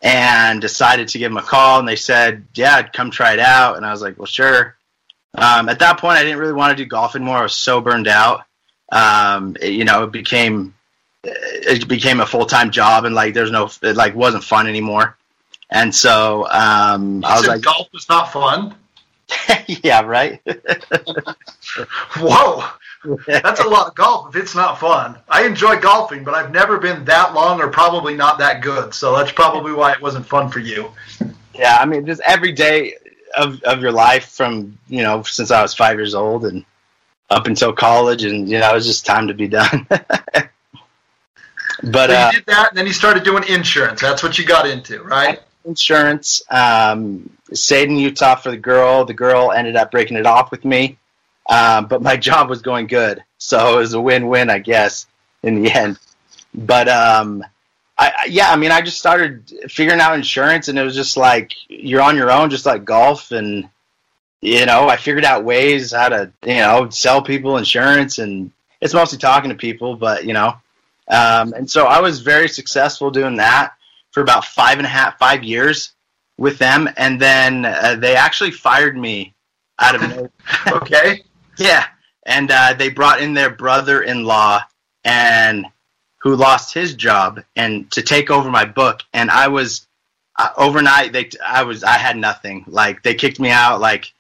and 0.02 0.62
decided 0.62 1.08
to 1.10 1.18
give 1.20 1.32
him 1.32 1.38
a 1.38 1.42
call. 1.44 1.80
And 1.80 1.88
they 1.88 1.96
said, 1.96 2.46
"Yeah, 2.54 2.82
come 2.84 3.12
try 3.12 3.34
it 3.34 3.40
out." 3.40 3.78
And 3.78 3.86
I 3.86 3.92
was 3.92 4.02
like, 4.02 4.18
"Well, 4.18 4.26
sure." 4.26 4.76
Um, 5.36 5.70
at 5.70 5.80
that 5.80 6.00
point, 6.00 6.18
I 6.18 6.24
didn't 6.24 6.40
really 6.40 6.54
want 6.54 6.76
to 6.76 6.84
do 6.84 6.88
golf 6.88 7.16
anymore. 7.16 7.38
I 7.38 7.44
was 7.44 7.54
so 7.54 7.82
burned 7.82 8.08
out. 8.08 8.44
Um, 8.92 9.56
it- 9.62 9.74
you 9.74 9.86
know, 9.86 10.04
it 10.04 10.12
became 10.12 10.74
it 11.24 11.88
became 11.88 12.20
a 12.20 12.26
full 12.26 12.46
time 12.46 12.72
job, 12.72 13.06
and 13.06 13.14
like 13.16 13.34
there's 13.34 13.52
no 13.52 13.70
it 13.84 13.96
like 13.96 14.16
wasn't 14.16 14.44
fun 14.44 14.68
anymore. 14.68 15.16
And 15.70 15.94
so 15.94 16.48
um, 16.50 17.24
I 17.26 17.38
was 17.38 17.48
like, 17.48 17.62
golf 17.62 17.88
was 17.92 18.08
not 18.08 18.32
fun. 18.32 18.76
"Yeah, 19.68 20.02
right." 20.02 20.42
Whoa, 22.18 22.64
that's 23.26 23.60
a 23.60 23.68
lot 23.68 23.88
of 23.88 23.96
golf 23.96 24.36
if 24.36 24.42
it's 24.42 24.56
not 24.56 24.80
fun. 24.80 25.18
I 25.28 25.46
enjoy 25.46 25.80
golfing, 25.80 26.24
but 26.24 26.34
I've 26.34 26.52
never 26.52 26.78
been 26.78 27.04
that 27.06 27.34
long 27.34 27.60
or 27.60 27.68
probably 27.68 28.16
not 28.16 28.38
that 28.40 28.62
good. 28.62 28.94
So 28.94 29.16
that's 29.16 29.32
probably 29.32 29.74
why 29.74 29.92
it 29.92 30.02
wasn't 30.02 30.26
fun 30.26 30.50
for 30.50 30.60
you. 30.60 30.92
Yeah, 31.54 31.78
I 31.80 31.86
mean, 31.86 32.06
just 32.06 32.22
every 32.26 32.54
day 32.54 32.96
of 33.38 33.62
of 33.64 33.82
your 33.82 33.92
life 33.92 34.30
from 34.30 34.78
you 34.88 35.04
know 35.04 35.24
since 35.24 35.52
I 35.52 35.62
was 35.62 35.74
five 35.74 35.98
years 35.98 36.16
old 36.16 36.46
and 36.46 36.64
up 37.30 37.48
until 37.48 37.74
college, 37.74 38.24
and 38.24 38.50
you 38.50 38.60
know 38.60 38.72
it 38.72 38.76
was 38.76 38.88
just 38.88 39.06
time 39.06 39.28
to 39.28 39.34
be 39.34 39.48
done. 39.50 39.86
but 39.90 40.52
So 42.10 42.16
uh, 42.16 42.30
you 42.32 42.40
did 42.40 42.46
that, 42.48 42.70
and 42.70 42.78
then 42.78 42.88
you 42.88 42.94
started 42.94 43.24
doing 43.24 43.44
insurance. 43.50 44.00
That's 44.00 44.24
what 44.24 44.38
you 44.38 44.46
got 44.46 44.68
into, 44.68 45.04
right? 45.04 45.42
Insurance, 45.68 46.42
um, 46.50 47.30
stayed 47.54 47.90
in 47.90 47.98
Utah 47.98 48.36
for 48.36 48.52
the 48.52 48.58
girl. 48.58 49.06
The 49.06 49.14
girl 49.14 49.52
ended 49.52 49.76
up 49.76 49.92
breaking 49.92 50.18
it 50.18 50.26
off 50.26 50.50
with 50.52 50.66
me, 50.66 50.98
um, 51.50 51.88
but 51.88 52.02
my 52.02 52.18
job 52.30 52.50
was 52.50 52.62
going 52.62 52.88
good, 52.88 53.24
so 53.38 53.76
it 53.76 53.80
was 53.80 53.94
a 53.94 54.02
win-win, 54.02 54.50
I 54.50 54.60
guess, 54.60 55.06
in 55.44 55.62
the 55.62 55.72
end. 55.72 56.00
But 56.54 56.88
um, 56.88 57.44
I, 57.98 58.28
yeah, 58.30 58.52
I 58.52 58.56
mean, 58.56 58.72
I 58.72 58.82
just 58.82 58.98
started 58.98 59.52
figuring 59.68 60.00
out 60.00 60.16
insurance, 60.16 60.68
and 60.68 60.80
it 60.80 60.84
was 60.84 60.96
just 60.96 61.18
like 61.18 61.54
you're 61.68 62.02
on 62.02 62.16
your 62.16 62.32
own, 62.32 62.50
just 62.50 62.66
like 62.66 62.86
golf, 62.86 63.32
and 63.32 63.70
you 64.42 64.66
know, 64.66 64.88
I 64.88 64.98
figured 64.98 65.26
out 65.26 65.44
ways 65.44 65.92
how 65.92 66.10
to, 66.10 66.32
you 66.46 66.56
know, 66.56 66.90
sell 66.90 67.22
people 67.22 67.58
insurance, 67.58 68.20
and 68.20 68.52
it's 68.82 68.94
mostly 68.94 69.18
talking 69.18 69.50
to 69.50 69.56
people, 69.56 69.96
but 69.96 70.26
you 70.26 70.34
know, 70.34 70.56
um, 71.08 71.54
and 71.54 71.70
so 71.70 71.86
I 71.86 72.00
was 72.00 72.22
very 72.22 72.50
successful 72.50 73.12
doing 73.12 73.38
that 73.38 73.77
for 74.18 74.22
about 74.22 74.46
five 74.46 74.80
and 74.80 74.88
a 74.88 74.90
half, 74.90 75.20
five 75.20 75.44
years 75.44 75.94
with 76.40 76.58
them, 76.58 76.90
and 76.98 77.22
then 77.22 77.66
uh, 77.66 77.96
they 78.00 78.16
actually 78.16 78.50
fired 78.50 78.98
me 78.98 79.36
out 79.78 79.94
of 79.94 80.02
nowhere. 80.02 80.32
Okay. 80.72 81.22
Yeah, 81.60 81.86
and 82.26 82.50
uh, 82.50 82.74
they 82.74 82.90
brought 82.90 83.22
in 83.22 83.36
their 83.36 83.52
brother-in-law 83.52 84.62
and 85.04 85.68
who 86.18 86.36
lost 86.36 86.74
his 86.74 86.96
job 86.96 87.44
and 87.56 87.92
to 87.92 88.02
take 88.02 88.32
over 88.32 88.50
my 88.50 88.66
book. 88.66 89.04
And 89.14 89.30
I 89.30 89.50
was 89.50 89.86
uh, 90.40 90.50
overnight. 90.58 91.14
They, 91.14 91.30
I 91.46 91.62
was, 91.62 91.84
I 91.84 92.00
had 92.00 92.18
nothing. 92.18 92.66
Like 92.66 93.04
they 93.04 93.14
kicked 93.14 93.40
me 93.40 93.52
out. 93.52 93.82
Like 93.82 94.12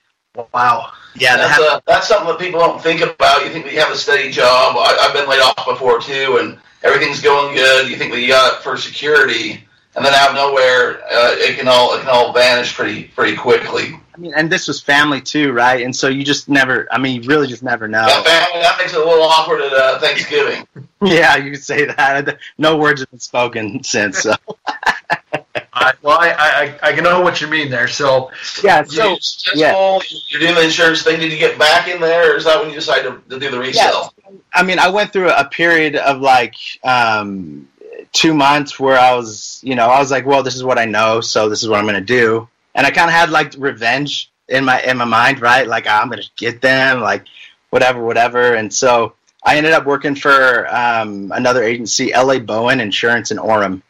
Wow. 0.54 0.92
yeah, 1.16 1.38
that's, 1.38 1.54
had, 1.54 1.62
uh, 1.62 1.82
that's 1.88 2.08
something 2.08 2.28
that 2.28 2.38
people 2.38 2.60
don't 2.60 2.80
think 2.80 3.02
about. 3.02 3.44
You 3.44 3.50
think 3.50 3.66
that 3.66 3.74
you 3.74 3.80
have 3.80 3.92
a 3.92 3.98
steady 3.98 4.30
job. 4.30 4.76
I, 4.78 4.96
I've 5.02 5.14
been 5.14 5.28
laid 5.28 5.42
off 5.42 5.66
before 5.66 6.00
too, 6.00 6.38
and 6.40 6.60
everything's 6.84 7.20
going 7.20 7.56
good. 7.56 7.90
You 7.90 7.96
think 7.98 8.14
that 8.14 8.22
you 8.22 8.28
got 8.28 8.54
it 8.54 8.64
for 8.64 8.78
security, 8.78 9.67
and 9.98 10.06
then 10.06 10.14
out 10.14 10.30
of 10.30 10.36
nowhere, 10.36 11.04
uh, 11.06 11.36
it 11.38 11.58
can 11.58 11.68
all 11.68 11.96
it 11.96 12.02
can 12.02 12.10
all 12.10 12.32
vanish 12.32 12.76
pretty 12.76 13.06
pretty 13.06 13.36
quickly. 13.36 14.00
I 14.14 14.20
mean, 14.20 14.34
and 14.36 14.50
this 14.50 14.68
was 14.68 14.80
family 14.80 15.22
too, 15.22 15.52
right? 15.52 15.84
And 15.84 15.96
so 15.96 16.08
you 16.08 16.24
just 16.24 16.50
never. 16.50 16.88
I 16.92 17.00
mean, 17.00 17.22
you 17.22 17.28
really 17.28 17.48
just 17.48 17.64
never 17.64 17.88
know. 17.88 18.06
That, 18.06 18.26
family, 18.26 18.62
that 18.62 18.78
makes 18.78 18.94
it 18.94 19.00
a 19.00 19.04
little 19.04 19.24
awkward 19.24 19.62
at 19.62 19.74
uh, 19.74 20.00
Thanksgiving. 20.00 20.68
Yeah, 21.00 21.36
you 21.36 21.52
could 21.52 21.64
say 21.64 21.86
that. 21.86 22.40
No 22.58 22.76
words 22.76 23.02
have 23.02 23.12
been 23.12 23.20
spoken 23.20 23.84
since. 23.84 24.24
So. 24.24 24.34
I, 25.72 25.94
well, 26.02 26.18
I, 26.20 26.80
I 26.82 26.92
I 26.92 27.00
know 27.02 27.22
what 27.22 27.40
you 27.40 27.46
mean 27.46 27.70
there. 27.70 27.88
So 27.88 28.32
Yeah, 28.64 28.84
So, 28.84 29.10
you're 29.10 29.20
successful. 29.20 30.02
You're 30.30 30.42
doing 30.42 30.56
the 30.56 30.64
insurance 30.64 31.04
thing. 31.04 31.20
Did 31.20 31.32
you 31.32 31.38
get 31.38 31.60
back 31.60 31.88
in 31.88 32.02
there, 32.02 32.34
or 32.34 32.38
is 32.38 32.46
that 32.46 32.60
when 32.60 32.70
you 32.70 32.76
decided 32.76 33.12
to, 33.12 33.30
to 33.30 33.40
do 33.40 33.52
the 33.52 33.60
resale? 33.60 34.12
I 34.54 34.64
mean, 34.64 34.80
I 34.80 34.90
went 34.90 35.14
through 35.14 35.30
a 35.30 35.46
period 35.46 35.96
of 35.96 36.20
like 36.20 36.56
um, 36.84 37.68
two 38.12 38.34
months 38.34 38.80
where 38.80 38.98
I 38.98 39.16
was, 39.16 39.60
you 39.64 39.76
know, 39.76 39.88
I 39.88 40.00
was 40.00 40.12
like, 40.12 40.26
well, 40.26 40.44
this 40.44 40.56
is 40.56 40.64
what 40.64 40.78
I 40.78 40.86
know, 40.86 41.22
so 41.22 41.50
this 41.50 41.64
is 41.64 41.70
what 41.70 41.80
I'm 41.80 41.86
going 41.86 41.96
to 41.96 42.02
do, 42.02 42.48
and 42.76 42.86
I 42.86 42.92
kind 42.92 43.10
of 43.10 43.16
had 43.16 43.30
like 43.30 43.54
revenge 43.58 44.32
in 44.48 44.66
my 44.66 44.82
in 44.82 44.98
my 44.98 45.06
mind, 45.06 45.42
right? 45.42 45.68
Like 45.68 45.88
I'm 45.88 46.10
going 46.10 46.22
to 46.22 46.30
get 46.36 46.62
them, 46.62 47.02
like 47.02 47.26
whatever, 47.70 48.04
whatever, 48.04 48.54
and 48.56 48.74
so 48.74 49.14
I 49.44 49.56
ended 49.56 49.72
up 49.72 49.86
working 49.86 50.16
for 50.16 50.68
um, 50.76 51.32
another 51.34 51.64
agency, 51.64 52.12
LA 52.14 52.40
Bowen 52.40 52.82
Insurance 52.82 53.32
in 53.32 53.38
Orem, 53.38 53.82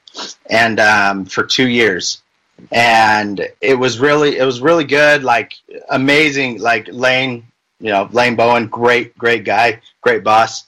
and 0.49 0.79
um, 0.79 1.25
for 1.25 1.43
two 1.43 1.67
years. 1.67 2.21
And 2.71 3.47
it 3.61 3.75
was 3.75 3.99
really, 3.99 4.37
it 4.37 4.45
was 4.45 4.61
really 4.61 4.83
good, 4.83 5.23
like 5.23 5.53
amazing, 5.89 6.59
like 6.59 6.89
Lane, 6.91 7.47
you 7.79 7.91
know, 7.91 8.09
Lane 8.11 8.35
Bowen, 8.35 8.67
great, 8.67 9.17
great 9.17 9.45
guy, 9.45 9.81
great 10.01 10.23
boss. 10.23 10.65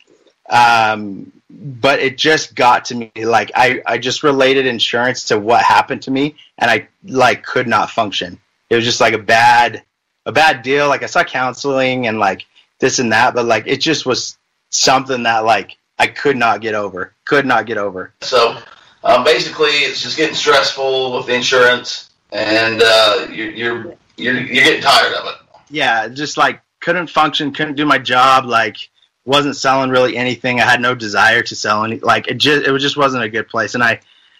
Um, 0.50 1.32
but 1.50 2.00
it 2.00 2.18
just 2.18 2.56
got 2.56 2.86
to 2.86 2.96
me, 2.96 3.12
like 3.18 3.52
I, 3.56 3.82
I 3.86 3.98
just 3.98 4.24
related 4.24 4.66
insurance 4.66 5.26
to 5.26 5.40
what 5.40 5.64
happened 5.64 6.02
to 6.04 6.12
me, 6.12 6.36
and 6.58 6.70
I 6.70 6.88
like 7.04 7.44
could 7.44 7.68
not 7.68 7.90
function. 7.90 8.40
It 8.70 8.76
was 8.76 8.86
just 8.86 9.02
like 9.02 9.14
a 9.14 9.20
bad, 9.20 9.84
a 10.26 10.32
bad 10.32 10.62
deal. 10.62 10.88
Like 10.88 11.04
I 11.04 11.08
saw 11.08 11.24
counseling 11.24 12.08
and 12.08 12.20
like 12.20 12.46
this 12.80 13.00
and 13.00 13.12
that, 13.12 13.34
but 13.34 13.46
like 13.46 13.68
it 13.68 13.82
just 13.82 14.06
was 14.06 14.38
something 14.70 15.24
that 15.24 15.46
like 15.46 15.78
I 15.98 16.08
could 16.08 16.38
not 16.38 16.62
get 16.62 16.76
over, 16.76 17.14
could 17.26 17.46
not 17.46 17.66
get 17.66 17.78
over. 17.78 18.14
So 18.22 18.58
Um, 19.02 19.24
basically, 19.24 19.70
it's 19.70 20.02
just 20.02 20.18
getting 20.18 20.36
stressful 20.36 21.16
with 21.16 21.28
the 21.28 21.34
insurance, 21.34 22.10
and 22.34 22.82
uh, 22.84 23.28
you're, 23.32 23.52
you're 23.52 23.96
you're 24.18 24.36
you're 24.36 24.64
getting 24.66 24.82
tired 24.82 25.14
of 25.14 25.26
it. 25.26 25.36
Yeah, 25.70 26.10
just 26.10 26.38
like 26.38 26.62
couldn't 26.82 27.08
function, 27.08 27.54
couldn't 27.54 27.76
do 27.76 27.86
my 27.86 27.98
job, 27.98 28.46
like 28.46 28.90
wasn't 29.30 29.56
selling 29.56 29.92
really 29.92 30.18
anything. 30.18 30.60
I 30.60 30.66
had 30.66 30.82
no 30.82 30.96
desire 30.96 31.44
to 31.44 31.56
sell 31.56 31.84
any. 31.84 32.00
Like 32.00 32.28
it 32.28 32.40
just 32.40 32.68
it 32.68 32.80
just 32.80 32.98
wasn't 32.98 33.24
a 33.24 33.30
good 33.30 33.48
place, 33.48 33.76
and 33.76 33.84
I, 33.84 34.00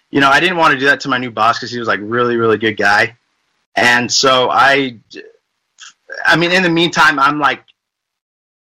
you 0.10 0.20
know, 0.20 0.30
I 0.30 0.40
didn't 0.40 0.58
want 0.58 0.74
to 0.74 0.80
do 0.80 0.88
that 0.88 1.00
to 1.02 1.10
my 1.10 1.20
new 1.20 1.30
boss 1.30 1.60
because 1.60 1.72
he 1.72 1.78
was 1.78 1.88
like 1.88 2.00
really 2.02 2.36
really 2.38 2.58
good 2.58 2.76
guy, 2.76 3.16
and 3.76 4.12
so 4.12 4.50
I, 4.50 4.98
I 6.26 6.36
mean, 6.36 6.52
in 6.52 6.64
the 6.64 6.70
meantime, 6.70 7.20
I'm 7.20 7.40
like. 7.40 7.64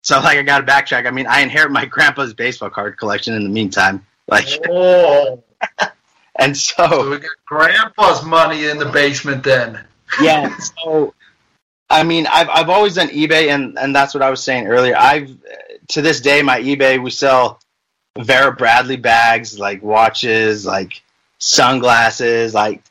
So 0.01 0.17
like 0.21 0.37
I 0.37 0.41
got 0.41 0.65
to 0.65 0.65
backtrack. 0.65 1.05
I 1.05 1.11
mean, 1.11 1.27
I 1.27 1.41
inherit 1.41 1.69
my 1.69 1.85
grandpa's 1.85 2.33
baseball 2.33 2.69
card 2.69 2.97
collection 2.97 3.33
in 3.33 3.43
the 3.43 3.49
meantime. 3.49 4.05
Like, 4.29 4.47
Oh, 4.69 5.43
and 6.37 6.55
so 6.55 6.87
so 6.87 7.09
we 7.09 7.17
got 7.17 7.31
grandpa's 7.45 8.23
money 8.23 8.67
in 8.67 8.77
the 8.77 8.85
basement 8.85 9.43
then. 9.43 9.83
yeah. 10.21 10.55
So, 10.57 11.13
I 11.89 12.03
mean, 12.03 12.25
I've 12.31 12.47
I've 12.47 12.69
always 12.69 12.95
done 12.95 13.09
eBay, 13.09 13.49
and 13.49 13.77
and 13.77 13.93
that's 13.93 14.13
what 14.13 14.23
I 14.23 14.29
was 14.29 14.41
saying 14.41 14.67
earlier. 14.67 14.95
I've 14.95 15.35
to 15.89 16.01
this 16.01 16.19
day, 16.19 16.41
my 16.41 16.59
eBay 16.61 17.01
we 17.01 17.11
sell 17.11 17.59
Vera 18.17 18.51
Bradley 18.51 18.97
bags, 18.97 19.57
like 19.59 19.81
watches, 19.81 20.65
like 20.65 21.01
sunglasses, 21.39 22.53
like 22.53 22.83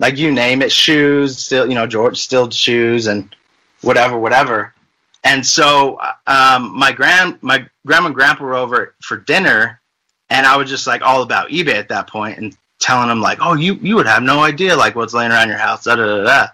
like 0.00 0.18
you 0.18 0.32
name 0.32 0.62
it, 0.62 0.72
shoes, 0.72 1.38
still 1.38 1.68
you 1.68 1.74
know 1.74 1.86
George 1.86 2.20
still 2.20 2.50
shoes 2.50 3.06
and 3.06 3.34
whatever, 3.82 4.18
whatever. 4.18 4.74
And 5.22 5.44
so, 5.44 5.98
um, 6.26 6.76
my 6.76 6.92
grand 6.92 7.38
my 7.42 7.66
grandma 7.86 8.06
and 8.06 8.14
grandpa 8.14 8.44
were 8.44 8.54
over 8.54 8.94
for 9.00 9.16
dinner, 9.16 9.80
and 10.28 10.46
I 10.46 10.56
was 10.56 10.68
just 10.68 10.86
like 10.86 11.02
all 11.02 11.22
about 11.22 11.48
eBay 11.48 11.74
at 11.74 11.88
that 11.88 12.08
point, 12.08 12.38
and 12.38 12.56
telling 12.78 13.08
them 13.08 13.20
like, 13.20 13.38
"Oh, 13.40 13.54
you 13.54 13.74
you 13.74 13.96
would 13.96 14.06
have 14.06 14.22
no 14.22 14.42
idea 14.42 14.76
like 14.76 14.94
what's 14.94 15.14
laying 15.14 15.30
around 15.32 15.48
your 15.48 15.58
house." 15.58 15.84
Da 15.84 15.96
da 15.96 16.04
da 16.04 16.24
da. 16.24 16.46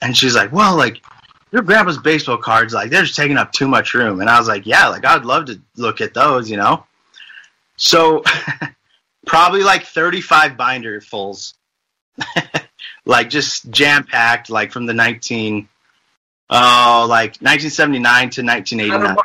And 0.00 0.16
she's 0.16 0.34
like, 0.34 0.52
"Well, 0.52 0.76
like 0.76 1.02
your 1.52 1.62
grandpa's 1.62 1.98
baseball 1.98 2.38
cards, 2.38 2.74
like 2.74 2.90
they're 2.90 3.02
just 3.02 3.16
taking 3.16 3.36
up 3.36 3.52
too 3.52 3.68
much 3.68 3.94
room." 3.94 4.20
And 4.20 4.28
I 4.28 4.38
was 4.38 4.48
like, 4.48 4.66
"Yeah, 4.66 4.88
like 4.88 5.04
I'd 5.04 5.24
love 5.24 5.46
to 5.46 5.60
look 5.76 6.00
at 6.00 6.14
those, 6.14 6.50
you 6.50 6.56
know." 6.56 6.84
So 7.76 8.24
probably 9.26 9.62
like 9.62 9.84
thirty-five 9.84 10.56
binder 10.56 11.00
fulls, 11.00 11.54
like 13.04 13.30
just 13.30 13.70
jam 13.70 14.04
packed, 14.04 14.50
like 14.50 14.72
from 14.72 14.86
the 14.86 14.94
nineteen, 14.94 15.68
oh, 16.50 17.06
like 17.08 17.40
nineteen 17.42 17.70
seventy-nine 17.70 18.30
to 18.30 18.42
nineteen 18.42 18.80
eighty-nine. 18.80 19.16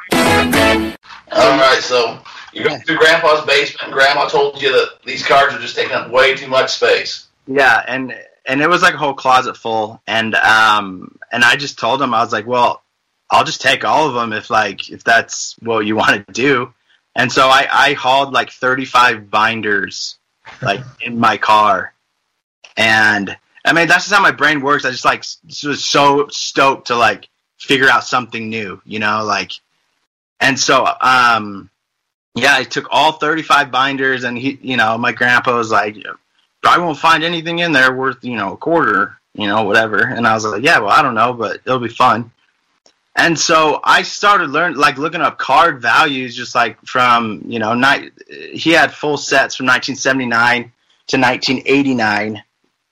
All 1.31 1.57
right, 1.57 1.79
so 1.81 2.19
you 2.53 2.63
go 2.63 2.77
through 2.77 2.97
Grandpa's 2.97 3.45
basement, 3.45 3.93
Grandma 3.93 4.27
told 4.27 4.61
you 4.61 4.71
that 4.71 5.03
these 5.05 5.25
cards 5.25 5.53
are 5.53 5.59
just 5.59 5.75
taking 5.75 5.93
up 5.93 6.09
way 6.11 6.35
too 6.35 6.47
much 6.47 6.73
space. 6.73 7.27
Yeah, 7.45 7.83
and 7.87 8.13
and 8.47 8.61
it 8.61 8.69
was 8.69 8.81
like 8.81 8.93
a 8.93 8.97
whole 8.97 9.13
closet 9.13 9.57
full, 9.57 10.01
and 10.07 10.33
um, 10.35 11.17
and 11.31 11.43
I 11.43 11.55
just 11.57 11.77
told 11.77 12.01
him 12.01 12.13
I 12.13 12.23
was 12.23 12.31
like, 12.31 12.47
well, 12.47 12.81
I'll 13.29 13.43
just 13.43 13.61
take 13.61 13.83
all 13.83 14.07
of 14.07 14.13
them 14.13 14.33
if 14.33 14.49
like 14.49 14.89
if 14.89 15.03
that's 15.03 15.55
what 15.59 15.85
you 15.85 15.95
want 15.95 16.25
to 16.25 16.33
do, 16.33 16.73
and 17.15 17.31
so 17.31 17.47
I 17.47 17.67
I 17.69 17.93
hauled 17.93 18.33
like 18.33 18.49
thirty 18.49 18.85
five 18.85 19.29
binders, 19.29 20.17
like 20.61 20.81
in 21.01 21.19
my 21.19 21.37
car, 21.37 21.93
and 22.77 23.37
I 23.65 23.73
mean 23.73 23.87
that's 23.87 24.05
just 24.05 24.15
how 24.15 24.21
my 24.21 24.31
brain 24.31 24.61
works. 24.61 24.85
I 24.85 24.91
just 24.91 25.05
like 25.05 25.25
was 25.63 25.83
so 25.83 26.27
stoked 26.29 26.87
to 26.87 26.95
like 26.95 27.27
figure 27.59 27.89
out 27.89 28.05
something 28.05 28.49
new, 28.49 28.81
you 28.85 28.99
know, 28.99 29.23
like, 29.25 29.51
and 30.39 30.57
so 30.57 30.87
um, 31.01 31.69
yeah, 32.33 32.55
I 32.55 32.63
took 32.63 32.87
all 32.91 33.11
thirty 33.11 33.41
five 33.41 33.71
binders, 33.71 34.23
and 34.23 34.37
he, 34.37 34.57
you 34.61 34.77
know, 34.77 34.97
my 34.97 35.11
grandpa 35.11 35.57
was 35.57 35.69
like, 35.69 35.97
I 36.67 36.77
won't 36.77 36.97
find 36.97 37.23
anything 37.23 37.59
in 37.59 37.71
there 37.71 37.93
worth, 37.93 38.23
you 38.23 38.35
know, 38.35 38.53
a 38.53 38.57
quarter, 38.57 39.17
you 39.33 39.47
know, 39.47 39.63
whatever. 39.63 39.99
And 39.99 40.25
I 40.27 40.33
was 40.33 40.45
like, 40.45 40.63
yeah, 40.63 40.79
well, 40.79 40.89
I 40.89 41.01
don't 41.01 41.15
know, 41.15 41.33
but 41.33 41.61
it'll 41.65 41.79
be 41.79 41.87
fun. 41.87 42.31
And 43.15 43.37
so 43.37 43.79
I 43.83 44.03
started 44.03 44.51
learning, 44.51 44.77
like 44.77 44.97
looking 44.97 45.21
up 45.21 45.39
card 45.39 45.81
values, 45.81 46.35
just 46.35 46.53
like 46.53 46.79
from, 46.85 47.41
you 47.47 47.57
know, 47.57 47.73
ni- 47.73 48.11
he 48.53 48.71
had 48.71 48.93
full 48.93 49.17
sets 49.17 49.55
from 49.55 49.65
1979 49.65 50.71
to 51.07 51.17
1989, 51.17 52.43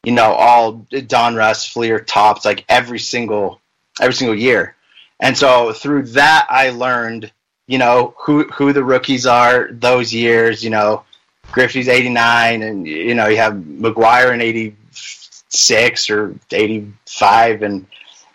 you 0.03 0.11
know, 0.11 0.33
all 0.33 0.79
Donruss, 0.91 1.71
Fleer 1.71 1.99
Topps, 1.99 2.43
like 2.43 2.65
every 2.69 2.99
single, 2.99 3.61
every 4.01 4.15
single 4.15 4.35
year. 4.35 4.75
And 5.19 5.38
so 5.38 5.73
through 5.73 6.03
that, 6.13 6.47
I 6.49 6.71
learned, 6.71 7.31
you 7.67 7.77
know, 7.77 8.15
who, 8.17 8.45
who 8.45 8.73
the 8.73 8.83
rookies 8.83 9.27
are 9.27 9.69
those 9.71 10.11
years, 10.11 10.63
you 10.63 10.71
know, 10.71 11.03
Griffey's 11.51 11.88
89 11.88 12.63
and 12.63 12.88
you 12.88 13.13
know 13.15 13.27
you 13.27 13.38
have 13.38 13.53
McGwire 13.53 14.34
in 14.34 14.41
86 14.41 16.10
or 16.10 16.36
85 16.51 17.62
and 17.63 17.86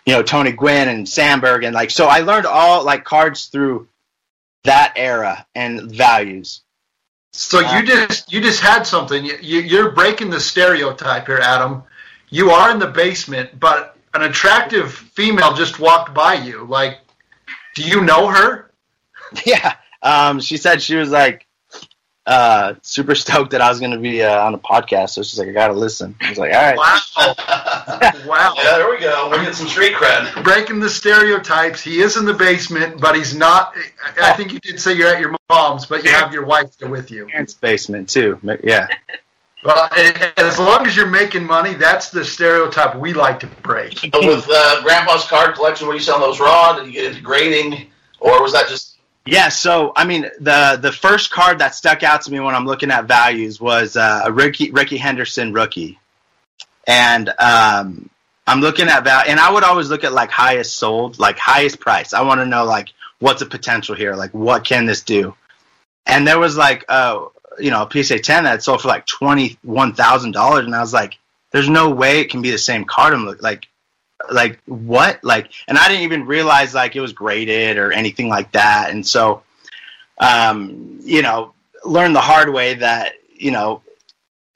you 0.05 0.13
know 0.13 0.23
Tony 0.23 0.51
Gwynn 0.51 0.89
and 0.89 1.07
Sandberg 1.07 1.63
and 1.63 1.73
like 1.73 1.91
so 1.91 2.07
I 2.07 2.19
learned 2.19 2.45
all 2.45 2.83
like 2.83 3.03
cards 3.03 3.45
through 3.45 3.87
that 4.63 4.93
era 4.95 5.45
and 5.55 5.91
values. 5.91 6.61
So 7.33 7.59
you 7.59 7.85
just 7.85 8.31
you 8.31 8.41
just 8.41 8.59
had 8.59 8.83
something. 8.83 9.23
You, 9.23 9.37
you- 9.41 9.61
you're 9.61 9.91
breaking 9.91 10.29
the 10.29 10.39
stereotype 10.39 11.27
here, 11.27 11.39
Adam. 11.39 11.83
You 12.29 12.49
are 12.51 12.71
in 12.71 12.79
the 12.79 12.87
basement, 12.87 13.59
but 13.59 13.97
an 14.13 14.23
attractive 14.23 14.91
female 14.93 15.53
just 15.53 15.79
walked 15.79 16.13
by 16.13 16.33
you. 16.33 16.65
Like, 16.65 16.99
do 17.75 17.83
you 17.83 18.01
know 18.01 18.27
her? 18.27 18.71
Yeah. 19.45 19.75
Um 20.01 20.41
she 20.41 20.57
said 20.57 20.81
she 20.81 20.95
was 20.95 21.09
like 21.09 21.45
uh 22.31 22.75
super 22.81 23.15
stoked 23.15 23.51
that 23.51 23.61
I 23.61 23.69
was 23.69 23.79
going 23.79 23.91
to 23.91 23.99
be 23.99 24.23
uh, 24.23 24.45
on 24.45 24.53
a 24.53 24.57
podcast 24.57 25.09
so 25.09 25.21
she's 25.21 25.37
like 25.37 25.49
I 25.49 25.51
got 25.51 25.67
to 25.67 25.73
listen. 25.73 26.15
I 26.21 26.29
was 26.29 26.39
like 26.39 26.53
all 26.53 26.61
right. 26.61 26.77
Wow, 26.77 27.01
wow. 28.25 28.53
Yeah, 28.57 28.77
there 28.77 28.89
we 28.89 28.99
go. 28.99 29.29
We're 29.29 29.37
getting 29.37 29.53
some 29.53 29.67
street 29.67 29.93
cred. 29.93 30.43
Breaking 30.43 30.79
the 30.79 30.89
stereotypes. 30.89 31.81
He 31.81 32.01
is 32.01 32.17
in 32.17 32.25
the 32.25 32.33
basement, 32.33 33.01
but 33.01 33.15
he's 33.15 33.35
not. 33.35 33.75
I 34.17 34.31
I 34.31 34.33
think 34.33 34.53
you 34.53 34.59
did 34.59 34.79
say 34.79 34.93
you're 34.93 35.09
at 35.09 35.19
your 35.19 35.35
mom's, 35.49 35.85
but 35.85 36.03
you 36.03 36.11
have 36.11 36.33
your 36.33 36.45
wife 36.45 36.77
there 36.77 36.89
with 36.89 37.11
you. 37.11 37.27
Parents' 37.27 37.53
basement 37.53 38.09
too. 38.09 38.39
Yeah. 38.63 38.87
Well, 39.63 39.89
as 40.37 40.57
long 40.57 40.87
as 40.87 40.95
you're 40.95 41.05
making 41.05 41.45
money, 41.45 41.75
that's 41.75 42.09
the 42.09 42.25
stereotype 42.25 42.95
we 42.95 43.13
like 43.13 43.39
to 43.41 43.47
break. 43.47 44.09
But 44.11 44.25
with 44.25 44.47
uh, 44.49 44.81
Grandpa's 44.81 45.25
card 45.25 45.53
collection, 45.53 45.87
were 45.87 45.93
you 45.93 45.99
selling 45.99 46.21
those 46.21 46.39
raw? 46.39 46.75
Did 46.75 46.87
you 46.87 46.93
get 46.93 47.05
into 47.05 47.21
grading, 47.21 47.87
or 48.19 48.41
was 48.41 48.53
that 48.53 48.67
just 48.69 48.90
Yeah, 49.25 49.49
so 49.49 49.93
I 49.95 50.05
mean 50.05 50.23
the 50.39 50.79
the 50.81 50.91
first 50.91 51.29
card 51.31 51.59
that 51.59 51.75
stuck 51.75 52.01
out 52.01 52.23
to 52.23 52.31
me 52.31 52.39
when 52.39 52.55
I'm 52.55 52.65
looking 52.65 52.89
at 52.89 53.05
values 53.05 53.61
was 53.61 53.95
uh, 53.95 54.23
a 54.25 54.31
Rickey 54.31 54.71
Rickey 54.71 54.97
Henderson 54.97 55.53
rookie, 55.53 55.99
and 56.87 57.29
um, 57.37 58.09
I'm 58.47 58.61
looking 58.61 58.87
at 58.87 59.03
val 59.03 59.23
and 59.27 59.39
I 59.39 59.51
would 59.51 59.63
always 59.63 59.89
look 59.89 60.03
at 60.03 60.11
like 60.11 60.31
highest 60.31 60.75
sold, 60.77 61.19
like 61.19 61.37
highest 61.37 61.79
price. 61.79 62.13
I 62.13 62.21
want 62.21 62.41
to 62.41 62.45
know 62.45 62.65
like 62.65 62.89
what's 63.19 63.41
the 63.41 63.45
potential 63.45 63.95
here, 63.95 64.15
like 64.15 64.31
what 64.31 64.65
can 64.65 64.85
this 64.87 65.01
do? 65.01 65.35
And 66.07 66.27
there 66.27 66.39
was 66.39 66.57
like 66.57 66.83
uh 66.89 67.25
you 67.59 67.69
know 67.69 67.83
a 67.83 68.03
PSA 68.03 68.19
10 68.19 68.45
that 68.45 68.63
sold 68.63 68.81
for 68.81 68.87
like 68.87 69.05
twenty 69.05 69.57
one 69.61 69.93
thousand 69.93 70.31
dollars, 70.31 70.65
and 70.65 70.75
I 70.75 70.81
was 70.81 70.93
like, 70.93 71.19
there's 71.51 71.69
no 71.69 71.91
way 71.91 72.21
it 72.21 72.31
can 72.31 72.41
be 72.41 72.49
the 72.49 72.57
same 72.57 72.85
card. 72.85 73.13
I'm 73.13 73.27
like 73.39 73.67
like 74.31 74.59
what 74.65 75.23
like 75.23 75.51
and 75.67 75.77
i 75.77 75.87
didn't 75.87 76.03
even 76.03 76.25
realize 76.25 76.73
like 76.73 76.95
it 76.95 77.01
was 77.01 77.13
graded 77.13 77.77
or 77.77 77.91
anything 77.91 78.29
like 78.29 78.51
that. 78.51 78.89
And 78.91 79.05
so 79.05 79.43
um 80.19 80.99
you 81.01 81.21
know 81.21 81.53
learned 81.85 82.15
the 82.15 82.21
hard 82.21 82.53
way 82.53 82.75
that 82.75 83.13
you 83.33 83.51
know 83.51 83.81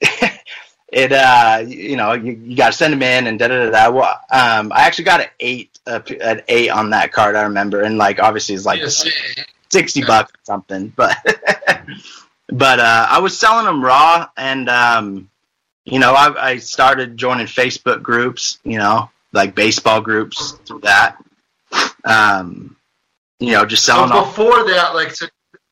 it 0.92 1.12
uh 1.12 1.62
you 1.66 1.96
know 1.96 2.12
you, 2.12 2.32
you 2.32 2.56
got 2.56 2.68
to 2.72 2.72
send 2.78 2.92
them 2.92 3.02
in 3.02 3.26
and 3.26 3.38
da 3.38 3.48
da 3.48 3.64
da 3.66 3.70
da. 3.70 3.90
Well, 3.90 4.20
um 4.30 4.72
i 4.72 4.82
actually 4.82 5.04
got 5.04 5.20
an 5.20 5.28
eight 5.40 5.70
uh, 5.86 6.00
an 6.20 6.42
eight 6.48 6.68
on 6.70 6.90
that 6.90 7.12
card 7.12 7.34
i 7.36 7.42
remember. 7.42 7.82
And 7.82 7.98
like 7.98 8.20
obviously 8.20 8.54
it's 8.54 8.64
like 8.66 8.80
Yes. 8.80 9.04
60 9.70 10.04
bucks 10.04 10.32
or 10.32 10.38
something 10.44 10.92
but 10.94 11.16
but 12.48 12.78
uh 12.78 13.06
i 13.10 13.18
was 13.18 13.36
selling 13.36 13.66
them 13.66 13.84
raw 13.84 14.28
and 14.36 14.68
um 14.68 15.28
you 15.84 15.98
know 15.98 16.12
I, 16.14 16.50
I 16.52 16.56
started 16.58 17.16
joining 17.16 17.46
facebook 17.46 18.02
groups 18.02 18.58
you 18.62 18.78
know 18.78 19.10
like 19.36 19.54
baseball 19.54 20.00
groups 20.00 20.52
through 20.66 20.80
that 20.80 21.16
um 22.04 22.76
you 23.38 23.52
know 23.52 23.64
just 23.64 23.84
selling 23.84 24.08
So 24.10 24.16
off 24.16 24.36
before 24.36 24.64
that, 24.64 24.94
like 24.94 25.12
so 25.12 25.26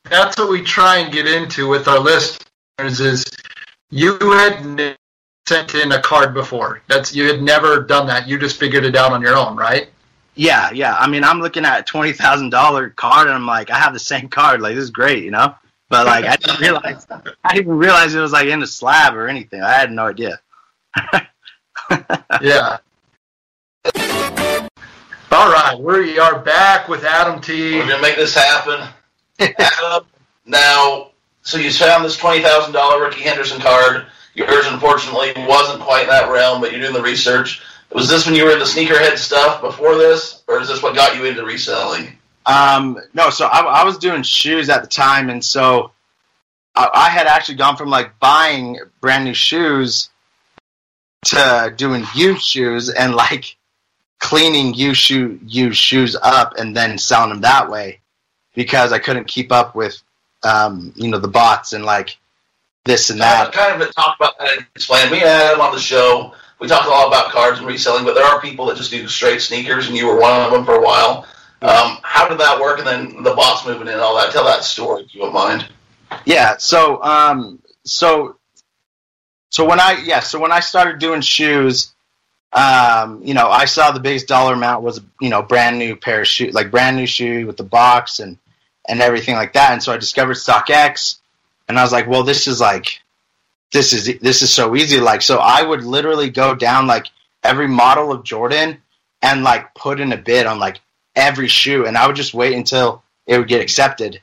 that's 0.09 0.37
what 0.37 0.49
we 0.49 0.61
try 0.61 0.97
and 0.99 1.11
get 1.11 1.27
into 1.27 1.67
with 1.67 1.87
our 1.87 1.99
listeners 1.99 2.99
is 2.99 3.25
you 3.89 4.17
had 4.19 4.65
ne- 4.65 4.95
sent 5.47 5.75
in 5.75 5.91
a 5.91 6.01
card 6.01 6.33
before. 6.33 6.81
That's 6.87 7.15
you 7.15 7.27
had 7.27 7.41
never 7.41 7.81
done 7.81 8.07
that. 8.07 8.27
You 8.27 8.37
just 8.39 8.57
figured 8.59 8.85
it 8.85 8.95
out 8.95 9.11
on 9.11 9.21
your 9.21 9.35
own, 9.35 9.57
right? 9.57 9.89
yeah 10.37 10.69
yeah 10.73 10.95
i 10.97 11.07
mean 11.07 11.23
i'm 11.23 11.39
looking 11.39 11.63
at 11.63 11.79
a 11.79 11.83
twenty 11.83 12.11
thousand 12.11 12.49
dollar 12.49 12.89
card 12.89 13.27
and 13.27 13.35
i'm 13.35 13.45
like 13.45 13.69
i 13.71 13.79
have 13.79 13.93
the 13.93 13.99
same 13.99 14.27
card 14.27 14.59
like 14.59 14.75
this 14.75 14.83
is 14.83 14.89
great 14.89 15.23
you 15.23 15.31
know 15.31 15.55
but 15.89 16.05
like 16.05 16.25
i 16.25 16.35
didn't 16.35 16.59
realize 16.67 17.07
i 17.45 17.53
didn't 17.55 17.77
realize 17.77 18.13
it 18.13 18.19
was 18.19 18.33
like 18.33 18.47
in 18.47 18.61
a 18.61 18.67
slab 18.67 19.15
or 19.15 19.29
anything 19.29 19.61
i 19.61 19.71
had 19.71 19.93
no 19.93 20.07
idea 20.07 20.37
Yeah. 22.41 22.77
All 25.35 25.51
right, 25.51 25.77
we 25.77 26.17
are 26.17 26.39
back 26.39 26.87
with 26.87 27.03
Adam 27.03 27.41
T. 27.41 27.73
we're 27.73 27.85
gonna 27.85 28.01
make 28.01 28.15
this 28.15 28.33
happen? 28.33 28.87
Adam, 29.37 30.07
now, 30.45 31.11
so 31.41 31.57
you 31.57 31.73
found 31.73 32.05
this 32.05 32.15
twenty 32.15 32.41
thousand 32.41 32.71
dollar 32.71 33.03
Rickey 33.03 33.23
Henderson 33.23 33.59
card. 33.59 34.05
Yours, 34.33 34.65
unfortunately, 34.67 35.33
wasn't 35.45 35.81
quite 35.81 36.03
in 36.03 36.07
that 36.07 36.31
realm, 36.31 36.61
but 36.61 36.71
you're 36.71 36.79
doing 36.79 36.93
the 36.93 37.01
research. 37.01 37.61
Was 37.91 38.07
this 38.07 38.25
when 38.25 38.33
you 38.33 38.45
were 38.45 38.51
into 38.51 38.63
sneakerhead 38.63 39.17
stuff 39.17 39.59
before 39.59 39.97
this, 39.97 40.41
or 40.47 40.61
is 40.61 40.69
this 40.69 40.81
what 40.81 40.95
got 40.95 41.17
you 41.17 41.25
into 41.25 41.43
reselling? 41.43 42.17
Um, 42.45 42.97
no, 43.13 43.29
so 43.29 43.45
I, 43.45 43.59
I 43.59 43.83
was 43.83 43.97
doing 43.97 44.23
shoes 44.23 44.69
at 44.69 44.83
the 44.83 44.87
time, 44.87 45.29
and 45.29 45.43
so 45.43 45.91
I, 46.73 46.89
I 46.93 47.09
had 47.09 47.27
actually 47.27 47.55
gone 47.55 47.75
from 47.75 47.89
like 47.89 48.19
buying 48.19 48.79
brand 49.01 49.25
new 49.25 49.33
shoes 49.33 50.09
to 51.25 51.73
doing 51.75 52.05
used 52.15 52.45
shoes 52.45 52.89
and 52.89 53.13
like 53.13 53.54
cleaning 54.25 54.73
used 54.73 55.01
shoe 55.01 55.39
used 55.45 55.77
shoes 55.77 56.15
up 56.23 56.55
and 56.57 56.75
then 56.75 56.97
selling 56.97 57.29
them 57.29 57.41
that 57.41 57.69
way 57.69 57.99
because 58.55 58.91
I 58.91 58.97
couldn't 58.97 59.27
keep 59.27 59.51
up 59.51 59.75
with 59.75 60.01
um, 60.43 60.91
you 60.95 61.09
know 61.09 61.19
the 61.19 61.27
bots 61.27 61.73
and 61.73 61.85
like 61.85 62.17
this 62.85 63.11
and 63.11 63.21
that. 63.21 63.53
kind 63.53 63.79
of 63.79 63.93
talked 63.93 64.19
about 64.19 64.37
that 64.39 64.57
and 64.57 64.65
explained. 64.75 65.11
We 65.11 65.19
had 65.19 65.53
him 65.53 65.61
on 65.61 65.73
the 65.75 65.79
show. 65.79 66.33
We 66.59 66.67
talked 66.67 66.87
a 66.87 66.89
lot 66.89 67.07
about 67.07 67.31
cards 67.31 67.59
and 67.59 67.67
reselling, 67.67 68.03
but 68.03 68.15
there 68.15 68.25
are 68.25 68.41
people 68.41 68.65
that 68.65 68.77
just 68.77 68.89
do 68.89 69.07
straight 69.07 69.41
sneakers, 69.41 69.87
and 69.87 69.95
you 69.95 70.07
were 70.07 70.19
one 70.19 70.41
of 70.41 70.51
them 70.51 70.65
for 70.65 70.75
a 70.75 70.81
while. 70.81 71.27
Um, 71.61 71.99
how 72.01 72.27
did 72.27 72.39
that 72.39 72.59
work? 72.59 72.79
And 72.79 72.87
then 72.87 73.23
the 73.23 73.35
bots 73.35 73.65
moving 73.65 73.87
in 73.87 73.93
and 73.93 74.01
all 74.01 74.15
that. 74.15 74.31
Tell 74.31 74.45
that 74.45 74.63
story 74.63 75.03
if 75.03 75.13
you 75.13 75.21
don't 75.21 75.33
mind. 75.33 75.67
Yeah. 76.25 76.57
So, 76.57 77.01
um, 77.03 77.59
so, 77.83 78.37
so 79.49 79.65
when 79.65 79.79
I 79.79 80.01
yeah, 80.03 80.21
so 80.21 80.39
when 80.39 80.51
I 80.51 80.61
started 80.61 80.97
doing 80.99 81.21
shoes, 81.21 81.94
um, 82.53 83.21
you 83.23 83.33
know, 83.33 83.49
I 83.49 83.65
saw 83.65 83.91
the 83.91 83.99
biggest 83.99 84.27
dollar 84.27 84.53
amount 84.53 84.83
was 84.83 85.01
you 85.19 85.29
know 85.29 85.41
brand 85.41 85.77
new 85.77 85.95
pair 85.95 86.21
of 86.21 86.27
shoes, 86.27 86.53
like 86.53 86.71
brand 86.71 86.95
new 86.95 87.07
shoe 87.07 87.45
with 87.45 87.57
the 87.57 87.63
box 87.63 88.19
and 88.19 88.37
and 88.87 89.01
everything 89.01 89.35
like 89.35 89.53
that. 89.53 89.73
And 89.73 89.83
so 89.83 89.91
I 89.91 89.97
discovered 89.97 90.35
StockX, 90.35 91.17
and 91.67 91.77
I 91.77 91.83
was 91.83 91.91
like, 91.91 92.07
well, 92.07 92.23
this 92.23 92.47
is 92.47 92.61
like, 92.61 93.01
this 93.71 93.93
is 93.93 94.19
this 94.19 94.41
is 94.41 94.53
so 94.53 94.75
easy. 94.75 94.99
Like, 94.99 95.21
so 95.21 95.37
I 95.37 95.63
would 95.63 95.83
literally 95.83 96.29
go 96.29 96.55
down 96.55 96.87
like 96.87 97.07
every 97.43 97.67
model 97.67 98.11
of 98.11 98.23
Jordan 98.23 98.77
and 99.21 99.43
like 99.43 99.73
put 99.75 99.99
in 99.99 100.11
a 100.11 100.17
bid 100.17 100.45
on 100.45 100.59
like 100.59 100.79
every 101.15 101.47
shoe, 101.47 101.85
and 101.85 101.97
I 101.97 102.07
would 102.07 102.15
just 102.15 102.33
wait 102.33 102.55
until 102.55 103.03
it 103.27 103.37
would 103.37 103.47
get 103.47 103.61
accepted, 103.61 104.21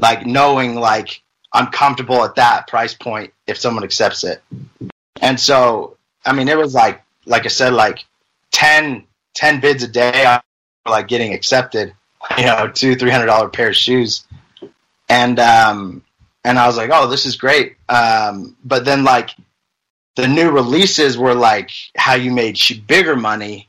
like 0.00 0.24
knowing 0.24 0.76
like 0.76 1.22
I'm 1.52 1.68
comfortable 1.68 2.22
at 2.24 2.36
that 2.36 2.68
price 2.68 2.94
point 2.94 3.32
if 3.46 3.58
someone 3.58 3.84
accepts 3.84 4.24
it. 4.24 4.42
And 5.20 5.40
so, 5.40 5.96
I 6.24 6.32
mean, 6.32 6.48
it 6.48 6.58
was 6.58 6.74
like, 6.74 7.02
like 7.26 7.44
I 7.44 7.48
said, 7.48 7.72
like 7.72 8.04
10, 8.52 9.04
10 9.34 9.60
bids 9.60 9.82
a 9.82 9.88
day, 9.88 10.38
like 10.88 11.08
getting 11.08 11.34
accepted, 11.34 11.92
you 12.38 12.44
know, 12.44 12.70
two, 12.72 12.96
three 12.96 13.10
hundred 13.10 13.26
dollar 13.26 13.48
pair 13.48 13.68
of 13.68 13.76
shoes. 13.76 14.26
And, 15.08 15.38
um, 15.38 16.02
and 16.44 16.58
I 16.58 16.66
was 16.66 16.76
like, 16.76 16.90
oh, 16.92 17.08
this 17.08 17.26
is 17.26 17.36
great. 17.36 17.76
Um, 17.88 18.56
but 18.64 18.84
then 18.84 19.04
like 19.04 19.30
the 20.14 20.28
new 20.28 20.50
releases 20.50 21.18
were 21.18 21.34
like 21.34 21.70
how 21.96 22.14
you 22.14 22.30
made 22.30 22.58
bigger 22.86 23.16
money. 23.16 23.68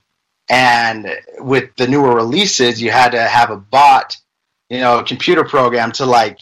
And 0.50 1.10
with 1.40 1.76
the 1.76 1.88
newer 1.88 2.16
releases, 2.16 2.82
you 2.82 2.90
had 2.90 3.12
to 3.12 3.22
have 3.22 3.50
a 3.50 3.58
bot, 3.58 4.16
you 4.70 4.80
know, 4.80 5.00
a 5.00 5.04
computer 5.04 5.44
program 5.44 5.92
to 5.94 6.06
like 6.06 6.40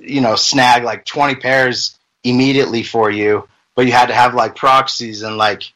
you 0.00 0.20
know 0.20 0.34
snag 0.34 0.82
like 0.82 1.04
20 1.04 1.36
pairs 1.36 1.98
immediately 2.24 2.82
for 2.82 3.10
you 3.10 3.46
but 3.74 3.86
you 3.86 3.92
had 3.92 4.06
to 4.06 4.14
have 4.14 4.34
like 4.34 4.56
proxies 4.56 5.22
and 5.22 5.36
like 5.36 5.72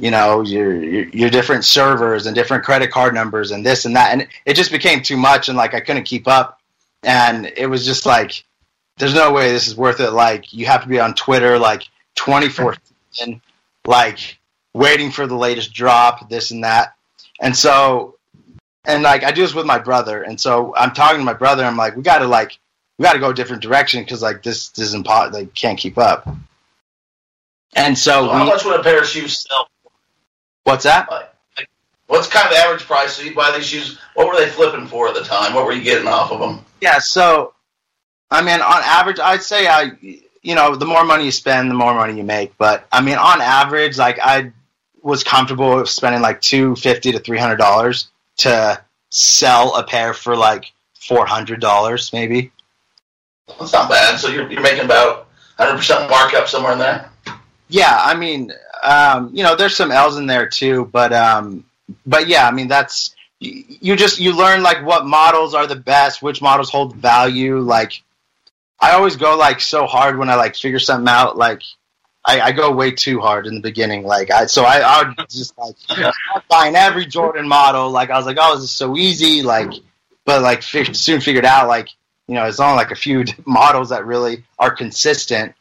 you 0.00 0.10
know 0.10 0.42
your, 0.42 0.82
your 0.82 1.08
your 1.08 1.30
different 1.30 1.64
servers 1.64 2.26
and 2.26 2.34
different 2.34 2.64
credit 2.64 2.90
card 2.90 3.14
numbers 3.14 3.50
and 3.50 3.64
this 3.64 3.84
and 3.84 3.96
that 3.96 4.12
and 4.12 4.28
it 4.44 4.54
just 4.54 4.70
became 4.70 5.02
too 5.02 5.16
much 5.16 5.48
and 5.48 5.56
like 5.56 5.74
I 5.74 5.80
couldn't 5.80 6.04
keep 6.04 6.28
up 6.28 6.60
and 7.02 7.46
it 7.56 7.66
was 7.66 7.84
just 7.84 8.04
like 8.04 8.44
there's 8.98 9.14
no 9.14 9.32
way 9.32 9.52
this 9.52 9.68
is 9.68 9.76
worth 9.76 10.00
it 10.00 10.10
like 10.10 10.52
you 10.52 10.66
have 10.66 10.82
to 10.82 10.88
be 10.88 11.00
on 11.00 11.14
Twitter 11.14 11.58
like 11.58 11.84
24 12.16 12.76
and 13.22 13.40
like 13.86 14.38
waiting 14.74 15.10
for 15.10 15.26
the 15.26 15.36
latest 15.36 15.72
drop 15.72 16.28
this 16.28 16.50
and 16.50 16.64
that 16.64 16.94
and 17.40 17.56
so 17.56 18.16
and 18.84 19.02
like 19.02 19.24
I 19.24 19.32
do 19.32 19.42
this 19.42 19.54
with 19.54 19.66
my 19.66 19.78
brother 19.78 20.22
and 20.22 20.38
so 20.38 20.74
I'm 20.76 20.92
talking 20.92 21.20
to 21.20 21.24
my 21.24 21.32
brother 21.32 21.64
I'm 21.64 21.76
like 21.76 21.96
we 21.96 22.02
got 22.02 22.18
to 22.18 22.26
like 22.26 22.58
we 22.98 23.02
got 23.02 23.12
to 23.12 23.18
go 23.18 23.30
a 23.30 23.34
different 23.34 23.62
direction 23.62 24.02
because 24.02 24.22
like 24.22 24.42
this, 24.42 24.68
this 24.70 24.88
is 24.88 24.94
impossible. 24.94 25.38
They 25.38 25.46
can't 25.46 25.78
keep 25.78 25.98
up. 25.98 26.28
And 27.74 27.96
so, 27.96 28.26
So 28.26 28.32
how 28.32 28.44
we, 28.44 28.50
much 28.50 28.64
would 28.64 28.80
a 28.80 28.82
pair 28.82 29.00
of 29.00 29.06
shoes 29.06 29.46
sell? 29.46 29.68
What's 30.66 30.84
that? 30.84 31.10
Like, 31.10 31.32
like, 31.56 31.68
what's 32.08 32.28
kind 32.28 32.46
of 32.46 32.52
the 32.52 32.58
average 32.58 32.82
price? 32.82 33.14
So 33.14 33.22
you 33.22 33.34
buy 33.34 33.56
these 33.56 33.66
shoes. 33.66 33.98
What 34.14 34.26
were 34.26 34.36
they 34.36 34.48
flipping 34.48 34.86
for 34.86 35.08
at 35.08 35.14
the 35.14 35.22
time? 35.22 35.54
What 35.54 35.64
were 35.64 35.72
you 35.72 35.82
getting 35.82 36.08
off 36.08 36.32
of 36.32 36.40
them? 36.40 36.64
Yeah. 36.80 36.98
So, 36.98 37.54
I 38.30 38.42
mean, 38.42 38.60
on 38.60 38.82
average, 38.82 39.18
I'd 39.20 39.42
say 39.42 39.66
I, 39.66 39.92
you 40.42 40.54
know, 40.54 40.74
the 40.74 40.86
more 40.86 41.04
money 41.04 41.24
you 41.24 41.30
spend, 41.30 41.70
the 41.70 41.74
more 41.74 41.94
money 41.94 42.16
you 42.16 42.24
make. 42.24 42.56
But 42.58 42.86
I 42.92 43.00
mean, 43.00 43.16
on 43.16 43.40
average, 43.40 43.96
like 43.96 44.18
I 44.20 44.52
was 45.02 45.22
comfortable 45.22 45.86
spending 45.86 46.20
like 46.20 46.40
two 46.40 46.74
fifty 46.76 47.12
to 47.12 47.20
three 47.20 47.38
hundred 47.38 47.56
dollars 47.56 48.08
to 48.38 48.80
sell 49.10 49.76
a 49.76 49.84
pair 49.84 50.12
for 50.12 50.36
like 50.36 50.72
four 50.98 51.26
hundred 51.26 51.60
dollars, 51.60 52.12
maybe. 52.12 52.50
That's 53.58 53.72
not 53.72 53.88
bad. 53.88 54.18
So 54.18 54.28
you're, 54.28 54.50
you're 54.50 54.60
making 54.60 54.84
about 54.84 55.28
100% 55.58 56.10
markup 56.10 56.48
somewhere 56.48 56.72
in 56.72 56.78
there. 56.78 57.08
Yeah, 57.68 58.00
I 58.02 58.14
mean, 58.14 58.52
um, 58.86 59.30
you 59.34 59.42
know, 59.42 59.56
there's 59.56 59.76
some 59.76 59.90
L's 59.90 60.16
in 60.16 60.26
there 60.26 60.48
too, 60.48 60.88
but 60.92 61.12
um, 61.12 61.64
but 62.06 62.28
yeah, 62.28 62.46
I 62.46 62.52
mean, 62.52 62.68
that's 62.68 63.14
you, 63.40 63.96
just 63.96 64.20
you 64.20 64.34
learn 64.34 64.62
like 64.62 64.84
what 64.84 65.06
models 65.06 65.54
are 65.54 65.66
the 65.66 65.76
best, 65.76 66.22
which 66.22 66.40
models 66.40 66.70
hold 66.70 66.96
value. 66.96 67.58
Like, 67.58 68.02
I 68.80 68.92
always 68.92 69.16
go 69.16 69.36
like 69.36 69.60
so 69.60 69.86
hard 69.86 70.18
when 70.18 70.30
I 70.30 70.36
like 70.36 70.56
figure 70.56 70.78
something 70.78 71.08
out. 71.08 71.36
Like, 71.36 71.62
I, 72.24 72.40
I 72.40 72.52
go 72.52 72.70
way 72.72 72.92
too 72.92 73.20
hard 73.20 73.46
in 73.46 73.54
the 73.54 73.60
beginning. 73.60 74.04
Like, 74.04 74.30
I 74.30 74.46
so 74.46 74.64
I, 74.64 74.78
I 74.78 75.08
would 75.08 75.28
just 75.28 75.56
like 75.58 75.74
buying 76.48 76.76
every 76.76 77.06
Jordan 77.06 77.48
model. 77.48 77.90
Like, 77.90 78.10
I 78.10 78.16
was 78.16 78.26
like, 78.26 78.38
oh, 78.40 78.54
this 78.54 78.64
is 78.64 78.70
so 78.70 78.96
easy. 78.96 79.42
Like, 79.42 79.72
but 80.24 80.42
like 80.42 80.62
soon 80.62 81.20
figured 81.20 81.44
out 81.44 81.68
like 81.68 81.88
you 82.28 82.34
know, 82.34 82.44
it's 82.44 82.60
only 82.60 82.76
like 82.76 82.90
a 82.90 82.96
few 82.96 83.24
models 83.44 83.90
that 83.90 84.06
really 84.06 84.44
are 84.58 84.74
consistent. 84.74 85.54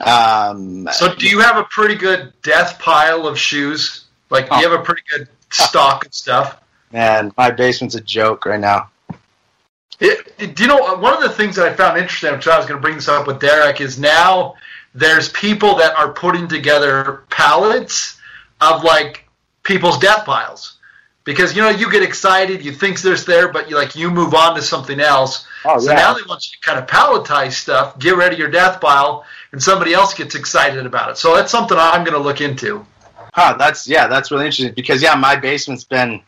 Um, 0.00 0.88
So, 0.92 1.14
do 1.14 1.26
you 1.26 1.40
have 1.40 1.56
a 1.56 1.64
pretty 1.64 1.94
good 1.94 2.32
death 2.42 2.78
pile 2.78 3.26
of 3.26 3.38
shoes? 3.38 4.04
Like, 4.30 4.48
do 4.48 4.56
you 4.56 4.68
have 4.70 4.78
a 4.78 4.82
pretty 4.82 5.02
good 5.10 5.28
stock 5.50 6.06
of 6.06 6.14
stuff? 6.14 6.56
man, 6.92 7.32
my 7.36 7.50
basement's 7.52 7.94
a 7.94 8.00
joke 8.00 8.46
right 8.46 8.58
now. 8.58 8.90
It, 10.00 10.32
it- 10.38 10.56
do 10.56 10.62
you 10.64 10.68
know 10.68 10.96
one 10.96 11.12
of 11.14 11.20
the 11.20 11.28
things 11.28 11.56
that 11.56 11.66
I 11.68 11.74
found 11.74 11.98
interesting? 11.98 12.32
Which 12.32 12.48
I 12.48 12.56
was 12.56 12.66
going 12.66 12.78
to 12.78 12.82
bring 12.82 12.96
this 12.96 13.08
up 13.08 13.26
with 13.26 13.38
Derek 13.40 13.80
is 13.80 13.98
now 13.98 14.54
there's 14.94 15.28
people 15.28 15.76
that 15.76 15.94
are 15.96 16.12
putting 16.12 16.48
together 16.48 17.24
pallets 17.30 18.18
of 18.60 18.82
like 18.82 19.28
people's 19.62 19.98
death 19.98 20.24
piles 20.24 20.78
because 21.24 21.54
you 21.54 21.62
know 21.62 21.68
you 21.68 21.90
get 21.92 22.02
excited, 22.02 22.64
you 22.64 22.72
think 22.72 23.00
there's 23.02 23.24
there, 23.24 23.48
but 23.52 23.68
you 23.70 23.76
like 23.76 23.94
you 23.94 24.10
move 24.10 24.34
on 24.34 24.54
to 24.56 24.62
something 24.62 24.98
else. 25.00 25.46
Oh 25.64 25.78
So 25.78 25.92
now 25.92 26.14
they 26.14 26.22
want 26.22 26.44
you 26.50 26.56
to 26.56 26.60
kind 26.62 26.78
of 26.78 26.86
palletize 26.88 27.52
stuff, 27.52 27.98
get 27.98 28.16
rid 28.16 28.32
of 28.32 28.38
your 28.38 28.50
death 28.50 28.80
pile, 28.80 29.24
and 29.52 29.62
somebody 29.62 29.92
else 29.94 30.14
gets 30.14 30.34
excited 30.34 30.86
about 30.86 31.10
it. 31.10 31.18
So 31.18 31.34
that's 31.34 31.50
something 31.50 31.76
I'm 31.78 32.04
going 32.04 32.16
to 32.16 32.22
look 32.22 32.40
into. 32.40 32.86
Huh, 33.32 33.56
that's 33.58 33.86
yeah, 33.86 34.06
that's 34.08 34.30
really 34.30 34.46
interesting 34.46 34.74
because 34.74 35.02
yeah, 35.02 35.14
my 35.14 35.36
basement's 35.36 35.84
been 35.84 36.20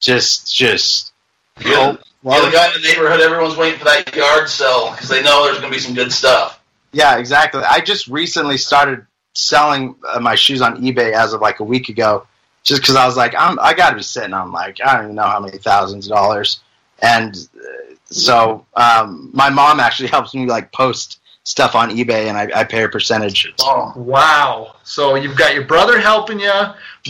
just 0.00 0.54
just 0.54 1.12
You're, 1.60 1.78
oh, 1.78 1.92
the 2.22 2.50
guy 2.52 2.66
in 2.66 2.82
the 2.82 2.86
neighborhood. 2.86 3.20
Everyone's 3.20 3.56
waiting 3.56 3.78
for 3.78 3.86
that 3.86 4.14
yard 4.14 4.48
sale 4.48 4.90
because 4.90 5.08
they 5.08 5.22
know 5.22 5.44
there's 5.44 5.58
going 5.58 5.72
to 5.72 5.76
be 5.76 5.82
some 5.82 5.94
good 5.94 6.12
stuff. 6.12 6.62
yeah, 6.92 7.16
exactly. 7.16 7.62
I 7.62 7.80
just 7.80 8.08
recently 8.08 8.58
started 8.58 9.06
selling 9.34 9.94
uh, 10.12 10.20
my 10.20 10.34
shoes 10.34 10.60
on 10.60 10.82
eBay 10.82 11.12
as 11.12 11.32
of 11.32 11.40
like 11.40 11.60
a 11.60 11.64
week 11.64 11.88
ago, 11.88 12.26
just 12.62 12.82
because 12.82 12.96
I 12.96 13.06
was 13.06 13.16
like, 13.16 13.34
I'm 13.38 13.58
I 13.58 13.72
got 13.72 13.90
to 13.90 13.96
be 13.96 14.02
sitting 14.02 14.34
on 14.34 14.52
like 14.52 14.80
I 14.84 14.96
don't 14.96 15.04
even 15.04 15.16
know 15.16 15.22
how 15.22 15.40
many 15.40 15.56
thousands 15.56 16.06
of 16.06 16.12
dollars, 16.12 16.60
and 17.00 17.34
uh, 17.56 17.94
so 18.04 18.66
um, 18.74 19.30
my 19.32 19.48
mom 19.48 19.80
actually 19.80 20.08
helps 20.16 20.34
me 20.34 20.44
like 20.44 20.72
post 20.72 21.20
stuff 21.44 21.74
on 21.74 21.90
eBay, 21.90 22.28
and 22.28 22.36
I, 22.36 22.60
I 22.60 22.64
pay 22.64 22.84
a 22.84 22.88
percentage. 22.88 23.52
Oh. 23.60 23.92
Wow. 23.96 24.76
So 24.84 25.16
you've 25.16 25.36
got 25.36 25.54
your 25.54 25.64
brother 25.64 25.98
helping 25.98 26.38
you, 26.40 26.52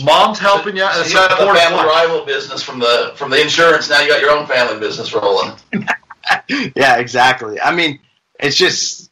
mom's 0.03 0.39
helping 0.39 0.75
you, 0.75 0.83
and 0.83 1.05
So 1.05 1.09
you 1.09 1.13
got 1.13 1.29
the 1.39 1.59
family 1.59 1.77
one. 1.77 1.87
rival 1.87 2.25
business 2.25 2.63
from 2.63 2.79
the 2.79 3.13
from 3.15 3.29
the 3.29 3.41
insurance. 3.41 3.89
Now 3.89 4.01
you 4.01 4.09
got 4.09 4.21
your 4.21 4.31
own 4.31 4.47
family 4.47 4.79
business 4.79 5.13
rolling. 5.13 5.53
yeah, 6.75 6.97
exactly. 6.97 7.59
I 7.61 7.73
mean, 7.73 7.99
it's 8.39 8.57
just 8.57 9.11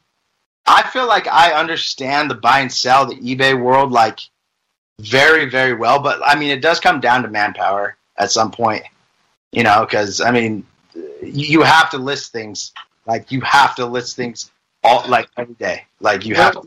I 0.66 0.82
feel 0.88 1.06
like 1.06 1.26
I 1.28 1.52
understand 1.52 2.30
the 2.30 2.34
buy 2.34 2.60
and 2.60 2.72
sell, 2.72 3.06
the 3.06 3.16
eBay 3.16 3.60
world, 3.60 3.92
like 3.92 4.20
very, 5.00 5.46
very 5.48 5.74
well. 5.74 6.00
But 6.00 6.20
I 6.24 6.36
mean, 6.38 6.50
it 6.50 6.62
does 6.62 6.80
come 6.80 7.00
down 7.00 7.22
to 7.22 7.28
manpower 7.28 7.96
at 8.16 8.30
some 8.30 8.50
point, 8.50 8.84
you 9.52 9.62
know, 9.62 9.84
because 9.84 10.20
I 10.20 10.30
mean, 10.30 10.66
you 11.22 11.62
have 11.62 11.90
to 11.90 11.98
list 11.98 12.32
things 12.32 12.72
like 13.06 13.32
you 13.32 13.40
have 13.40 13.74
to 13.76 13.86
list 13.86 14.16
things 14.16 14.50
all 14.82 15.04
like 15.08 15.28
every 15.36 15.54
day, 15.54 15.84
like 16.00 16.24
you 16.26 16.34
have. 16.34 16.54
To, 16.54 16.62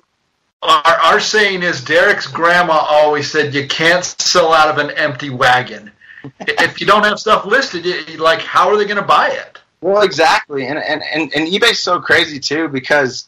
Our, 0.62 0.84
our 0.86 1.20
saying 1.20 1.64
is 1.64 1.84
Derek's 1.84 2.28
grandma 2.28 2.74
always 2.88 3.30
said 3.32 3.54
you 3.54 3.68
can't 3.68 4.04
sell 4.04 4.54
out 4.54 4.70
of 4.70 4.78
an 4.78 4.92
empty 4.98 5.30
wagon. 5.30 5.92
if 6.40 6.82
you 6.82 6.88
don't 6.88 7.04
have 7.04 7.20
stuff 7.20 7.46
listed, 7.46 7.86
you, 7.86 7.96
you- 8.08 8.18
like 8.18 8.40
how 8.42 8.70
are 8.70 8.78
they 8.78 8.86
going 8.86 8.96
to 8.98 9.02
buy 9.04 9.30
it? 9.30 9.60
well, 9.82 10.02
exactly, 10.02 10.66
and 10.66 10.80
and 10.80 11.04
and 11.14 11.32
and 11.36 11.48
eBay's 11.48 11.80
so 11.80 12.00
crazy 12.00 12.40
too 12.40 12.68
because 12.70 13.28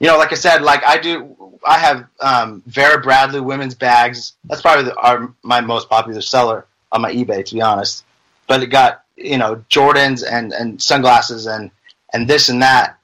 you 0.00 0.06
know, 0.06 0.16
like 0.16 0.32
I 0.32 0.36
said, 0.36 0.62
like 0.62 0.82
I 0.84 0.96
do 0.98 1.36
I 1.66 1.78
have 1.78 2.06
um, 2.20 2.62
Vera 2.66 3.00
Bradley 3.02 3.40
women's 3.40 3.74
bags. 3.74 4.34
That's 4.44 4.62
probably 4.62 4.84
the, 4.84 4.94
our, 4.96 5.34
my 5.42 5.60
most 5.60 5.88
popular 5.90 6.20
seller 6.22 6.66
on 6.92 7.02
my 7.02 7.12
eBay, 7.12 7.44
to 7.44 7.54
be 7.54 7.60
honest. 7.60 8.04
But 8.46 8.62
it 8.62 8.68
got 8.68 9.02
you 9.16 9.36
know 9.36 9.64
Jordans 9.68 10.24
and 10.26 10.52
and 10.52 10.80
sunglasses 10.80 11.46
and 11.46 11.70
and 12.14 12.26
this 12.28 12.48
and 12.48 12.62
that, 12.62 12.97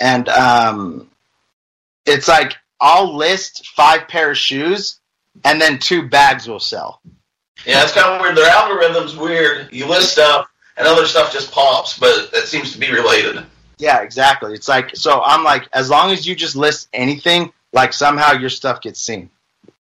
and 0.00 0.28
um, 0.28 1.10
it's 2.06 2.28
like 2.28 2.56
I'll 2.80 3.16
list 3.16 3.68
five 3.68 4.08
pair 4.08 4.30
of 4.30 4.38
shoes, 4.38 5.00
and 5.44 5.60
then 5.60 5.78
two 5.78 6.08
bags 6.08 6.48
will 6.48 6.60
sell. 6.60 7.00
Yeah, 7.66 7.82
it's 7.82 7.92
kind 7.92 8.14
of 8.14 8.20
weird. 8.20 8.36
Their 8.36 8.50
algorithm's 8.50 9.16
weird. 9.16 9.72
You 9.72 9.86
list 9.86 10.12
stuff, 10.12 10.48
and 10.76 10.86
other 10.86 11.06
stuff 11.06 11.32
just 11.32 11.50
pops, 11.50 11.98
but 11.98 12.30
it 12.32 12.46
seems 12.46 12.72
to 12.72 12.78
be 12.78 12.90
related. 12.92 13.44
Yeah, 13.78 14.02
exactly. 14.02 14.54
It's 14.54 14.68
like 14.68 14.94
so. 14.94 15.22
I'm 15.22 15.44
like, 15.44 15.68
as 15.72 15.90
long 15.90 16.10
as 16.10 16.26
you 16.26 16.34
just 16.34 16.56
list 16.56 16.88
anything, 16.92 17.52
like 17.72 17.92
somehow 17.92 18.32
your 18.32 18.50
stuff 18.50 18.80
gets 18.80 19.00
seen. 19.00 19.30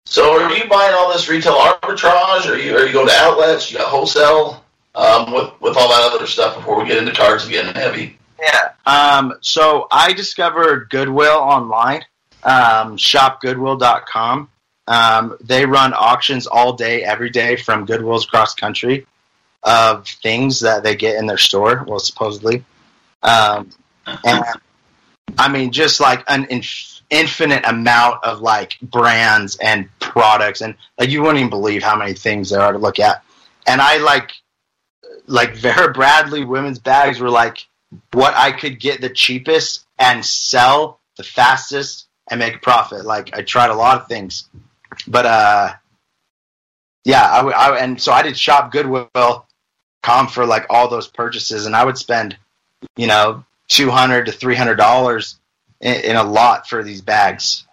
So, 0.04 0.42
are 0.42 0.52
you 0.54 0.68
buying 0.68 0.94
all 0.94 1.12
this 1.12 1.28
retail 1.28 1.54
arbitrage, 1.54 2.46
or 2.46 2.54
are 2.54 2.58
you 2.58 2.76
are 2.76 2.86
you 2.86 2.92
going 2.92 3.08
to 3.08 3.14
outlets? 3.14 3.70
You 3.70 3.78
got 3.78 3.88
wholesale 3.88 4.64
um, 4.94 5.32
with 5.32 5.52
with 5.60 5.76
all 5.76 5.88
that 5.88 6.12
other 6.12 6.26
stuff 6.26 6.56
before 6.56 6.80
we 6.80 6.88
get 6.88 6.98
into 6.98 7.12
cards 7.12 7.46
getting 7.48 7.74
heavy. 7.74 8.18
Yeah. 8.42 8.72
Um, 8.84 9.34
so 9.40 9.86
I 9.90 10.12
discovered 10.12 10.90
Goodwill 10.90 11.38
online, 11.38 12.04
um, 12.42 12.96
shopgoodwill.com. 12.96 14.48
Um, 14.88 15.36
they 15.40 15.64
run 15.64 15.94
auctions 15.94 16.48
all 16.48 16.72
day, 16.72 17.04
every 17.04 17.30
day 17.30 17.54
from 17.54 17.86
Goodwills 17.86 18.24
across 18.24 18.54
country 18.54 19.06
of 19.62 20.08
things 20.08 20.60
that 20.60 20.82
they 20.82 20.96
get 20.96 21.16
in 21.16 21.26
their 21.26 21.38
store, 21.38 21.84
well, 21.86 22.00
supposedly. 22.00 22.64
Um, 23.22 23.70
and 24.24 24.44
I 25.38 25.48
mean, 25.48 25.70
just 25.70 26.00
like 26.00 26.24
an 26.26 26.46
inf- 26.50 27.00
infinite 27.10 27.64
amount 27.64 28.24
of 28.24 28.40
like 28.40 28.76
brands 28.82 29.56
and 29.56 29.88
products, 30.00 30.62
and 30.62 30.74
like 30.98 31.10
you 31.10 31.20
wouldn't 31.20 31.38
even 31.38 31.50
believe 31.50 31.84
how 31.84 31.96
many 31.96 32.14
things 32.14 32.50
there 32.50 32.60
are 32.60 32.72
to 32.72 32.78
look 32.78 32.98
at. 32.98 33.22
And 33.68 33.80
I 33.80 33.98
like, 33.98 34.32
like 35.28 35.54
Vera 35.54 35.92
Bradley 35.92 36.44
women's 36.44 36.80
bags 36.80 37.20
were 37.20 37.30
like 37.30 37.68
what 38.12 38.34
I 38.34 38.52
could 38.52 38.80
get 38.80 39.00
the 39.00 39.10
cheapest 39.10 39.84
and 39.98 40.24
sell 40.24 41.00
the 41.16 41.22
fastest 41.22 42.06
and 42.30 42.38
make 42.38 42.56
a 42.56 42.58
profit. 42.58 43.04
Like 43.04 43.36
I 43.36 43.42
tried 43.42 43.70
a 43.70 43.74
lot 43.74 44.00
of 44.00 44.08
things, 44.08 44.48
but 45.06 45.26
uh, 45.26 45.74
yeah, 47.04 47.22
I, 47.22 47.40
I 47.40 47.78
and 47.78 48.00
so 48.00 48.12
I 48.12 48.22
did 48.22 48.38
shop 48.38 48.72
Goodwill 48.72 49.46
com 50.02 50.28
for 50.28 50.46
like 50.46 50.66
all 50.70 50.88
those 50.88 51.08
purchases, 51.08 51.66
and 51.66 51.76
I 51.76 51.84
would 51.84 51.98
spend, 51.98 52.36
you 52.96 53.06
know, 53.06 53.44
two 53.68 53.90
hundred 53.90 54.26
to 54.26 54.32
three 54.32 54.56
hundred 54.56 54.76
dollars 54.76 55.38
in, 55.80 55.94
in 56.02 56.16
a 56.16 56.24
lot 56.24 56.68
for 56.68 56.82
these 56.82 57.00
bags. 57.00 57.66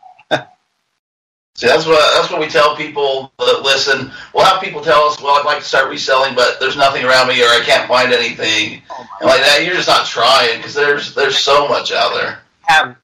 See, 1.59 1.67
that's 1.67 1.85
what 1.85 1.99
that's 2.15 2.31
what 2.31 2.39
we 2.39 2.47
tell 2.47 2.73
people 2.73 3.33
that 3.37 3.63
listen. 3.63 4.13
We'll 4.33 4.45
have 4.45 4.61
people 4.61 4.79
tell 4.79 5.03
us, 5.03 5.21
"Well, 5.21 5.37
I'd 5.37 5.43
like 5.43 5.59
to 5.59 5.65
start 5.65 5.89
reselling, 5.89 6.33
but 6.33 6.57
there's 6.57 6.77
nothing 6.77 7.03
around 7.03 7.27
me, 7.27 7.43
or 7.43 7.47
I 7.47 7.61
can't 7.65 7.85
find 7.85 8.13
anything." 8.13 8.81
and 9.19 9.29
like 9.29 9.41
that, 9.41 9.65
you're 9.65 9.75
just 9.75 9.89
not 9.89 10.05
trying 10.05 10.55
because 10.55 10.73
there's 10.73 11.13
there's 11.15 11.37
so 11.37 11.67
much 11.67 11.91
out 11.91 12.13
there. 12.13 12.39
Have 12.61 12.95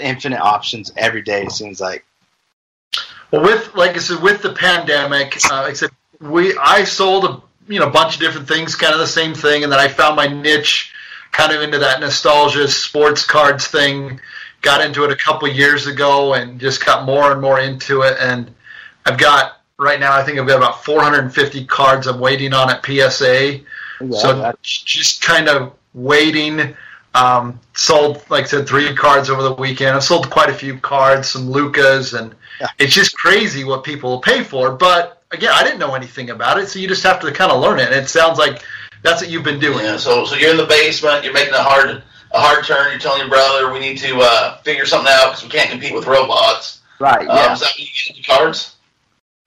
infinite 0.00 0.38
options 0.38 0.92
every 0.96 1.20
day. 1.20 1.46
It 1.46 1.50
seems 1.50 1.80
like. 1.80 2.06
Well, 3.32 3.42
with 3.42 3.74
like 3.74 3.96
I 3.96 3.98
said, 3.98 4.22
with 4.22 4.40
the 4.40 4.52
pandemic, 4.52 5.36
uh, 5.50 5.62
like 5.62 5.70
I 5.70 5.72
said, 5.72 5.90
we 6.20 6.56
I 6.58 6.84
sold 6.84 7.24
a 7.24 7.42
you 7.66 7.80
know 7.80 7.90
bunch 7.90 8.14
of 8.14 8.20
different 8.20 8.46
things, 8.46 8.76
kind 8.76 8.94
of 8.94 9.00
the 9.00 9.08
same 9.08 9.34
thing, 9.34 9.64
and 9.64 9.72
then 9.72 9.80
I 9.80 9.88
found 9.88 10.14
my 10.14 10.28
niche, 10.28 10.92
kind 11.32 11.52
of 11.52 11.60
into 11.60 11.80
that 11.80 11.98
nostalgia 11.98 12.68
sports 12.68 13.26
cards 13.26 13.66
thing. 13.66 14.20
Got 14.66 14.80
into 14.84 15.04
it 15.04 15.12
a 15.12 15.16
couple 15.16 15.46
years 15.46 15.86
ago 15.86 16.34
and 16.34 16.58
just 16.58 16.84
got 16.84 17.04
more 17.06 17.30
and 17.30 17.40
more 17.40 17.60
into 17.60 18.02
it. 18.02 18.16
And 18.18 18.52
I've 19.04 19.16
got 19.16 19.60
right 19.78 20.00
now, 20.00 20.12
I 20.12 20.24
think 20.24 20.40
I've 20.40 20.46
got 20.48 20.56
about 20.56 20.84
450 20.84 21.66
cards 21.66 22.08
I'm 22.08 22.18
waiting 22.18 22.52
on 22.52 22.68
at 22.68 22.84
PSA. 22.84 23.60
Yeah, 24.00 24.18
so 24.18 24.40
that- 24.40 24.60
just 24.64 25.22
kind 25.22 25.48
of 25.48 25.72
waiting. 25.94 26.76
Um, 27.14 27.60
sold, 27.74 28.24
like 28.28 28.42
I 28.42 28.46
said, 28.48 28.66
three 28.66 28.92
cards 28.96 29.30
over 29.30 29.40
the 29.40 29.52
weekend. 29.54 29.94
I 29.94 30.00
sold 30.00 30.28
quite 30.30 30.50
a 30.50 30.54
few 30.54 30.78
cards, 30.80 31.28
some 31.28 31.48
Lukas, 31.48 32.12
and 32.14 32.34
Yeah. 32.60 32.66
it's 32.80 32.92
just 32.92 33.16
crazy 33.16 33.62
what 33.62 33.84
people 33.84 34.10
will 34.10 34.20
pay 34.20 34.42
for. 34.42 34.72
But 34.72 35.22
again, 35.30 35.52
I 35.54 35.62
didn't 35.62 35.78
know 35.78 35.94
anything 35.94 36.30
about 36.30 36.58
it, 36.58 36.68
so 36.68 36.80
you 36.80 36.88
just 36.88 37.04
have 37.04 37.20
to 37.20 37.30
kind 37.30 37.52
of 37.52 37.60
learn 37.60 37.78
it. 37.78 37.92
And 37.92 37.94
it 37.94 38.08
sounds 38.08 38.36
like 38.36 38.62
that's 39.04 39.22
what 39.22 39.30
you've 39.30 39.44
been 39.44 39.60
doing. 39.60 39.84
Yeah, 39.84 39.96
so 39.96 40.24
so 40.24 40.34
you're 40.34 40.50
in 40.50 40.56
the 40.56 40.66
basement, 40.66 41.22
you're 41.22 41.32
making 41.32 41.54
a 41.54 41.62
hard 41.62 42.02
a 42.32 42.40
hard 42.40 42.64
turn. 42.64 42.90
You're 42.90 42.98
telling 42.98 43.20
your 43.20 43.28
brother 43.28 43.72
we 43.72 43.78
need 43.78 43.98
to 43.98 44.18
uh, 44.20 44.58
figure 44.58 44.86
something 44.86 45.12
out 45.12 45.30
because 45.30 45.44
we 45.44 45.50
can't 45.50 45.70
compete 45.70 45.94
with 45.94 46.06
robots. 46.06 46.80
right. 46.98 47.20
Um, 47.28 47.36
Yeah. 47.36 47.52
is 47.52 47.60
that 47.60 47.72
when 47.76 47.86
you 47.86 47.92
get 48.06 48.16
into 48.16 48.22
cards? 48.28 48.76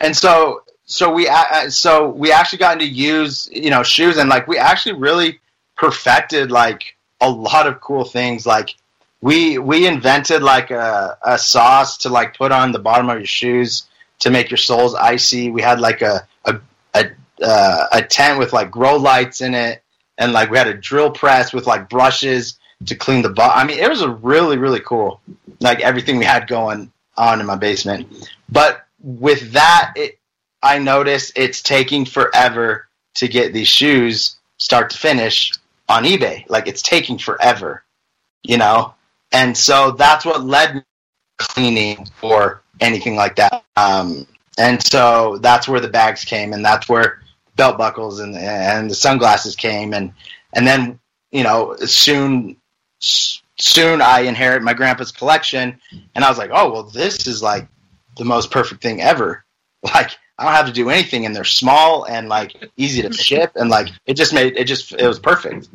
and 0.02 0.16
so 0.16 0.64
so 0.86 1.12
we 1.14 1.28
uh, 1.28 1.70
so 1.70 2.10
we 2.10 2.32
actually 2.32 2.60
got 2.60 2.74
into 2.74 2.86
use 2.86 3.50
you 3.52 3.70
know 3.70 3.84
shoes 3.84 4.18
and 4.18 4.30
like 4.30 4.48
we 4.48 4.58
actually 4.58 4.94
really 4.94 5.40
perfected 5.78 6.52
like 6.52 6.96
a 7.22 7.30
lot 7.30 7.68
of 7.68 7.80
cool 7.82 8.06
things 8.06 8.46
like 8.46 8.76
we 9.22 9.58
we 9.58 9.86
invented 9.88 10.42
like 10.42 10.72
a, 10.72 11.18
a 11.24 11.38
sauce 11.38 11.98
to 11.98 12.10
like 12.10 12.38
put 12.38 12.52
on 12.52 12.72
the 12.72 12.80
bottom 12.80 13.10
of 13.10 13.18
your 13.18 13.26
shoes 13.26 13.88
to 14.20 14.30
make 14.30 14.50
your 14.50 14.58
soles 14.58 14.96
icy 14.96 15.50
we 15.52 15.62
had 15.62 15.80
like 15.80 16.02
a 16.02 16.26
a 16.46 16.60
a, 16.94 17.06
uh, 17.42 17.88
a 17.94 18.02
tent 18.02 18.40
with 18.40 18.54
like 18.54 18.72
grow 18.72 18.96
lights 18.98 19.42
in 19.42 19.54
it 19.54 19.84
and 20.18 20.34
like 20.34 20.50
we 20.50 20.58
had 20.58 20.68
a 20.68 20.74
drill 20.74 21.12
press 21.12 21.54
with 21.54 21.66
like 21.68 21.90
brushes 21.90 22.59
to 22.86 22.96
clean 22.96 23.22
the 23.22 23.30
butt 23.30 23.52
i 23.56 23.64
mean 23.64 23.80
it 23.80 23.90
was 23.90 24.02
a 24.02 24.10
really 24.10 24.58
really 24.58 24.80
cool 24.80 25.20
like 25.60 25.82
everything 25.82 26.18
we 26.18 26.26
had 26.26 26.48
going 26.48 26.92
on 27.18 27.40
in 27.40 27.46
my 27.46 27.56
basement 27.56 28.08
but 28.50 28.86
with 29.02 29.52
that, 29.54 29.94
it 29.96 30.20
I 30.62 30.78
notice 30.80 31.32
it's 31.36 31.62
taking 31.62 32.06
forever 32.06 32.88
to 33.16 33.28
get 33.28 33.54
these 33.54 33.68
shoes 33.68 34.38
start 34.58 34.90
to 34.90 34.98
finish 34.98 35.54
on 35.88 36.04
eBay. 36.04 36.48
Like 36.50 36.68
it's 36.68 36.82
taking 36.82 37.18
forever, 37.18 37.84
you 38.44 38.58
know. 38.58 38.94
And 39.32 39.58
so 39.58 39.92
that's 39.92 40.26
what 40.26 40.44
led 40.44 40.76
me 40.76 40.82
cleaning 41.38 42.08
or 42.22 42.62
anything 42.82 43.16
like 43.16 43.36
that. 43.38 43.64
Um, 43.78 44.28
and 44.58 44.84
so 44.84 45.38
that's 45.38 45.68
where 45.68 45.80
the 45.80 45.88
bags 45.88 46.26
came, 46.26 46.52
and 46.52 46.66
that's 46.66 46.90
where 46.90 47.22
belt 47.56 47.78
buckles 47.78 48.20
and 48.20 48.36
and 48.36 48.90
the 48.90 48.96
sunglasses 48.96 49.56
came, 49.56 49.94
and 49.94 50.12
and 50.54 50.68
then 50.68 51.00
you 51.32 51.44
know 51.44 51.76
soon 51.86 52.58
soon 53.00 54.02
I 54.02 54.22
inherit 54.22 54.62
my 54.64 54.74
grandpa's 54.74 55.12
collection, 55.12 55.80
and 56.16 56.24
I 56.26 56.30
was 56.30 56.38
like, 56.38 56.52
oh 56.54 56.72
well, 56.72 56.84
this 56.84 57.28
is 57.28 57.41
like 57.41 57.68
the 58.18 58.26
most 58.26 58.52
perfect 58.52 58.82
thing 58.82 59.02
ever. 59.02 59.43
Like 59.82 60.12
I 60.38 60.43
don't 60.43 60.54
have 60.54 60.66
to 60.66 60.74
do 60.74 60.89
anything, 60.89 61.26
and 61.26 61.34
they're 61.34 61.45
small 61.45 62.04
and 62.04 62.28
like 62.28 62.70
easy 62.76 63.02
to 63.02 63.14
ship, 63.14 63.54
and 63.56 63.70
like 63.70 63.88
it 64.06 64.16
just 64.16 64.34
made 64.34 64.58
it 64.58 64.66
just 64.66 64.91
it 64.91 65.08
was 65.08 65.20
perfect. 65.20 65.70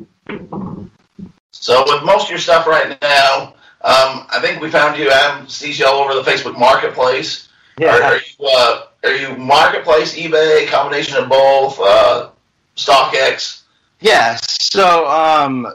So 1.51 1.83
with 1.87 2.03
most 2.03 2.25
of 2.25 2.29
your 2.29 2.37
stuff 2.37 2.67
right 2.67 2.95
now, 3.01 3.55
um, 3.81 4.27
I 4.29 4.39
think 4.41 4.61
we 4.61 4.69
found 4.69 4.99
you. 4.99 5.09
Adam 5.09 5.47
sees 5.47 5.79
you 5.79 5.87
all 5.87 6.03
over 6.03 6.13
the 6.13 6.21
Facebook 6.21 6.55
Marketplace. 6.59 7.49
Are, 7.81 7.87
are 7.87 8.17
you 8.17 8.47
uh, 8.47 8.81
are 9.03 9.15
you 9.15 9.35
Marketplace, 9.37 10.15
eBay, 10.15 10.67
combination 10.67 11.17
of 11.17 11.29
both, 11.29 11.79
uh, 11.79 12.29
StockX? 12.75 13.63
Yeah. 14.01 14.37
So, 14.41 15.07
um, 15.07 15.67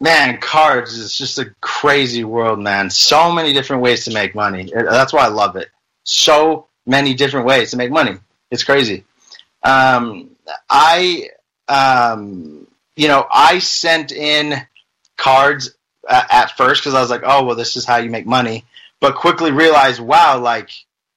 man, 0.00 0.38
cards 0.38 0.94
is 0.94 1.16
just 1.16 1.38
a 1.38 1.54
crazy 1.60 2.24
world, 2.24 2.58
man. 2.58 2.90
So 2.90 3.32
many 3.32 3.52
different 3.52 3.82
ways 3.82 4.04
to 4.04 4.12
make 4.12 4.34
money. 4.34 4.70
That's 4.74 5.12
why 5.12 5.24
I 5.24 5.28
love 5.28 5.56
it. 5.56 5.68
So 6.04 6.66
many 6.86 7.14
different 7.14 7.46
ways 7.46 7.70
to 7.70 7.76
make 7.76 7.90
money. 7.90 8.18
It's 8.50 8.64
crazy. 8.64 9.04
Um, 9.62 10.30
I, 10.68 11.28
um, 11.68 12.66
you 12.96 13.08
know, 13.08 13.26
I 13.32 13.58
sent 13.58 14.10
in 14.10 14.54
cards 15.16 15.74
uh, 16.08 16.24
at 16.30 16.56
first 16.56 16.80
because 16.80 16.94
I 16.94 17.00
was 17.00 17.10
like, 17.10 17.22
oh, 17.24 17.44
well, 17.44 17.56
this 17.56 17.76
is 17.76 17.84
how 17.84 17.98
you 17.98 18.10
make 18.10 18.26
money. 18.26 18.64
But 19.00 19.14
quickly 19.14 19.52
realized, 19.52 20.00
wow, 20.00 20.38
like 20.38 20.70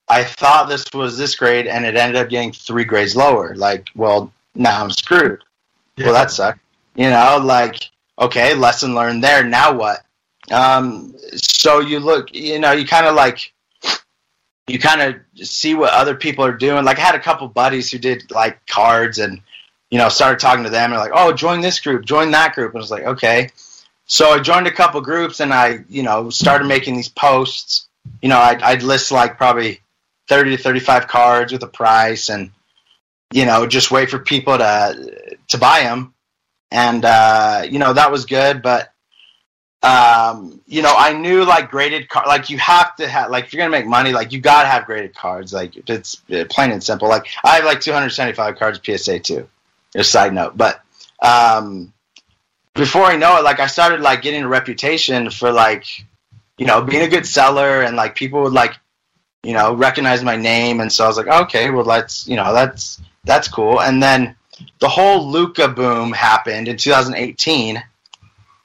I 0.08 0.24
thought 0.24 0.70
this 0.70 0.86
was 0.94 1.18
this 1.18 1.36
grade, 1.36 1.68
and 1.68 1.86
it 1.86 1.96
ended 1.96 2.22
up 2.22 2.30
getting 2.30 2.52
three 2.52 2.84
grades 2.84 3.16
lower. 3.16 3.56
Like, 3.56 3.90
well, 3.96 4.32
now 4.56 4.84
I'm 4.84 4.92
screwed. 4.92 5.44
Well, 5.98 6.14
that 6.14 6.32
sucked. 6.32 6.60
You 6.96 7.10
know, 7.10 7.42
like, 7.44 7.90
okay, 8.20 8.54
lesson 8.54 8.96
learned 8.96 9.24
there. 9.24 9.44
Now 9.44 9.74
what? 9.74 10.04
Um, 10.52 11.16
so 11.36 11.80
you 11.80 12.00
look, 12.00 12.34
you 12.34 12.60
know, 12.60 12.72
you 12.72 12.86
kind 12.86 13.06
of 13.06 13.16
like, 13.16 13.54
you 14.68 14.80
kind 14.80 15.02
of 15.02 15.48
see 15.48 15.76
what 15.76 15.94
other 15.94 16.16
people 16.16 16.46
are 16.46 16.56
doing. 16.56 16.86
Like, 16.86 17.00
I 17.00 17.02
had 17.02 17.16
a 17.16 17.20
couple 17.20 17.48
buddies 17.48 17.92
who 17.92 17.98
did 17.98 18.32
like 18.32 18.66
cards 18.68 19.20
and, 19.20 19.42
you 19.90 19.98
know, 19.98 20.10
started 20.10 20.40
talking 20.40 20.64
to 20.64 20.70
them 20.70 20.92
and 20.92 21.00
like, 21.00 21.12
oh, 21.14 21.34
join 21.34 21.62
this 21.62 21.80
group, 21.80 22.06
join 22.06 22.32
that 22.32 22.56
group. 22.56 22.72
And 22.72 22.80
I 22.80 22.84
was 22.84 22.92
like, 22.92 23.04
okay. 23.04 23.50
So 24.06 24.30
I 24.30 24.40
joined 24.40 24.68
a 24.68 24.72
couple 24.72 25.02
groups 25.02 25.40
and 25.40 25.54
I, 25.54 25.84
you 25.90 26.04
know, 26.04 26.30
started 26.30 26.68
making 26.68 26.96
these 26.96 27.10
posts. 27.10 27.88
You 28.22 28.30
know, 28.30 28.38
I'd, 28.38 28.62
I'd 28.62 28.84
list 28.84 29.12
like 29.12 29.38
probably 29.38 29.82
30 30.28 30.58
to 30.58 30.64
35 30.64 31.08
cards 31.08 31.52
with 31.52 31.64
a 31.64 31.68
price 31.68 32.30
and, 32.30 32.52
you 33.34 33.46
know, 33.46 33.66
just 33.66 33.92
wait 33.92 34.10
for 34.10 34.20
people 34.20 34.58
to 34.58 35.38
to 35.50 35.58
buy 35.58 35.82
them, 35.82 36.13
and 36.74 37.06
uh, 37.06 37.66
you 37.70 37.80
know 37.80 37.94
that 37.94 38.12
was 38.12 38.26
good. 38.26 38.62
But 38.62 38.92
um, 39.84 40.60
you 40.66 40.82
know, 40.82 40.94
I 40.98 41.14
knew 41.14 41.46
like 41.46 41.70
graded 41.70 42.10
card, 42.10 42.28
like 42.28 42.50
you 42.50 42.58
have 42.58 42.96
to 42.98 43.08
have, 43.08 43.30
like 43.30 43.46
if 43.46 43.54
you're 43.54 43.62
gonna 43.62 43.72
make 43.72 43.86
money, 43.86 44.12
like 44.12 44.34
you 44.34 44.42
gotta 44.42 44.68
have 44.68 44.86
graded 44.86 45.16
cards. 45.16 45.54
Like 45.54 45.78
it's 45.88 46.22
uh, 46.32 46.46
plain 46.50 46.72
and 46.72 46.84
simple. 46.84 47.08
Like 47.08 47.28
I 47.46 47.58
have 47.58 47.66
like 47.66 47.80
275 47.80 48.58
cards 48.58 48.80
PSA 48.84 49.20
too. 49.20 49.48
Just 49.96 50.12
side 50.12 50.34
note, 50.34 50.58
but 50.58 50.82
um, 51.22 51.94
before 52.74 53.04
I 53.04 53.16
know 53.16 53.38
it, 53.38 53.44
like 53.44 53.60
I 53.60 53.68
started 53.68 54.02
like 54.02 54.24
getting 54.24 54.42
a 54.42 54.48
reputation 54.48 55.30
for 55.30 55.52
like, 55.52 55.86
you 56.58 56.66
know, 56.66 56.82
being 56.82 57.04
a 57.04 57.08
good 57.08 57.28
seller 57.28 57.84
and 57.84 57.96
like 57.96 58.16
people 58.16 58.42
would 58.42 58.54
like, 58.54 58.74
you 59.44 59.54
know, 59.54 59.76
recognize 59.76 60.24
my 60.24 60.38
name, 60.38 60.80
and 60.80 60.92
so 60.92 61.04
I 61.04 61.08
was 61.08 61.18
like, 61.18 61.28
okay, 61.28 61.70
well 61.70 61.86
let's, 61.86 62.28
you 62.28 62.36
know, 62.36 62.52
that's 62.52 63.00
that's 63.26 63.48
cool. 63.48 63.80
And 63.80 64.02
then 64.02 64.36
the 64.80 64.90
whole 64.90 65.30
Luka 65.30 65.68
boom 65.68 66.12
happened 66.12 66.68
in 66.68 66.78
2018 66.78 67.84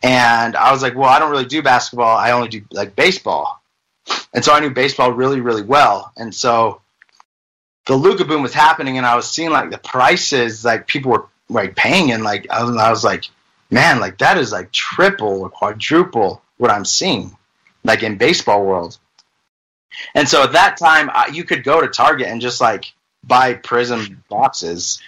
and 0.02 0.56
I 0.56 0.72
was 0.72 0.82
like, 0.82 0.94
well, 0.94 1.08
I 1.08 1.18
don't 1.18 1.30
really 1.30 1.44
do 1.44 1.62
basketball. 1.62 2.16
I 2.16 2.30
only 2.30 2.48
do 2.48 2.62
like 2.70 2.94
baseball. 2.94 3.60
And 4.32 4.44
so 4.44 4.52
I 4.52 4.60
knew 4.60 4.70
baseball 4.70 5.12
really, 5.12 5.40
really 5.40 5.62
well. 5.62 6.12
And 6.16 6.34
so 6.34 6.80
the 7.86 7.96
Luka 7.96 8.24
boom 8.24 8.42
was 8.42 8.54
happening, 8.54 8.98
and 8.98 9.06
I 9.06 9.16
was 9.16 9.28
seeing 9.28 9.50
like 9.50 9.70
the 9.70 9.78
prices 9.78 10.64
like 10.64 10.86
people 10.86 11.10
were 11.12 11.26
like 11.48 11.74
paying, 11.74 12.12
and 12.12 12.22
like 12.22 12.46
I 12.50 12.62
was, 12.62 12.76
I 12.76 12.90
was 12.90 13.02
like, 13.02 13.24
man, 13.70 13.98
like 13.98 14.18
that 14.18 14.38
is 14.38 14.52
like 14.52 14.70
triple 14.70 15.42
or 15.42 15.50
quadruple 15.50 16.42
what 16.58 16.70
I'm 16.70 16.84
seeing, 16.84 17.36
like 17.84 18.02
in 18.02 18.18
baseball 18.18 18.64
world. 18.64 18.98
And 20.14 20.28
so 20.28 20.44
at 20.44 20.52
that 20.52 20.76
time, 20.76 21.10
I, 21.12 21.28
you 21.32 21.44
could 21.44 21.64
go 21.64 21.80
to 21.80 21.88
Target 21.88 22.28
and 22.28 22.40
just 22.40 22.60
like 22.60 22.92
buy 23.24 23.54
Prizm 23.54 24.18
boxes. 24.28 25.00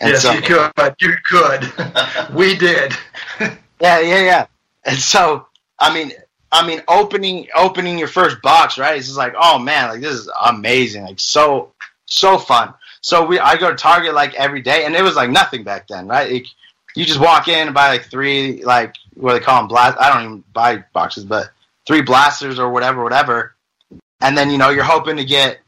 And 0.00 0.10
yes, 0.10 0.22
so, 0.22 0.32
you 0.32 0.42
could. 0.42 0.94
You 1.00 1.14
could. 1.26 2.34
we 2.34 2.56
did. 2.56 2.92
Yeah, 3.80 4.00
yeah, 4.00 4.22
yeah. 4.22 4.46
And 4.86 4.96
so, 4.96 5.46
I 5.78 5.92
mean, 5.92 6.12
I 6.52 6.64
mean, 6.66 6.80
opening 6.88 7.48
opening 7.54 7.98
your 7.98 8.08
first 8.08 8.40
box, 8.40 8.78
right? 8.78 8.96
It's 8.96 9.06
just 9.06 9.18
like, 9.18 9.34
oh 9.36 9.58
man, 9.58 9.90
like 9.90 10.00
this 10.00 10.14
is 10.14 10.30
amazing, 10.46 11.02
like 11.02 11.20
so 11.20 11.72
so 12.06 12.38
fun. 12.38 12.72
So 13.00 13.26
we, 13.26 13.38
I 13.38 13.56
go 13.56 13.70
to 13.70 13.76
Target 13.76 14.14
like 14.14 14.34
every 14.34 14.62
day, 14.62 14.84
and 14.84 14.94
it 14.94 15.02
was 15.02 15.16
like 15.16 15.30
nothing 15.30 15.64
back 15.64 15.88
then, 15.88 16.06
right? 16.06 16.32
Like, 16.32 16.46
you 16.94 17.04
just 17.04 17.20
walk 17.20 17.48
in 17.48 17.66
and 17.66 17.74
buy 17.74 17.88
like 17.88 18.04
three, 18.04 18.62
like 18.62 18.94
what 19.14 19.34
they 19.34 19.40
call 19.40 19.60
them, 19.60 19.68
blast. 19.68 19.98
I 19.98 20.14
don't 20.14 20.24
even 20.24 20.44
buy 20.52 20.84
boxes, 20.92 21.24
but 21.24 21.50
three 21.86 22.02
blasters 22.02 22.58
or 22.58 22.70
whatever, 22.70 23.02
whatever. 23.02 23.54
And 24.20 24.38
then 24.38 24.48
you 24.48 24.58
know 24.58 24.70
you're 24.70 24.84
hoping 24.84 25.16
to 25.16 25.24
get, 25.24 25.58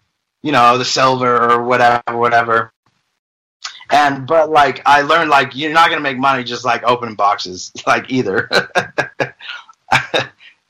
you 0.43 0.53
know, 0.53 0.79
the 0.79 0.85
silver 0.85 1.51
or 1.51 1.65
whatever, 1.65 2.17
whatever. 2.17 2.73
And 3.91 4.27
but 4.27 4.51
like 4.51 4.83
I 4.87 5.03
learned 5.03 5.31
like 5.31 5.55
you're 5.55 5.73
not 5.73 5.89
gonna 5.91 6.01
make 6.01 6.19
money 6.19 6.45
just 6.45 6.65
like 6.65 6.83
opening 6.85 7.15
boxes 7.15 7.73
like 7.87 8.11
either. 8.11 8.49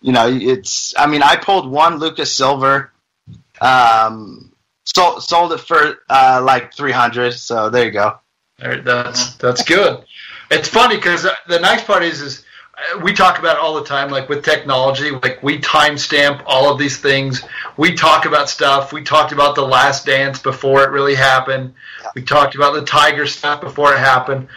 you 0.00 0.12
know, 0.12 0.28
it's 0.28 0.94
I 0.96 1.06
mean 1.06 1.22
I 1.22 1.36
pulled 1.36 1.70
one 1.70 1.98
Luka's 1.98 2.32
Silver, 2.32 2.92
um, 3.60 4.52
sold 4.84 5.22
sold 5.22 5.52
it 5.52 5.60
for 5.60 5.98
uh, 6.08 6.42
like 6.44 6.74
three 6.74 6.92
hundred. 6.92 7.32
So 7.32 7.70
there 7.70 7.86
you 7.86 7.90
go. 7.92 8.18
That's 8.58 9.34
that's 9.34 9.62
good. 9.62 10.04
It's 10.50 10.68
funny 10.68 10.96
because 10.96 11.26
the 11.48 11.58
nice 11.58 11.82
part 11.84 12.02
is 12.02 12.20
is 12.20 12.44
we 13.02 13.12
talk 13.12 13.38
about 13.38 13.56
it 13.56 13.62
all 13.62 13.74
the 13.74 13.84
time, 13.84 14.10
like 14.10 14.28
with 14.28 14.44
technology, 14.44 15.10
like 15.10 15.42
we 15.42 15.58
timestamp 15.58 16.42
all 16.46 16.70
of 16.70 16.78
these 16.78 16.98
things. 16.98 17.42
We 17.76 17.94
talk 17.94 18.26
about 18.26 18.50
stuff. 18.50 18.92
We 18.92 19.02
talked 19.02 19.32
about 19.32 19.54
the 19.54 19.66
Last 19.66 20.04
Dance 20.04 20.38
before 20.38 20.82
it 20.84 20.90
really 20.90 21.14
happened. 21.14 21.74
We 22.14 22.22
talked 22.22 22.54
about 22.54 22.74
the 22.74 22.84
Tiger 22.84 23.26
stuff 23.26 23.60
before 23.60 23.94
it 23.94 23.98
happened. 23.98 24.48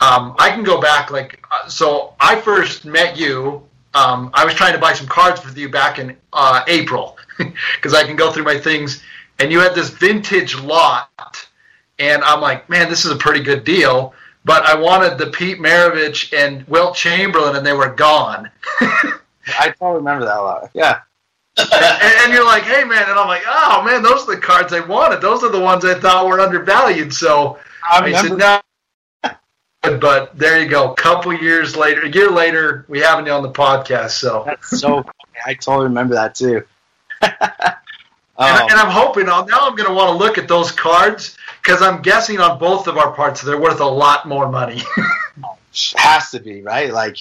Um, 0.00 0.34
I 0.38 0.50
can 0.50 0.64
go 0.64 0.80
back, 0.80 1.10
like, 1.10 1.44
uh, 1.50 1.68
so 1.68 2.14
I 2.20 2.40
first 2.40 2.84
met 2.84 3.16
you. 3.16 3.62
Um, 3.94 4.30
I 4.34 4.44
was 4.44 4.54
trying 4.54 4.74
to 4.74 4.78
buy 4.78 4.92
some 4.92 5.08
cards 5.08 5.44
with 5.44 5.56
you 5.56 5.68
back 5.68 5.98
in 5.98 6.16
uh, 6.32 6.62
April 6.68 7.16
because 7.38 7.94
I 7.94 8.04
can 8.04 8.16
go 8.16 8.30
through 8.32 8.44
my 8.44 8.58
things, 8.58 9.02
and 9.38 9.50
you 9.50 9.60
had 9.60 9.74
this 9.74 9.90
vintage 9.90 10.60
lot, 10.60 11.48
and 11.98 12.22
I'm 12.22 12.40
like, 12.40 12.68
man, 12.68 12.88
this 12.88 13.04
is 13.04 13.10
a 13.10 13.16
pretty 13.16 13.42
good 13.42 13.64
deal 13.64 14.14
but 14.48 14.64
I 14.64 14.74
wanted 14.74 15.18
the 15.18 15.26
Pete 15.26 15.58
Maravich 15.58 16.32
and 16.32 16.66
Wilt 16.68 16.96
Chamberlain, 16.96 17.56
and 17.56 17.66
they 17.66 17.74
were 17.74 17.90
gone. 17.90 18.50
I 18.80 19.74
totally 19.78 19.96
remember 19.96 20.24
that 20.24 20.38
a 20.38 20.42
lot. 20.42 20.70
Yeah. 20.72 21.00
and, 21.58 22.14
and, 22.22 22.32
you're 22.32 22.46
like, 22.46 22.62
hey 22.62 22.82
man, 22.82 23.02
and 23.10 23.18
I'm 23.18 23.28
like, 23.28 23.42
oh 23.46 23.82
man, 23.84 24.02
those 24.02 24.26
are 24.26 24.34
the 24.34 24.40
cards 24.40 24.72
I 24.72 24.80
wanted. 24.80 25.20
Those 25.20 25.44
are 25.44 25.50
the 25.50 25.60
ones 25.60 25.84
I 25.84 26.00
thought 26.00 26.26
were 26.26 26.40
undervalued. 26.40 27.12
So 27.12 27.58
I, 27.90 28.00
I 28.00 28.12
said, 28.12 28.38
no. 28.38 28.60
But 30.00 30.36
there 30.36 30.60
you 30.60 30.68
go. 30.68 30.92
A 30.92 30.94
couple 30.94 31.32
years 31.34 31.76
later, 31.76 32.02
a 32.02 32.08
year 32.08 32.30
later, 32.30 32.86
we 32.88 33.00
have 33.00 33.24
you 33.26 33.32
on 33.32 33.42
the 33.42 33.52
podcast. 33.52 34.12
So 34.12 34.44
that's 34.46 34.80
so. 34.80 35.02
Funny. 35.02 35.08
I 35.44 35.54
totally 35.54 35.84
remember 35.84 36.14
that 36.14 36.34
too. 36.34 36.64
oh. 37.22 37.28
and, 38.38 38.70
and 38.70 38.80
I'm 38.80 38.90
hoping 38.90 39.26
now 39.26 39.42
I'm 39.42 39.76
going 39.76 39.88
to 39.88 39.94
want 39.94 40.10
to 40.10 40.16
look 40.16 40.38
at 40.38 40.48
those 40.48 40.72
cards 40.72 41.36
because 41.68 41.82
I'm 41.82 42.00
guessing 42.00 42.40
on 42.40 42.58
both 42.58 42.86
of 42.86 42.96
our 42.96 43.12
parts 43.12 43.42
they're 43.42 43.60
worth 43.60 43.80
a 43.80 43.84
lot 43.84 44.26
more 44.26 44.50
money. 44.50 44.80
Has 45.96 46.30
to 46.30 46.40
be 46.40 46.62
right. 46.62 46.90
Like 46.90 47.18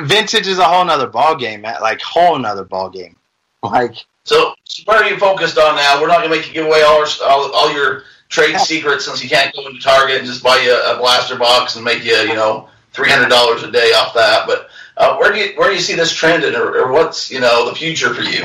vintage 0.00 0.46
is 0.46 0.58
a 0.58 0.64
whole 0.64 0.82
nother 0.86 1.08
ball 1.08 1.36
game, 1.36 1.60
man. 1.60 1.76
Like 1.82 2.00
whole 2.00 2.38
nother 2.38 2.64
ball 2.64 2.90
game. 2.90 3.16
Like 3.64 3.94
so, 4.24 4.54
where 4.84 5.02
are 5.02 5.08
you 5.08 5.16
focused 5.16 5.56
on 5.56 5.76
now? 5.76 5.98
We're 5.98 6.08
not 6.08 6.18
gonna 6.18 6.28
make 6.28 6.46
you 6.46 6.52
give 6.52 6.66
away 6.66 6.82
all, 6.82 6.98
our, 7.00 7.06
all, 7.26 7.50
all 7.54 7.72
your 7.72 8.02
trade 8.28 8.60
secrets 8.60 9.06
since 9.06 9.24
you 9.24 9.30
can't 9.30 9.56
go 9.56 9.66
into 9.66 9.80
Target 9.80 10.18
and 10.18 10.26
just 10.26 10.42
buy 10.42 10.58
you 10.58 10.70
a, 10.70 10.94
a 10.94 10.98
blaster 10.98 11.38
box 11.38 11.74
and 11.74 11.82
make 11.82 12.04
you 12.04 12.12
you 12.12 12.34
know 12.34 12.68
three 12.92 13.08
hundred 13.08 13.30
dollars 13.30 13.62
a 13.62 13.72
day 13.72 13.92
off 13.96 14.12
that. 14.12 14.46
But 14.46 14.68
uh, 14.98 15.16
where 15.16 15.32
do 15.32 15.38
you 15.38 15.54
where 15.56 15.70
do 15.70 15.76
you 15.76 15.80
see 15.80 15.94
this 15.94 16.12
trending, 16.12 16.54
or, 16.54 16.76
or 16.76 16.92
what's 16.92 17.30
you 17.30 17.40
know 17.40 17.70
the 17.70 17.74
future 17.74 18.12
for 18.12 18.20
you? 18.20 18.44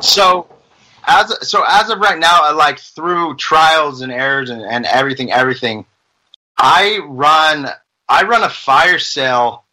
So 0.00 0.48
as 1.06 1.48
so 1.48 1.64
as 1.66 1.90
of 1.90 1.98
right 2.00 2.18
now, 2.18 2.54
like 2.54 2.78
through 2.78 3.36
trials 3.36 4.02
and 4.02 4.12
errors 4.12 4.50
and, 4.50 4.62
and 4.62 4.86
everything, 4.86 5.32
everything, 5.32 5.86
I 6.56 6.98
run 7.06 7.68
I 8.08 8.24
run 8.24 8.42
a 8.42 8.48
fire 8.48 8.98
sale 8.98 9.64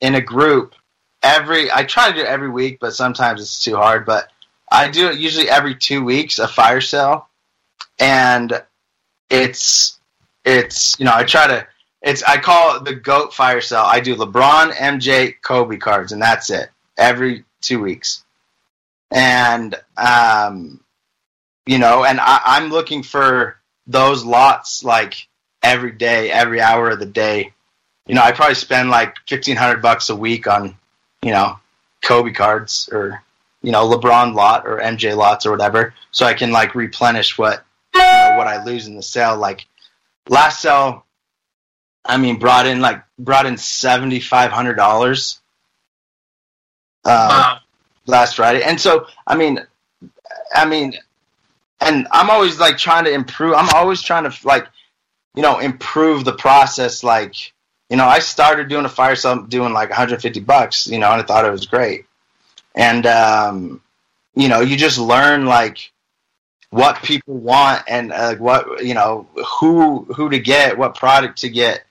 in 0.00 0.14
a 0.14 0.20
group 0.20 0.74
every. 1.22 1.70
I 1.70 1.84
try 1.84 2.10
to 2.10 2.14
do 2.14 2.20
it 2.22 2.26
every 2.26 2.50
week, 2.50 2.78
but 2.80 2.94
sometimes 2.94 3.40
it's 3.40 3.60
too 3.60 3.76
hard. 3.76 4.06
But 4.06 4.30
I 4.70 4.88
do 4.88 5.08
it 5.08 5.18
usually 5.18 5.48
every 5.48 5.74
two 5.74 6.04
weeks, 6.04 6.38
a 6.38 6.48
fire 6.48 6.80
sale, 6.80 7.28
and 7.98 8.62
it's 9.30 9.98
it's 10.44 10.98
you 10.98 11.04
know 11.04 11.14
I 11.14 11.24
try 11.24 11.46
to 11.46 11.66
it's 12.02 12.22
I 12.22 12.38
call 12.38 12.76
it 12.76 12.84
the 12.84 12.94
goat 12.94 13.32
fire 13.32 13.60
sale. 13.60 13.84
I 13.86 14.00
do 14.00 14.16
LeBron, 14.16 14.72
MJ, 14.72 15.34
Kobe 15.42 15.76
cards, 15.76 16.12
and 16.12 16.20
that's 16.20 16.50
it 16.50 16.70
every 16.96 17.44
two 17.60 17.80
weeks 17.80 18.23
and 19.14 19.74
um, 19.96 20.80
you 21.66 21.78
know, 21.78 22.04
and 22.04 22.20
I, 22.20 22.40
I'm 22.44 22.68
looking 22.68 23.02
for 23.02 23.56
those 23.86 24.24
lots 24.24 24.84
like 24.84 25.28
every 25.62 25.92
day, 25.92 26.30
every 26.30 26.60
hour 26.60 26.90
of 26.90 26.98
the 26.98 27.06
day. 27.06 27.52
You 28.06 28.16
know, 28.16 28.22
I 28.22 28.32
probably 28.32 28.56
spend 28.56 28.90
like 28.90 29.14
fifteen 29.26 29.56
hundred 29.56 29.80
bucks 29.80 30.10
a 30.10 30.16
week 30.16 30.46
on, 30.46 30.76
you 31.22 31.30
know, 31.30 31.58
Kobe 32.02 32.32
cards 32.32 32.90
or 32.92 33.22
you 33.62 33.72
know 33.72 33.88
LeBron 33.88 34.34
lot 34.34 34.66
or 34.66 34.78
MJ 34.78 35.16
lots 35.16 35.46
or 35.46 35.52
whatever, 35.52 35.94
so 36.10 36.26
I 36.26 36.34
can 36.34 36.50
like 36.50 36.74
replenish 36.74 37.38
what 37.38 37.64
you 37.94 38.00
know, 38.00 38.34
what 38.36 38.48
I 38.48 38.62
lose 38.64 38.88
in 38.88 38.96
the 38.96 39.02
sale. 39.02 39.38
Like 39.38 39.64
last 40.28 40.60
sale, 40.60 41.06
I 42.04 42.18
mean, 42.18 42.38
brought 42.40 42.66
in 42.66 42.80
like 42.80 43.02
brought 43.18 43.46
in 43.46 43.56
seventy 43.56 44.20
five 44.20 44.50
hundred 44.50 44.74
dollars. 44.74 45.40
Um, 47.06 47.28
wow 47.28 47.58
last 48.06 48.36
Friday. 48.36 48.62
And 48.62 48.80
so, 48.80 49.06
I 49.26 49.36
mean, 49.36 49.60
I 50.54 50.64
mean, 50.66 50.94
and 51.80 52.06
I'm 52.10 52.30
always 52.30 52.58
like 52.58 52.78
trying 52.78 53.04
to 53.04 53.12
improve. 53.12 53.54
I'm 53.54 53.68
always 53.74 54.00
trying 54.02 54.30
to 54.30 54.46
like, 54.46 54.66
you 55.34 55.42
know, 55.42 55.58
improve 55.58 56.24
the 56.24 56.32
process. 56.32 57.02
Like, 57.02 57.52
you 57.90 57.96
know, 57.96 58.06
I 58.06 58.20
started 58.20 58.68
doing 58.68 58.84
a 58.84 58.88
fire 58.88 59.16
sale 59.16 59.42
doing 59.42 59.72
like 59.72 59.90
150 59.90 60.40
bucks, 60.40 60.86
you 60.86 60.98
know, 60.98 61.10
and 61.10 61.20
I 61.20 61.24
thought 61.24 61.44
it 61.44 61.50
was 61.50 61.66
great. 61.66 62.06
And, 62.74 63.06
um, 63.06 63.82
you 64.34 64.48
know, 64.48 64.60
you 64.60 64.76
just 64.76 64.98
learn 64.98 65.46
like 65.46 65.92
what 66.70 67.02
people 67.02 67.34
want 67.34 67.84
and 67.86 68.12
uh, 68.12 68.34
what, 68.36 68.84
you 68.84 68.94
know, 68.94 69.28
who, 69.60 70.04
who 70.04 70.30
to 70.30 70.38
get, 70.38 70.78
what 70.78 70.96
product 70.96 71.38
to 71.38 71.48
get, 71.48 71.84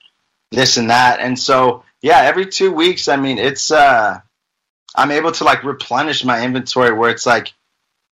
this 0.50 0.76
and 0.76 0.90
that. 0.90 1.20
And 1.20 1.38
so, 1.38 1.84
yeah, 2.02 2.20
every 2.20 2.46
two 2.46 2.70
weeks, 2.70 3.08
I 3.08 3.16
mean, 3.16 3.38
it's, 3.38 3.70
uh, 3.70 4.20
I'm 4.94 5.10
able 5.10 5.32
to 5.32 5.44
like 5.44 5.64
replenish 5.64 6.24
my 6.24 6.44
inventory 6.44 6.92
where 6.92 7.10
it's 7.10 7.26
like, 7.26 7.52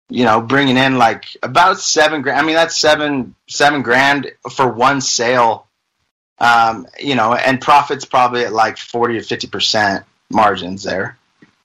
you 0.10 0.24
know, 0.24 0.42
bringing 0.42 0.78
in 0.78 0.98
like 0.98 1.26
about 1.44 1.80
seven 1.80 2.22
grand. 2.22 2.40
I 2.40 2.44
mean, 2.44 2.56
that's 2.56 2.78
seven 2.78 3.36
seven 3.48 3.82
grand 3.82 4.32
for 4.52 4.68
one 4.68 5.02
sale. 5.02 5.68
Um, 6.40 6.88
you 7.00 7.16
know, 7.16 7.34
and 7.34 7.60
profits 7.60 8.06
probably 8.06 8.46
at 8.46 8.54
like 8.54 8.78
forty 8.78 9.16
to 9.16 9.24
fifty 9.24 9.48
percent 9.48 10.06
margins 10.30 10.84
there. 10.84 11.18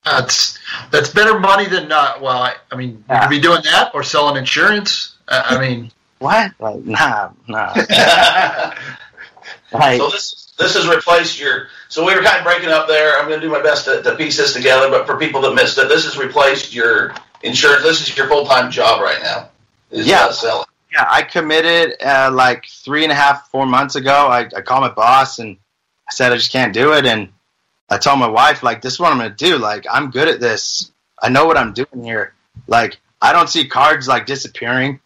That's 0.05 0.59
that's 0.91 1.11
better 1.11 1.39
money 1.39 1.67
than 1.67 1.89
not. 1.89 2.21
Well, 2.21 2.43
I, 2.43 2.55
I 2.71 2.77
mean, 2.77 3.05
yeah. 3.09 3.17
you 3.17 3.21
could 3.23 3.31
be 3.31 3.41
doing 3.41 3.63
that 3.65 3.93
or 3.95 4.03
selling 4.03 4.37
insurance. 4.37 5.17
Uh, 5.29 5.43
I 5.45 5.61
mean, 5.61 5.93
what? 6.19 6.53
Like, 6.59 6.85
nah, 6.85 7.31
nah. 7.47 7.75
Right. 9.73 9.99
So 9.99 10.09
this 10.11 10.53
this 10.59 10.75
has 10.75 10.87
replaced 10.89 11.41
your. 11.41 11.69
So 11.89 12.05
we 12.07 12.15
were 12.15 12.23
kind 12.23 12.39
of 12.39 12.45
breaking 12.45 12.69
up 12.71 12.89
there. 12.89 13.19
I'm 13.19 13.29
going 13.29 13.41
to 13.41 13.47
do 13.47 13.53
my 13.53 13.63
best 13.63 13.85
to, 13.87 14.03
to 14.03 14.17
piece 14.17 14.37
this 14.37 14.53
together. 14.53 14.91
But 14.91 15.07
for 15.07 15.17
people 15.19 15.41
that 15.43 15.55
missed 15.55 15.79
it, 15.79 15.89
this 15.89 16.05
has 16.05 16.17
replaced 16.19 16.75
your 16.75 17.15
insurance. 17.43 17.83
This 17.83 18.01
is 18.01 18.17
your 18.17 18.29
full 18.29 18.47
time 18.47 18.71
job 18.71 19.01
right 19.01 19.21
now. 19.23 19.49
Is 19.91 20.07
Yeah. 20.07 20.25
uh, 20.27 20.33
selling. 20.33 20.67
Yeah, 20.93 21.07
I 21.11 21.23
committed 21.23 21.95
uh, 22.05 22.31
like 22.33 22.67
three 22.67 23.03
and 23.03 23.11
a 23.13 23.15
half, 23.15 23.49
four 23.51 23.65
months 23.67 23.95
ago. 23.95 24.13
I, 24.29 24.41
I 24.55 24.61
called 24.61 24.83
my 24.83 24.91
boss 24.91 25.39
and 25.39 25.57
I 26.07 26.13
said 26.13 26.33
I 26.33 26.37
just 26.37 26.53
can't 26.53 26.75
do 26.75 26.93
it. 26.93 27.07
And 27.07 27.31
I 27.89 27.97
told 27.97 28.19
my 28.19 28.29
wife, 28.29 28.63
like, 28.63 28.83
this 28.83 28.95
is 28.95 29.01
what 29.01 29.11
I'm 29.11 29.19
going 29.19 29.35
to 29.35 29.45
do. 29.45 29.57
Like, 29.57 29.87
I'm 29.91 30.11
good 30.11 30.29
at 30.29 30.39
this. 30.41 30.93
I 31.21 31.31
know 31.31 31.47
what 31.47 31.57
I'm 31.57 31.73
doing 31.73 32.05
here. 32.05 32.35
Like, 32.67 32.99
I 33.23 33.33
don't 33.33 33.49
see 33.49 33.69
cards 33.69 34.07
like 34.07 34.27
disappearing 34.27 35.01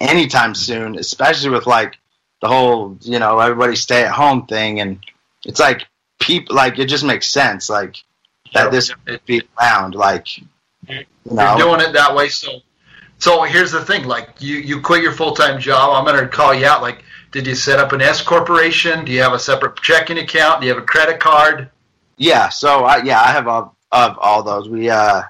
anytime 0.00 0.54
soon, 0.54 0.98
especially 0.98 1.50
with 1.50 1.66
like 1.66 1.98
the 2.44 2.48
whole, 2.50 2.98
you 3.00 3.18
know, 3.18 3.40
everybody 3.40 3.74
stay 3.74 4.04
at 4.04 4.12
home 4.12 4.44
thing. 4.44 4.78
And 4.78 4.98
it's 5.46 5.58
like 5.58 5.86
people, 6.20 6.54
like, 6.54 6.78
it 6.78 6.90
just 6.90 7.02
makes 7.02 7.26
sense. 7.26 7.70
Like, 7.70 7.96
that 8.52 8.70
this 8.70 8.92
would 9.06 9.24
be 9.24 9.40
around. 9.58 9.94
Like, 9.94 10.36
you 10.36 10.44
You're 11.24 11.56
doing 11.56 11.80
it 11.80 11.94
that 11.94 12.14
way. 12.14 12.28
So, 12.28 12.60
so 13.18 13.44
here's 13.44 13.72
the 13.72 13.82
thing: 13.82 14.04
like 14.04 14.28
you, 14.40 14.56
you 14.56 14.82
quit 14.82 15.02
your 15.02 15.12
full 15.12 15.34
time 15.34 15.58
job. 15.58 15.90
I'm 15.94 16.04
going 16.04 16.22
to 16.22 16.28
call 16.28 16.52
you 16.52 16.66
out. 16.66 16.82
Like, 16.82 17.02
did 17.32 17.46
you 17.46 17.54
set 17.54 17.80
up 17.80 17.92
an 17.92 18.02
S 18.02 18.20
corporation? 18.20 19.06
Do 19.06 19.12
you 19.12 19.22
have 19.22 19.32
a 19.32 19.38
separate 19.38 19.76
checking 19.80 20.18
account? 20.18 20.60
Do 20.60 20.66
you 20.66 20.74
have 20.74 20.82
a 20.82 20.86
credit 20.86 21.20
card? 21.20 21.70
Yeah, 22.18 22.50
so 22.50 22.84
I 22.84 23.02
yeah, 23.04 23.22
I 23.22 23.32
have 23.32 23.48
all 23.48 23.74
of 23.90 24.18
all 24.18 24.42
those. 24.42 24.68
We 24.68 24.90
uh 24.90 25.22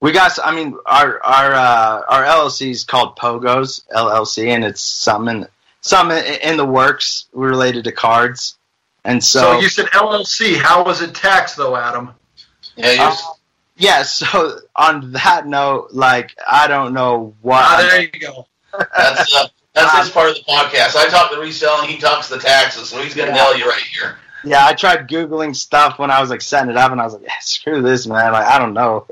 we 0.00 0.12
got 0.12 0.38
I 0.42 0.54
mean 0.54 0.78
our 0.86 1.20
our 1.24 1.52
uh 1.52 2.02
our 2.08 2.24
LLC 2.24 2.70
is 2.70 2.84
called 2.84 3.16
Pogos 3.16 3.84
LLC 3.92 4.54
and 4.54 4.64
it's 4.64 4.80
some 4.80 5.28
in 5.28 5.48
some 5.80 6.10
in, 6.10 6.24
in 6.42 6.56
the 6.56 6.64
works 6.66 7.26
related 7.32 7.84
to 7.84 7.92
cards. 7.92 8.58
And 9.04 9.22
So, 9.22 9.40
so, 9.54 9.60
you 9.60 9.68
said 9.68 9.86
LLC. 9.86 10.56
How 10.56 10.84
was 10.84 11.00
it 11.02 11.14
taxed, 11.14 11.56
though, 11.56 11.76
Adam? 11.76 12.12
Yeah, 12.76 12.92
you're, 12.92 13.02
uh, 13.04 13.16
yeah, 13.76 14.02
so 14.02 14.58
on 14.76 15.12
that 15.12 15.46
note, 15.46 15.88
like 15.92 16.34
I 16.50 16.66
don't 16.66 16.92
know 16.94 17.34
what 17.40 17.62
Ah, 17.62 17.76
there 17.78 18.02
you 18.02 18.08
go. 18.08 18.46
that's 18.96 19.34
uh, 19.34 19.48
that's 19.72 19.98
his 20.06 20.10
part 20.10 20.30
of 20.30 20.34
the 20.36 20.42
podcast. 20.42 20.96
I 20.96 21.06
talk 21.08 21.30
the 21.30 21.38
reselling. 21.38 21.88
He 21.88 21.98
talks 21.98 22.28
the 22.28 22.38
taxes. 22.38 22.88
So 22.90 23.00
he's 23.02 23.14
going 23.14 23.28
to 23.30 23.34
Yeah. 23.34 23.44
nail 23.44 23.56
you 23.58 23.68
right 23.68 23.82
here. 23.82 24.18
Yeah, 24.44 24.64
I 24.66 24.72
tried 24.74 25.08
googling 25.08 25.54
stuff 25.54 25.98
when 25.98 26.10
I 26.12 26.20
was 26.20 26.30
like 26.30 26.40
setting 26.42 26.70
it 26.70 26.76
up 26.76 26.92
and 26.92 27.00
I 27.00 27.04
was 27.04 27.14
like, 27.14 27.22
yeah, 27.24 27.32
screw 27.40 27.82
this 27.82 28.06
man, 28.06 28.32
like 28.32 28.46
I 28.46 28.58
don't 28.58 28.72
know. 28.74 29.06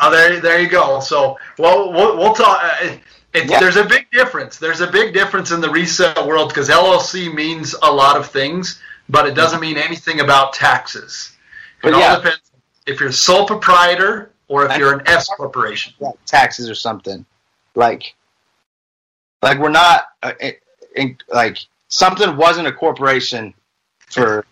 Oh, 0.00 0.10
there, 0.10 0.40
there 0.40 0.60
you 0.60 0.68
go. 0.68 1.00
So, 1.00 1.38
well, 1.58 1.92
we'll, 1.92 2.16
we'll 2.16 2.34
talk. 2.34 2.60
Uh, 2.62 2.70
it, 2.84 2.92
it, 2.92 3.00
Yeah. 3.44 3.60
There's 3.60 3.76
a 3.76 3.84
big 3.84 4.10
difference. 4.10 4.58
There's 4.58 4.80
a 4.80 4.86
big 4.86 5.12
difference 5.12 5.50
in 5.50 5.60
the 5.60 5.68
resale 5.70 6.26
world 6.26 6.48
because 6.48 6.68
LLC 6.68 7.32
means 7.32 7.74
a 7.82 7.92
lot 7.92 8.16
of 8.16 8.26
things, 8.30 8.80
but 9.08 9.26
it 9.26 9.34
doesn't 9.34 9.60
mean 9.60 9.76
anything 9.76 10.20
about 10.20 10.52
taxes. 10.54 11.32
It 11.34 11.82
But 11.82 11.94
all 11.94 12.00
yeah. 12.00 12.16
depends 12.16 12.40
if 12.86 13.00
you're 13.00 13.12
sole 13.12 13.46
proprietor 13.46 14.30
or 14.48 14.64
if 14.66 14.76
you're 14.78 14.94
an 14.94 15.02
S 15.06 15.28
corporation. 15.36 15.92
yeah, 15.98 16.10
taxes 16.24 16.70
or 16.70 16.74
something. 16.74 17.26
Like, 17.74 18.14
like 19.42 19.58
we're 19.58 19.68
not 19.70 20.06
uh, 20.22 20.32
like 21.28 21.58
something 21.88 22.36
wasn't 22.36 22.66
a 22.68 22.72
corporation 22.72 23.52
for 24.08 24.46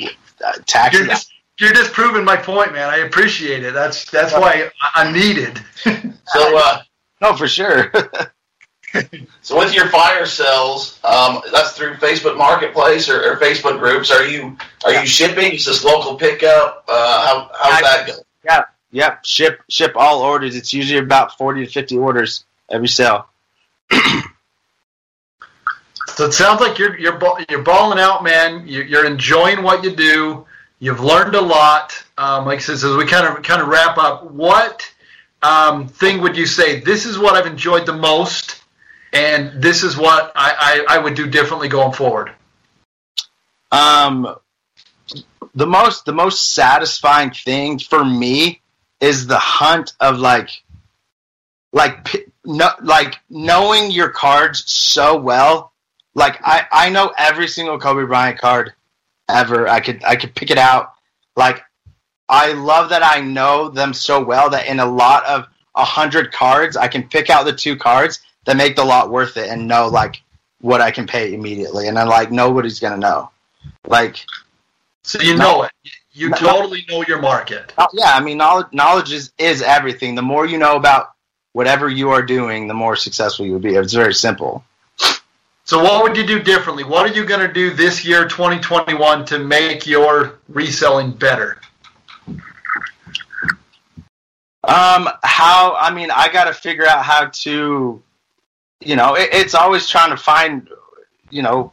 uh, 0.00 0.52
taxes. 0.66 1.00
You're 1.00 1.08
just, 1.08 1.32
you're 1.60 1.72
just 1.72 1.92
proving 1.92 2.24
my 2.24 2.36
point, 2.36 2.72
man. 2.72 2.88
I 2.88 2.98
appreciate 2.98 3.62
it. 3.64 3.74
That's 3.74 4.10
that's 4.10 4.32
why 4.32 4.70
I- 4.80 5.02
I'm 5.02 5.12
needed. 5.12 5.60
So 6.28 6.58
uh, 6.58 6.82
no, 7.20 7.34
for 7.34 7.48
sure. 7.48 7.92
so 9.42 9.58
with 9.58 9.74
your 9.74 9.88
fire 9.88 10.26
sales, 10.26 10.98
um, 11.04 11.40
that's 11.52 11.72
through 11.72 11.94
Facebook 11.94 12.36
Marketplace 12.36 13.08
or, 13.08 13.32
or 13.32 13.36
Facebook 13.36 13.78
groups. 13.78 14.10
Are 14.10 14.26
you 14.26 14.56
are 14.84 14.94
you 14.94 15.06
shipping? 15.06 15.52
Is 15.54 15.66
this 15.66 15.84
local 15.84 16.16
pickup? 16.16 16.84
Uh, 16.88 17.26
how 17.26 17.50
how's 17.58 17.82
that 17.82 18.06
go? 18.06 18.12
Yeah, 18.44 18.64
yep, 18.90 19.24
ship 19.24 19.62
ship 19.68 19.92
all 19.96 20.22
orders. 20.22 20.56
It's 20.56 20.72
usually 20.72 21.00
about 21.00 21.36
forty 21.36 21.64
to 21.66 21.70
fifty 21.70 21.96
orders 21.96 22.44
every 22.70 22.88
sale. 22.88 23.28
So 26.16 26.24
it 26.24 26.32
sounds 26.32 26.62
like 26.62 26.78
you're 26.78 26.98
you're 26.98 27.20
you're 27.50 27.62
balling 27.62 27.98
out, 27.98 28.24
man. 28.24 28.66
You're, 28.66 28.86
you're 28.86 29.04
enjoying 29.04 29.62
what 29.62 29.84
you 29.84 29.94
do. 29.94 30.46
You've 30.78 31.00
learned 31.00 31.34
a 31.34 31.40
lot. 31.42 31.92
Um, 32.16 32.46
like 32.46 32.58
I 32.58 32.62
said, 32.62 32.76
as 32.76 32.96
we 32.96 33.04
kind 33.04 33.26
of 33.26 33.42
kind 33.42 33.60
of 33.60 33.68
wrap 33.68 33.98
up, 33.98 34.24
what 34.30 34.90
um, 35.46 35.86
thing 35.86 36.20
would 36.22 36.36
you 36.36 36.46
say? 36.46 36.80
This 36.80 37.06
is 37.06 37.18
what 37.18 37.36
I've 37.36 37.46
enjoyed 37.46 37.86
the 37.86 37.92
most, 37.92 38.62
and 39.12 39.62
this 39.62 39.84
is 39.84 39.96
what 39.96 40.32
I, 40.34 40.84
I, 40.88 40.96
I 40.96 40.98
would 40.98 41.14
do 41.14 41.28
differently 41.28 41.68
going 41.68 41.92
forward. 41.92 42.32
Um, 43.70 44.36
the 45.54 45.66
most 45.66 46.04
the 46.04 46.12
most 46.12 46.52
satisfying 46.52 47.30
thing 47.30 47.78
for 47.78 48.04
me 48.04 48.60
is 49.00 49.26
the 49.26 49.38
hunt 49.38 49.92
of 50.00 50.18
like, 50.18 50.50
like 51.72 52.28
no, 52.44 52.70
like 52.82 53.16
knowing 53.30 53.92
your 53.92 54.08
cards 54.08 54.68
so 54.70 55.16
well. 55.16 55.72
Like 56.14 56.40
I 56.42 56.66
I 56.72 56.90
know 56.90 57.12
every 57.16 57.46
single 57.46 57.78
Kobe 57.78 58.04
Bryant 58.04 58.40
card 58.40 58.72
ever. 59.28 59.68
I 59.68 59.78
could 59.78 60.02
I 60.02 60.16
could 60.16 60.34
pick 60.34 60.50
it 60.50 60.58
out. 60.58 60.92
Like 61.36 61.62
I 62.28 62.52
love 62.52 62.90
that 62.90 63.02
I 63.04 63.20
know 63.20 63.68
them 63.68 63.94
so 63.94 64.22
well 64.22 64.50
that 64.50 64.66
in 64.66 64.80
a 64.80 64.86
lot 64.86 65.24
of 65.26 65.46
a 65.74 65.84
hundred 65.84 66.32
cards, 66.32 66.76
I 66.76 66.88
can 66.88 67.04
pick 67.08 67.30
out 67.30 67.44
the 67.44 67.52
two 67.52 67.76
cards 67.76 68.20
that 68.44 68.56
make 68.56 68.76
the 68.76 68.84
lot 68.84 69.10
worth 69.10 69.36
it 69.36 69.48
and 69.50 69.68
know 69.68 69.88
like 69.88 70.22
what 70.60 70.80
I 70.80 70.90
can 70.90 71.06
pay 71.06 71.34
immediately. 71.34 71.88
And 71.88 71.98
I'm 71.98 72.08
like 72.08 72.32
nobody's 72.32 72.80
gonna 72.80 72.96
know. 72.96 73.30
Like 73.86 74.24
So 75.02 75.20
you 75.20 75.36
No. 75.36 75.44
know 75.44 75.62
it. 75.64 75.72
You 76.12 76.30
No. 76.30 76.36
totally 76.36 76.84
know 76.88 77.04
your 77.06 77.20
market. 77.20 77.74
Oh, 77.78 77.86
yeah, 77.92 78.12
I 78.14 78.20
mean, 78.20 78.38
knowledge, 78.38 78.68
knowledge 78.72 79.12
is, 79.12 79.32
is 79.38 79.60
everything. 79.62 80.14
The 80.14 80.22
more 80.22 80.46
you 80.46 80.56
know 80.58 80.76
about 80.76 81.12
whatever 81.52 81.88
you 81.88 82.10
are 82.10 82.22
doing, 82.22 82.66
the 82.68 82.74
more 82.74 82.96
successful 82.96 83.46
you 83.46 83.52
will 83.52 83.58
be. 83.58 83.74
It's 83.74 83.92
very 83.92 84.14
simple. 84.14 84.64
So 85.64 85.82
what 85.82 86.02
would 86.02 86.16
you 86.16 86.24
do 86.26 86.40
differently? 86.40 86.84
What 86.84 87.10
are 87.10 87.14
you 87.14 87.24
going 87.24 87.40
to 87.40 87.52
do 87.52 87.70
this 87.70 88.04
year, 88.04 88.26
2021, 88.28 89.26
to 89.26 89.38
make 89.40 89.86
your 89.86 90.38
reselling 90.48 91.10
better? 91.12 91.60
Um, 94.66 95.08
how? 95.22 95.76
I 95.76 95.92
mean, 95.92 96.10
I 96.10 96.28
got 96.32 96.44
to 96.44 96.54
figure 96.54 96.86
out 96.86 97.04
how 97.04 97.26
to, 97.26 98.02
you 98.80 98.96
know, 98.96 99.14
it, 99.14 99.28
it's 99.32 99.54
always 99.54 99.88
trying 99.88 100.10
to 100.10 100.16
find, 100.16 100.68
you 101.30 101.42
know, 101.42 101.72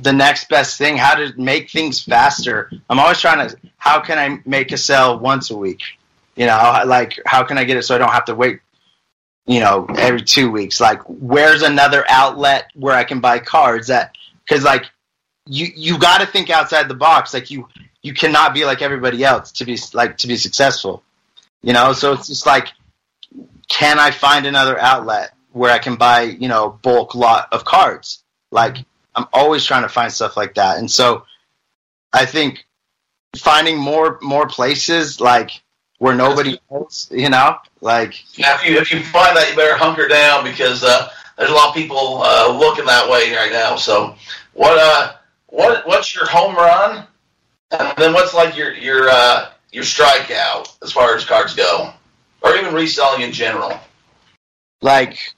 the 0.00 0.12
next 0.12 0.48
best 0.48 0.78
thing. 0.78 0.96
How 0.96 1.14
to 1.14 1.32
make 1.36 1.70
things 1.70 2.02
faster. 2.02 2.70
I'm 2.88 2.98
always 2.98 3.20
trying 3.20 3.48
to. 3.48 3.56
How 3.78 4.00
can 4.00 4.18
I 4.18 4.40
make 4.46 4.72
a 4.72 4.78
sale 4.78 5.18
once 5.18 5.50
a 5.50 5.56
week? 5.56 5.82
You 6.36 6.46
know, 6.46 6.82
like 6.86 7.18
how 7.26 7.42
can 7.42 7.58
I 7.58 7.64
get 7.64 7.76
it 7.76 7.82
so 7.82 7.94
I 7.94 7.98
don't 7.98 8.12
have 8.12 8.24
to 8.26 8.34
wait 8.34 8.60
you 9.50 9.58
know, 9.58 9.84
every 9.98 10.22
two 10.22 10.48
weeks. 10.48 10.80
Like, 10.80 11.00
where's 11.06 11.62
another 11.62 12.04
outlet 12.08 12.70
where 12.74 12.94
I 12.94 13.02
can 13.02 13.20
buy 13.20 13.40
cards 13.40 13.88
that? 13.88 14.14
Because 14.48 14.62
like, 14.62 14.84
you 15.46 15.66
you 15.74 15.98
got 15.98 16.20
to 16.20 16.26
think 16.26 16.50
outside 16.50 16.86
the 16.86 16.94
box. 16.94 17.34
Like 17.34 17.50
you 17.50 17.66
you 18.02 18.14
cannot 18.14 18.54
be 18.54 18.64
like 18.64 18.80
everybody 18.80 19.24
else 19.24 19.50
to 19.52 19.64
be 19.64 19.76
like 19.92 20.18
to 20.18 20.28
be 20.28 20.36
successful. 20.36 21.02
You 21.62 21.72
know, 21.72 21.92
so 21.92 22.12
it's 22.12 22.26
just 22.26 22.46
like, 22.46 22.68
can 23.68 23.98
I 23.98 24.10
find 24.10 24.46
another 24.46 24.78
outlet 24.78 25.34
where 25.52 25.72
I 25.72 25.78
can 25.78 25.96
buy 25.96 26.22
you 26.22 26.48
know 26.48 26.78
bulk 26.82 27.14
lot 27.14 27.48
of 27.52 27.64
cards? 27.64 28.22
Like, 28.50 28.78
I'm 29.14 29.26
always 29.32 29.64
trying 29.64 29.82
to 29.82 29.88
find 29.88 30.12
stuff 30.12 30.36
like 30.36 30.54
that, 30.54 30.78
and 30.78 30.90
so 30.90 31.24
I 32.12 32.26
think 32.26 32.66
finding 33.36 33.78
more 33.78 34.18
more 34.22 34.46
places 34.46 35.20
like 35.20 35.62
where 35.98 36.14
nobody 36.14 36.58
else, 36.72 37.08
you 37.10 37.28
know, 37.28 37.58
like 37.80 38.24
now 38.38 38.54
if 38.54 38.66
you 38.66 38.78
if 38.78 38.90
you 38.90 39.02
find 39.04 39.36
that, 39.36 39.50
you 39.50 39.56
better 39.56 39.76
hunker 39.76 40.08
down 40.08 40.44
because 40.44 40.82
uh, 40.82 41.08
there's 41.36 41.50
a 41.50 41.54
lot 41.54 41.68
of 41.68 41.74
people 41.74 42.22
uh, 42.22 42.50
looking 42.58 42.86
that 42.86 43.08
way 43.08 43.34
right 43.34 43.52
now. 43.52 43.76
So, 43.76 44.16
what 44.54 44.78
uh, 44.78 45.12
what 45.46 45.86
what's 45.86 46.14
your 46.14 46.26
home 46.26 46.56
run, 46.56 47.06
and 47.70 47.92
then 47.98 48.12
what's 48.12 48.34
like 48.34 48.56
your 48.56 48.74
your 48.74 49.08
uh, 49.10 49.50
your 49.72 49.84
strikeout 49.84 50.76
as 50.82 50.92
far 50.92 51.14
as 51.14 51.24
cards 51.24 51.54
go, 51.54 51.92
or 52.42 52.56
even 52.56 52.74
reselling 52.74 53.22
in 53.22 53.32
general? 53.32 53.78
like 54.82 55.34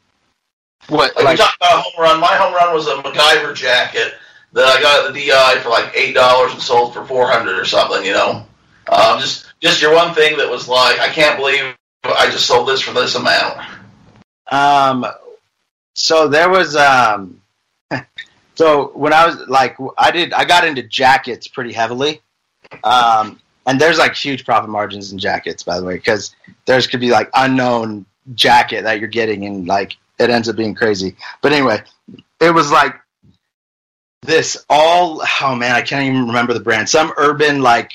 what 0.89 1.15
Like, 1.17 1.25
like 1.25 1.39
we 1.39 1.45
talked 1.45 1.57
about 1.57 1.79
a 1.79 1.83
home 1.83 2.03
run. 2.03 2.21
My 2.21 2.37
home 2.37 2.55
run 2.55 2.75
was 2.75 2.87
a 2.87 2.97
MacGyver 2.97 3.55
jacket 3.55 4.15
that 4.53 4.65
I 4.65 4.81
got 4.81 5.07
at 5.07 5.15
the 5.15 5.27
DI 5.27 5.61
for 5.61 5.69
like 5.69 5.93
eight 5.95 6.15
dollars 6.15 6.53
and 6.53 6.63
sold 6.63 6.93
for 6.93 7.05
four 7.05 7.31
hundred 7.31 7.59
or 7.59 7.65
something. 7.65 8.05
You 8.05 8.13
know, 8.13 8.47
um, 8.89 9.21
just 9.21 9.53
just 9.61 9.81
your 9.81 9.95
one 9.95 10.15
thing 10.15 10.37
that 10.39 10.51
was 10.51 10.69
like, 10.69 10.99
I 10.99 11.09
can't 11.09 11.39
believe 11.39 11.75
I 12.05 12.31
just 12.31 12.47
sold 12.47 12.69
this 12.69 12.81
for 12.81 12.93
this 12.93 13.15
amount. 13.15 13.61
Um, 14.51 15.07
so 15.95 16.29
there 16.29 16.51
was 16.51 16.75
um, 16.77 17.41
so 18.55 18.91
when 18.95 19.13
I 19.13 19.27
was 19.27 19.49
like, 19.49 19.77
I 19.97 20.11
did, 20.11 20.33
I 20.33 20.45
got 20.45 20.67
into 20.67 20.83
jackets 20.83 21.47
pretty 21.47 21.73
heavily. 21.73 22.21
Um, 22.83 23.39
and 23.67 23.81
there's 23.81 23.99
like 23.99 24.15
huge 24.15 24.45
profit 24.45 24.71
margins 24.71 25.13
in 25.13 25.19
jackets, 25.19 25.63
by 25.63 25.79
the 25.79 25.87
way, 25.87 25.95
because 25.95 26.35
there's 26.67 26.87
could 26.87 27.01
be 27.01 27.11
like 27.11 27.31
unknown 27.35 28.07
jacket 28.35 28.83
that 28.83 28.99
you're 28.99 29.09
getting, 29.09 29.45
and 29.45 29.67
like 29.67 29.97
it 30.19 30.31
ends 30.31 30.49
up 30.49 30.57
being 30.57 30.75
crazy. 30.75 31.17
But 31.41 31.53
anyway, 31.53 31.83
it 32.41 32.53
was 32.53 32.71
like 32.71 32.97
this 34.23 34.65
all 34.69 35.23
oh 35.43 35.55
man, 35.55 35.75
I 35.75 35.83
can't 35.83 36.07
even 36.07 36.27
remember 36.29 36.55
the 36.55 36.61
brand. 36.61 36.89
Some 36.89 37.13
urban 37.17 37.63
like 37.63 37.93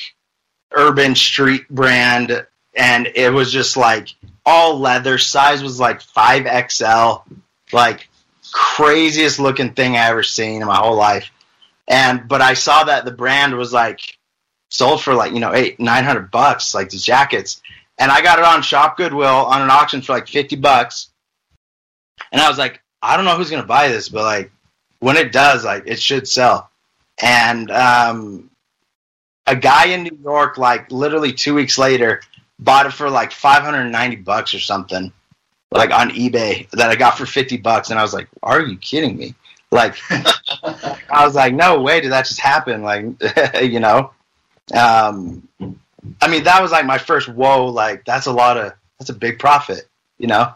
urban 0.72 1.15
street 1.15 1.68
brand, 1.70 2.45
and 2.76 3.07
it 3.15 3.32
was 3.32 3.51
just 3.51 3.78
like 3.78 4.09
all 4.45 4.80
leather. 4.80 5.18
Size 5.18 5.63
was 5.63 5.80
like 5.80 6.01
five 6.01 6.47
XL, 6.70 7.34
like 7.74 8.07
craziest 8.53 9.39
looking 9.39 9.74
thing 9.74 9.95
I 9.97 10.09
ever 10.09 10.24
seen 10.24 10.61
in 10.61 10.68
my 10.68 10.78
whole 10.78 10.95
life. 10.95 11.32
And 11.88 12.28
but 12.28 12.41
I 12.41 12.53
saw 12.53 12.86
that 12.86 13.05
the 13.05 13.11
brand 13.11 13.55
was 13.55 13.72
like 13.72 14.16
sold 14.70 15.01
for 15.01 15.13
like 15.13 15.34
you 15.34 15.39
know 15.39 15.53
eight 15.53 15.80
nine 15.80 16.03
hundred 16.03 16.32
bucks, 16.32 16.74
like 16.74 16.89
these 16.89 17.03
jackets, 17.03 17.61
and 17.97 18.11
I 18.11 18.22
got 18.22 18.39
it 18.39 18.45
on 18.45 18.61
Shop 18.61 18.97
Goodwill 18.97 19.28
on 19.28 19.61
an 19.61 19.70
auction 19.70 20.01
for 20.01 20.13
like 20.13 20.28
fifty 20.28 20.55
bucks, 20.55 21.09
and 22.32 22.41
I 22.41 22.49
was 22.49 22.57
like, 22.57 22.82
I 23.01 23.15
don't 23.15 23.26
know 23.26 23.36
who's 23.36 23.49
gonna 23.49 23.63
buy 23.63 23.89
this, 23.89 24.09
but 24.09 24.24
like 24.24 24.51
when 24.99 25.18
it 25.18 25.32
does, 25.32 25.63
like 25.63 25.84
it 25.86 25.99
should 25.99 26.28
sell. 26.28 26.70
And 27.22 27.72
um, 27.72 28.49
a 29.45 29.55
guy 29.55 29.88
in 29.88 30.03
New 30.03 30.18
York, 30.22 30.57
like 30.57 30.91
literally 30.91 31.34
two 31.34 31.55
weeks 31.55 31.78
later, 31.78 32.22
bought 32.59 32.86
it 32.86 32.93
for 32.93 33.09
like 33.09 33.32
five 33.32 33.63
hundred 33.63 33.82
and 33.82 33.91
ninety 33.91 34.18
bucks 34.18 34.53
or 34.53 34.59
something, 34.59 35.11
like 35.72 35.91
on 35.91 36.11
eBay 36.11 36.70
that 36.72 36.89
I 36.89 36.95
got 36.95 37.18
for 37.18 37.26
fifty 37.26 37.57
bucks, 37.57 37.89
and 37.89 37.99
I 37.99 38.03
was 38.03 38.13
like, 38.13 38.28
Are 38.43 38.61
you 38.61 38.78
kidding 38.78 39.18
me? 39.18 39.36
Like, 39.72 39.95
I 40.09 41.26
was 41.26 41.36
like, 41.36 41.53
No 41.53 41.82
way 41.82 42.01
did 42.01 42.11
that 42.11 42.26
just 42.26 42.39
happen? 42.39 42.84
Like, 42.84 43.05
you 43.61 43.80
know, 43.80 44.11
um, 44.74 45.47
I 46.22 46.28
mean, 46.28 46.43
that 46.43 46.61
was 46.61 46.72
like 46.72 46.86
my 46.86 46.97
first 46.97 47.30
whoa. 47.30 47.65
Like, 47.65 48.05
that's 48.05 48.26
a 48.26 48.32
lot 48.32 48.57
of 48.57 48.74
that's 48.99 49.09
a 49.09 49.15
big 49.15 49.39
profit, 49.39 49.88
you 50.18 50.28
know. 50.28 50.53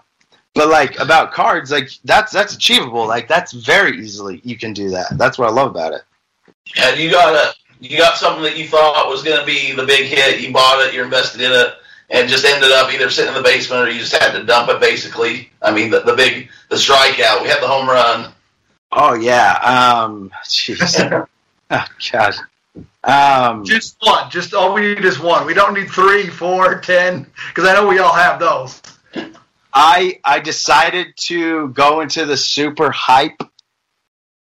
But 0.53 0.69
like 0.69 0.99
about 0.99 1.31
cards, 1.31 1.71
like 1.71 1.89
that's 2.03 2.31
that's 2.31 2.53
achievable. 2.53 3.07
Like 3.07 3.27
that's 3.27 3.53
very 3.53 3.97
easily 3.99 4.41
you 4.43 4.57
can 4.57 4.73
do 4.73 4.89
that. 4.89 5.17
That's 5.17 5.37
what 5.37 5.47
I 5.47 5.51
love 5.51 5.71
about 5.71 5.93
it. 5.93 6.01
And 6.77 6.99
you 6.99 7.09
got 7.09 7.33
a 7.33 7.53
you 7.79 7.97
got 7.97 8.17
something 8.17 8.43
that 8.43 8.57
you 8.57 8.67
thought 8.67 9.09
was 9.09 9.23
going 9.23 9.39
to 9.39 9.45
be 9.45 9.71
the 9.71 9.85
big 9.85 10.07
hit. 10.07 10.41
You 10.41 10.51
bought 10.51 10.85
it, 10.85 10.93
you're 10.93 11.05
invested 11.05 11.41
in 11.41 11.51
it, 11.51 11.73
and 12.09 12.29
just 12.29 12.45
ended 12.45 12.71
up 12.71 12.93
either 12.93 13.09
sitting 13.09 13.33
in 13.33 13.41
the 13.41 13.47
basement 13.47 13.87
or 13.87 13.91
you 13.91 13.99
just 13.99 14.15
had 14.15 14.33
to 14.33 14.43
dump 14.43 14.69
it. 14.69 14.81
Basically, 14.81 15.49
I 15.61 15.71
mean 15.71 15.89
the, 15.89 16.01
the 16.01 16.15
big 16.15 16.49
the 16.69 16.75
strikeout. 16.75 17.41
We 17.41 17.47
had 17.47 17.61
the 17.61 17.67
home 17.67 17.87
run. 17.87 18.33
Oh 18.91 19.13
yeah. 19.13 19.53
Um. 19.63 20.31
Jeez. 20.43 21.27
oh 21.71 21.85
gosh. 22.11 22.37
Um. 23.03 23.65
Just 23.65 23.97
one. 24.01 24.29
Just 24.29 24.53
all 24.53 24.73
we 24.73 24.81
need 24.93 25.05
is 25.05 25.19
one. 25.19 25.45
We 25.45 25.53
don't 25.53 25.73
need 25.73 25.89
three, 25.89 26.27
four, 26.27 26.79
ten, 26.79 27.25
because 27.49 27.67
I 27.67 27.73
know 27.73 27.87
we 27.87 27.99
all 27.99 28.13
have 28.13 28.39
those. 28.39 28.81
I 29.73 30.19
I 30.23 30.39
decided 30.39 31.15
to 31.21 31.69
go 31.69 32.01
into 32.01 32.25
the 32.25 32.37
super 32.37 32.91
hype 32.91 33.41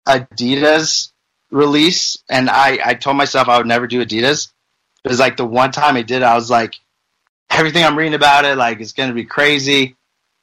Adidas 0.07 1.13
release, 1.51 2.19
and 2.29 2.51
I 2.51 2.79
I 2.85 2.95
told 2.95 3.17
myself 3.17 3.49
I 3.49 3.59
would 3.59 3.67
never 3.67 3.87
do 3.87 4.05
Adidas. 4.05 4.49
It 5.05 5.09
was 5.09 5.21
like 5.21 5.37
the 5.37 5.47
one 5.47 5.73
time 5.73 5.97
I 5.97 6.03
did, 6.03 6.23
I 6.23 6.35
was 6.35 6.51
like, 6.51 6.75
everything 7.49 7.85
I'm 7.85 7.97
reading 7.97 8.15
about 8.15 8.45
it, 8.45 8.57
like 8.57 8.81
it's 8.81 8.93
gonna 8.93 9.15
be 9.15 9.25
crazy, 9.25 9.97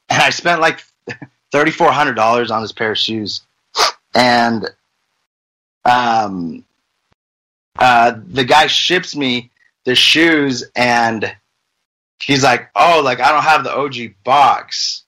and 0.08 0.22
I 0.22 0.30
spent 0.30 0.60
like 0.60 0.82
thirty 1.52 1.70
four 1.70 1.92
hundred 1.92 2.14
dollars 2.14 2.50
on 2.50 2.62
this 2.62 2.72
pair 2.72 2.92
of 2.92 2.98
shoes, 2.98 3.42
and 4.14 4.68
um, 5.84 6.64
uh, 7.78 8.14
the 8.28 8.44
guy 8.44 8.66
ships 8.66 9.14
me 9.16 9.50
the 9.84 9.94
shoes 9.94 10.64
and 10.76 11.34
he's 12.22 12.42
like, 12.42 12.68
"Oh, 12.74 13.00
like 13.04 13.20
I 13.20 13.30
don't 13.32 13.42
have 13.44 13.64
the 13.64 13.74
OG 13.74 14.14
box," 14.24 15.04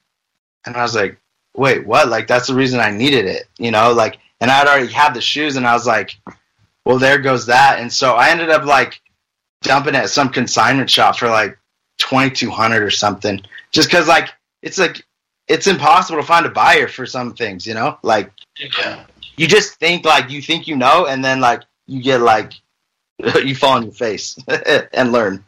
and 0.64 0.76
I 0.76 0.82
was 0.82 0.94
like, 0.94 1.18
"Wait, 1.56 1.86
what? 1.86 2.08
Like 2.08 2.26
that's 2.26 2.46
the 2.46 2.54
reason 2.54 2.80
I 2.80 2.90
needed 2.90 3.26
it, 3.26 3.48
you 3.58 3.70
know? 3.70 3.92
Like, 3.92 4.18
and 4.40 4.50
I'd 4.50 4.66
already 4.66 4.92
had 4.92 5.14
the 5.14 5.20
shoes, 5.20 5.56
and 5.56 5.66
I 5.66 5.72
was 5.74 5.86
like, 5.86 6.16
well, 6.84 6.98
there 6.98 7.18
goes 7.18 7.46
that." 7.46 7.78
And 7.80 7.92
so 7.92 8.14
I 8.14 8.30
ended 8.30 8.50
up 8.50 8.64
like 8.64 9.00
dumping 9.62 9.94
at 9.96 10.08
some 10.10 10.30
consignment 10.30 10.88
shop 10.90 11.18
for 11.18 11.28
like 11.28 11.58
twenty 11.98 12.30
two 12.30 12.50
hundred 12.50 12.82
or 12.82 12.90
something, 12.90 13.40
just 13.72 13.88
because 13.90 14.08
like 14.08 14.28
it's 14.62 14.78
like 14.78 15.04
it's 15.48 15.66
impossible 15.66 16.20
to 16.20 16.26
find 16.26 16.46
a 16.46 16.50
buyer 16.50 16.86
for 16.86 17.04
some 17.06 17.34
things, 17.34 17.66
you 17.66 17.74
know? 17.74 17.98
Like, 18.04 18.30
Yeah. 18.56 19.04
you 19.36 19.48
just 19.48 19.74
think 19.80 20.04
like 20.04 20.30
you 20.30 20.40
think 20.40 20.68
you 20.68 20.76
know, 20.76 21.06
and 21.06 21.24
then 21.24 21.40
like 21.40 21.62
you 21.90 22.00
get 22.00 22.20
like 22.20 22.54
you 23.44 23.54
fall 23.54 23.76
on 23.76 23.82
your 23.82 23.92
face 23.92 24.38
and 24.92 25.12
learn. 25.12 25.44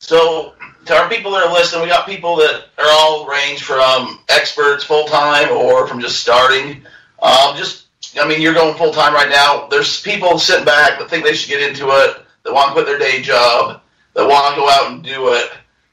So, 0.00 0.54
to 0.86 0.94
our 0.94 1.08
people 1.08 1.30
that 1.32 1.46
are 1.46 1.52
listening, 1.52 1.82
we 1.82 1.88
got 1.88 2.06
people 2.06 2.36
that 2.36 2.66
are 2.78 2.88
all 2.88 3.26
range 3.26 3.62
from 3.62 4.18
experts 4.28 4.82
full 4.82 5.06
time 5.06 5.50
or 5.50 5.86
from 5.86 6.00
just 6.00 6.20
starting. 6.20 6.82
Um, 7.22 7.56
just, 7.56 7.86
I 8.18 8.26
mean, 8.26 8.40
you're 8.40 8.54
going 8.54 8.76
full 8.76 8.92
time 8.92 9.12
right 9.12 9.28
now. 9.28 9.68
There's 9.68 10.00
people 10.00 10.38
sitting 10.38 10.64
back 10.64 10.98
that 10.98 11.10
think 11.10 11.24
they 11.24 11.34
should 11.34 11.50
get 11.50 11.62
into 11.68 11.86
it, 11.88 12.22
that 12.44 12.52
want 12.52 12.68
to 12.68 12.72
quit 12.72 12.86
their 12.86 12.98
day 12.98 13.20
job, 13.20 13.82
that 14.14 14.26
want 14.26 14.54
to 14.54 14.60
go 14.60 14.68
out 14.68 14.90
and 14.90 15.04
do 15.04 15.34
it, 15.34 15.50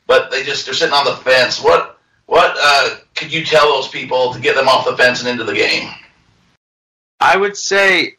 but 0.07 0.31
they 0.31 0.43
just 0.43 0.65
they're 0.65 0.73
sitting 0.73 0.93
on 0.93 1.05
the 1.05 1.17
fence. 1.17 1.61
What 1.61 1.99
what 2.25 2.55
uh, 2.57 2.95
could 3.13 3.31
you 3.31 3.45
tell 3.45 3.69
those 3.69 3.89
people 3.89 4.33
to 4.33 4.39
get 4.39 4.55
them 4.55 4.69
off 4.69 4.85
the 4.85 4.97
fence 4.97 5.19
and 5.19 5.29
into 5.29 5.43
the 5.43 5.53
game? 5.53 5.89
I 7.19 7.35
would 7.35 7.57
say 7.57 8.15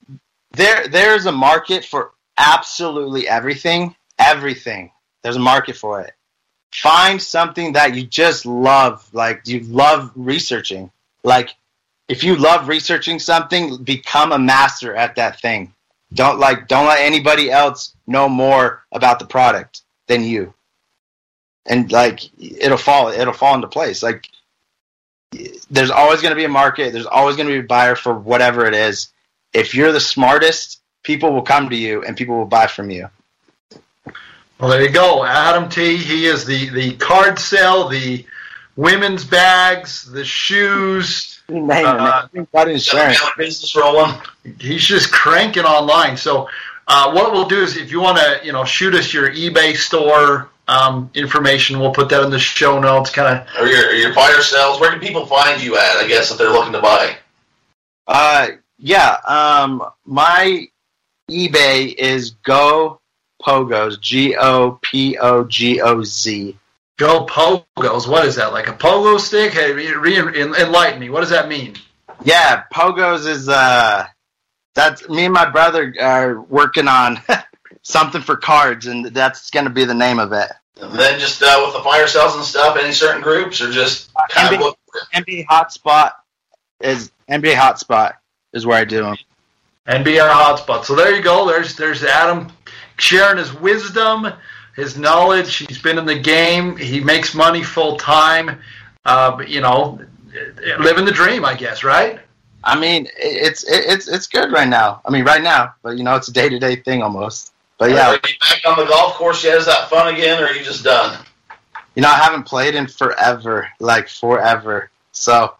there 0.58 0.88
there's 0.88 1.26
a 1.26 1.32
market 1.32 1.84
for 1.84 2.12
absolutely 2.36 3.28
everything. 3.28 3.94
Everything. 4.18 4.90
There's 5.22 5.36
a 5.36 5.40
market 5.40 5.76
for 5.76 6.00
it. 6.00 6.12
Find 6.74 7.22
something 7.22 7.72
that 7.72 7.94
you 7.94 8.04
just 8.04 8.44
love, 8.44 9.08
like 9.12 9.42
you 9.46 9.60
love 9.60 10.10
researching. 10.16 10.90
Like 11.22 11.54
if 12.08 12.24
you 12.24 12.34
love 12.36 12.68
researching 12.68 13.20
something, 13.20 13.82
become 13.84 14.32
a 14.32 14.38
master 14.38 14.94
at 14.94 15.14
that 15.14 15.40
thing. 15.40 15.72
Don't 16.12 16.40
like 16.40 16.66
don't 16.66 16.86
let 16.86 17.00
anybody 17.00 17.50
else 17.50 17.94
know 18.06 18.28
more 18.28 18.82
about 18.90 19.20
the 19.20 19.26
product 19.26 19.82
than 20.08 20.24
you. 20.24 20.52
And 21.66 21.92
like 21.92 22.20
it'll 22.36 22.78
fall 22.78 23.08
it'll 23.08 23.32
fall 23.32 23.54
into 23.54 23.68
place. 23.68 24.02
Like 24.02 24.28
there's 25.70 25.90
always 25.90 26.20
going 26.20 26.32
to 26.32 26.36
be 26.36 26.44
a 26.44 26.48
market. 26.48 26.92
There's 26.92 27.06
always 27.06 27.36
going 27.36 27.48
to 27.48 27.54
be 27.54 27.64
a 27.64 27.68
buyer 27.68 27.94
for 27.94 28.12
whatever 28.14 28.66
it 28.66 28.74
is. 28.74 29.10
If 29.52 29.74
you're 29.74 29.92
the 29.92 30.00
smartest, 30.00 30.80
people 31.02 31.32
will 31.32 31.42
come 31.42 31.70
to 31.70 31.76
you 31.76 32.04
and 32.04 32.16
people 32.16 32.36
will 32.36 32.46
buy 32.46 32.66
from 32.66 32.90
you. 32.90 33.08
Well, 34.60 34.70
there 34.70 34.82
you 34.82 34.90
go. 34.90 35.24
Adam 35.24 35.68
T. 35.68 35.96
He 35.96 36.26
is 36.26 36.44
the, 36.44 36.68
the 36.70 36.94
card 36.96 37.38
sale, 37.38 37.88
the 37.88 38.26
women's 38.76 39.24
bags, 39.24 40.10
the 40.10 40.24
shoes. 40.24 41.40
Name 41.48 41.86
Uh, 41.86 42.28
man. 42.32 42.46
Got 42.52 42.68
insurance. 42.68 43.20
Got 43.20 43.36
business 43.38 43.74
rolling. 43.76 44.20
He's 44.60 44.84
just 44.84 45.12
cranking 45.12 45.64
online. 45.64 46.16
So, 46.16 46.48
uh, 46.88 47.12
what 47.12 47.32
we'll 47.32 47.48
do 47.48 47.62
is, 47.62 47.76
if 47.76 47.90
you 47.90 48.00
want 48.00 48.18
to, 48.18 48.40
you 48.44 48.52
know, 48.52 48.64
shoot 48.64 48.94
us 48.94 49.12
your 49.14 49.30
eBay 49.30 49.76
store 49.76 50.50
um, 50.66 51.10
information, 51.14 51.78
we'll 51.78 51.92
put 51.92 52.08
that 52.08 52.22
in 52.22 52.30
the 52.30 52.38
show 52.38 52.80
notes. 52.80 53.10
Kind 53.10 53.38
of. 53.38 53.46
Or 53.60 53.66
your, 53.66 53.92
your 53.92 54.12
fire 54.12 54.42
sales. 54.42 54.80
Where 54.80 54.90
can 54.90 55.00
people 55.00 55.24
find 55.26 55.62
you 55.62 55.76
at, 55.76 55.96
I 55.96 56.08
guess, 56.08 56.30
if 56.30 56.38
they're 56.38 56.50
looking 56.50 56.72
to 56.72 56.82
buy? 56.82 57.16
Uh, 58.06 58.48
yeah. 58.78 59.18
Um, 59.26 59.84
my 60.04 60.66
eBay 61.30 61.94
is 61.94 62.30
Go 62.30 63.00
Pogos. 63.42 64.00
G 64.00 64.36
O 64.36 64.78
P 64.82 65.18
O 65.18 65.44
G 65.44 65.80
O 65.80 66.02
Z. 66.02 66.56
Go 66.96 67.26
pogos. 67.26 68.08
What 68.08 68.26
is 68.26 68.34
that? 68.36 68.52
Like 68.52 68.66
a 68.66 68.72
pogo 68.72 69.20
stick? 69.20 69.52
Hey, 69.52 69.72
re- 69.72 69.94
re- 69.94 70.42
enlighten 70.42 70.98
me. 70.98 71.10
What 71.10 71.20
does 71.20 71.30
that 71.30 71.48
mean? 71.48 71.76
Yeah, 72.24 72.64
Pogos 72.74 73.26
is 73.26 73.48
uh, 73.48 74.04
that's 74.74 75.08
me 75.08 75.26
and 75.26 75.34
my 75.34 75.48
brother 75.48 75.94
are 76.00 76.40
working 76.40 76.88
on 76.88 77.20
something 77.82 78.20
for 78.20 78.36
cards, 78.36 78.86
and 78.86 79.06
that's 79.06 79.50
going 79.50 79.64
to 79.64 79.70
be 79.70 79.84
the 79.84 79.94
name 79.94 80.18
of 80.18 80.32
it. 80.32 80.50
And 80.80 80.92
then 80.92 81.20
just 81.20 81.42
uh, 81.42 81.62
with 81.64 81.74
the 81.74 81.82
fire 81.82 82.08
sales 82.08 82.34
and 82.34 82.44
stuff, 82.44 82.76
any 82.76 82.92
certain 82.92 83.22
groups 83.22 83.60
or 83.60 83.70
just 83.70 84.10
kind 84.30 84.54
of 84.54 84.60
NBA, 84.60 84.64
look 84.64 84.78
NBA 85.14 85.46
Hotspot 85.46 86.12
is 86.80 87.10
NBA 87.28 87.54
Hotspot 87.54 88.14
is 88.52 88.66
where 88.66 88.78
I 88.78 88.84
do 88.84 89.02
them. 89.02 89.16
and 89.86 90.04
be 90.04 90.12
NBR 90.14 90.30
hotspot. 90.30 90.84
So 90.84 90.94
there 90.94 91.14
you 91.14 91.22
go. 91.22 91.46
There's 91.46 91.76
there's 91.76 92.02
Adam 92.04 92.50
sharing 92.98 93.38
his 93.38 93.52
wisdom, 93.54 94.28
his 94.76 94.96
knowledge. 94.98 95.56
He's 95.56 95.80
been 95.80 95.98
in 95.98 96.06
the 96.06 96.18
game. 96.18 96.76
He 96.76 97.00
makes 97.00 97.34
money 97.34 97.62
full 97.62 97.96
time. 97.96 98.60
Uh, 99.04 99.36
but 99.36 99.48
you 99.48 99.60
know, 99.60 100.00
living 100.80 101.04
the 101.04 101.12
dream, 101.12 101.44
I 101.44 101.54
guess, 101.54 101.82
right? 101.84 102.20
I 102.64 102.78
mean, 102.78 103.08
it's 103.16 103.64
it's 103.68 104.08
it's 104.08 104.26
good 104.26 104.52
right 104.52 104.68
now. 104.68 105.00
I 105.06 105.10
mean, 105.10 105.24
right 105.24 105.42
now, 105.42 105.74
but 105.82 105.96
you 105.96 106.04
know, 106.04 106.16
it's 106.16 106.28
a 106.28 106.32
day 106.32 106.48
to 106.48 106.58
day 106.58 106.76
thing 106.76 107.02
almost. 107.02 107.52
But 107.78 107.90
Are 107.90 107.94
yeah, 107.94 108.12
you 108.12 108.18
back 108.18 108.60
on 108.66 108.76
the 108.76 108.86
golf 108.90 109.14
course 109.14 109.44
yet? 109.44 109.56
Is 109.58 109.66
that 109.66 109.88
fun 109.88 110.12
again, 110.12 110.42
or 110.42 110.46
are 110.46 110.52
you 110.52 110.64
just 110.64 110.82
done? 110.84 111.24
you 111.94 112.02
know, 112.02 112.08
I 112.08 112.16
haven't 112.16 112.42
played 112.44 112.74
in 112.74 112.86
forever, 112.88 113.68
like 113.80 114.08
forever. 114.08 114.90
So 115.12 115.54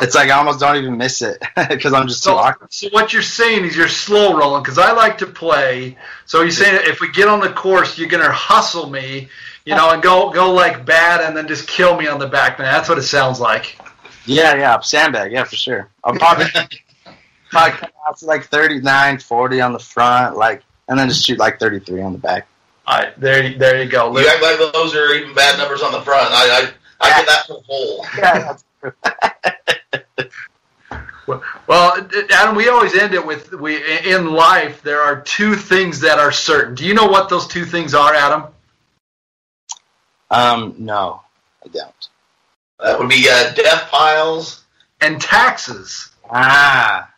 it's 0.00 0.14
like 0.14 0.30
I 0.30 0.38
almost 0.38 0.60
don't 0.60 0.76
even 0.76 0.96
miss 0.96 1.22
it 1.22 1.42
because 1.68 1.92
I'm 1.92 2.06
just 2.08 2.22
too 2.24 2.30
So, 2.30 2.36
awkward. 2.36 2.72
so 2.72 2.88
what 2.90 3.12
you're 3.12 3.22
saying 3.22 3.64
is 3.64 3.76
you're 3.76 3.88
slow 3.88 4.36
rolling 4.36 4.62
because 4.62 4.78
I 4.78 4.92
like 4.92 5.18
to 5.18 5.26
play. 5.26 5.96
So 6.26 6.42
you're 6.42 6.50
saying 6.50 6.80
if 6.84 7.00
we 7.00 7.10
get 7.10 7.28
on 7.28 7.40
the 7.40 7.50
course, 7.50 7.98
you're 7.98 8.08
gonna 8.08 8.30
hustle 8.32 8.88
me, 8.90 9.28
you 9.64 9.74
know, 9.74 9.90
and 9.90 10.02
go 10.02 10.30
go 10.30 10.52
like 10.52 10.84
bad 10.86 11.20
and 11.20 11.36
then 11.36 11.48
just 11.48 11.66
kill 11.68 11.96
me 11.96 12.06
on 12.08 12.18
the 12.18 12.26
back. 12.28 12.58
Man, 12.58 12.72
that's 12.72 12.88
what 12.88 12.98
it 12.98 13.02
sounds 13.02 13.40
like. 13.40 13.78
Yeah, 14.26 14.54
yeah, 14.56 14.78
sandbag, 14.80 15.32
yeah, 15.32 15.44
for 15.44 15.56
sure. 15.56 15.88
I'll 16.04 16.14
probably 16.14 16.46
I 17.52 17.70
come 17.70 17.90
out 18.06 18.18
to 18.18 18.26
like 18.26 18.44
39, 18.44 19.18
40 19.20 19.60
on 19.62 19.72
the 19.72 19.78
front, 19.78 20.36
like, 20.36 20.62
and 20.88 20.98
then 20.98 21.08
just 21.08 21.24
shoot 21.24 21.38
like 21.38 21.58
33 21.58 22.02
on 22.02 22.12
the 22.12 22.18
back. 22.18 22.46
All 22.86 22.98
right, 22.98 23.18
there, 23.18 23.54
there 23.58 23.82
you 23.82 23.88
go. 23.90 24.16
You 24.18 24.28
act 24.28 24.42
like 24.42 24.58
those 24.72 24.94
are 24.94 25.14
even 25.14 25.34
bad 25.34 25.58
numbers 25.58 25.82
on 25.82 25.92
the 25.92 26.00
front. 26.02 26.30
I 26.30 26.70
I, 27.00 27.06
I 27.06 27.10
get 27.10 27.26
that 27.26 27.46
for 27.46 27.54
the 27.54 27.62
whole. 27.66 28.06
Yeah, 28.18 28.56
Well, 31.66 32.08
Adam, 32.30 32.56
we 32.56 32.68
always 32.68 32.94
end 32.94 33.14
it 33.14 33.24
with 33.24 33.52
we 33.52 33.76
in 34.06 34.32
life 34.32 34.82
there 34.82 35.00
are 35.00 35.20
two 35.20 35.54
things 35.54 36.00
that 36.00 36.18
are 36.18 36.32
certain. 36.32 36.74
Do 36.74 36.86
you 36.86 36.94
know 36.94 37.06
what 37.06 37.28
those 37.28 37.46
two 37.46 37.64
things 37.64 37.94
are, 37.94 38.14
Adam? 38.14 38.44
Um, 40.30 40.74
no, 40.78 41.22
I 41.64 41.68
don't. 41.68 42.08
That 42.80 42.98
would 42.98 43.08
be 43.08 43.28
uh, 43.28 43.52
death 43.54 43.90
piles. 43.90 44.64
And 45.00 45.20
taxes. 45.20 46.10
Ah. 46.28 47.08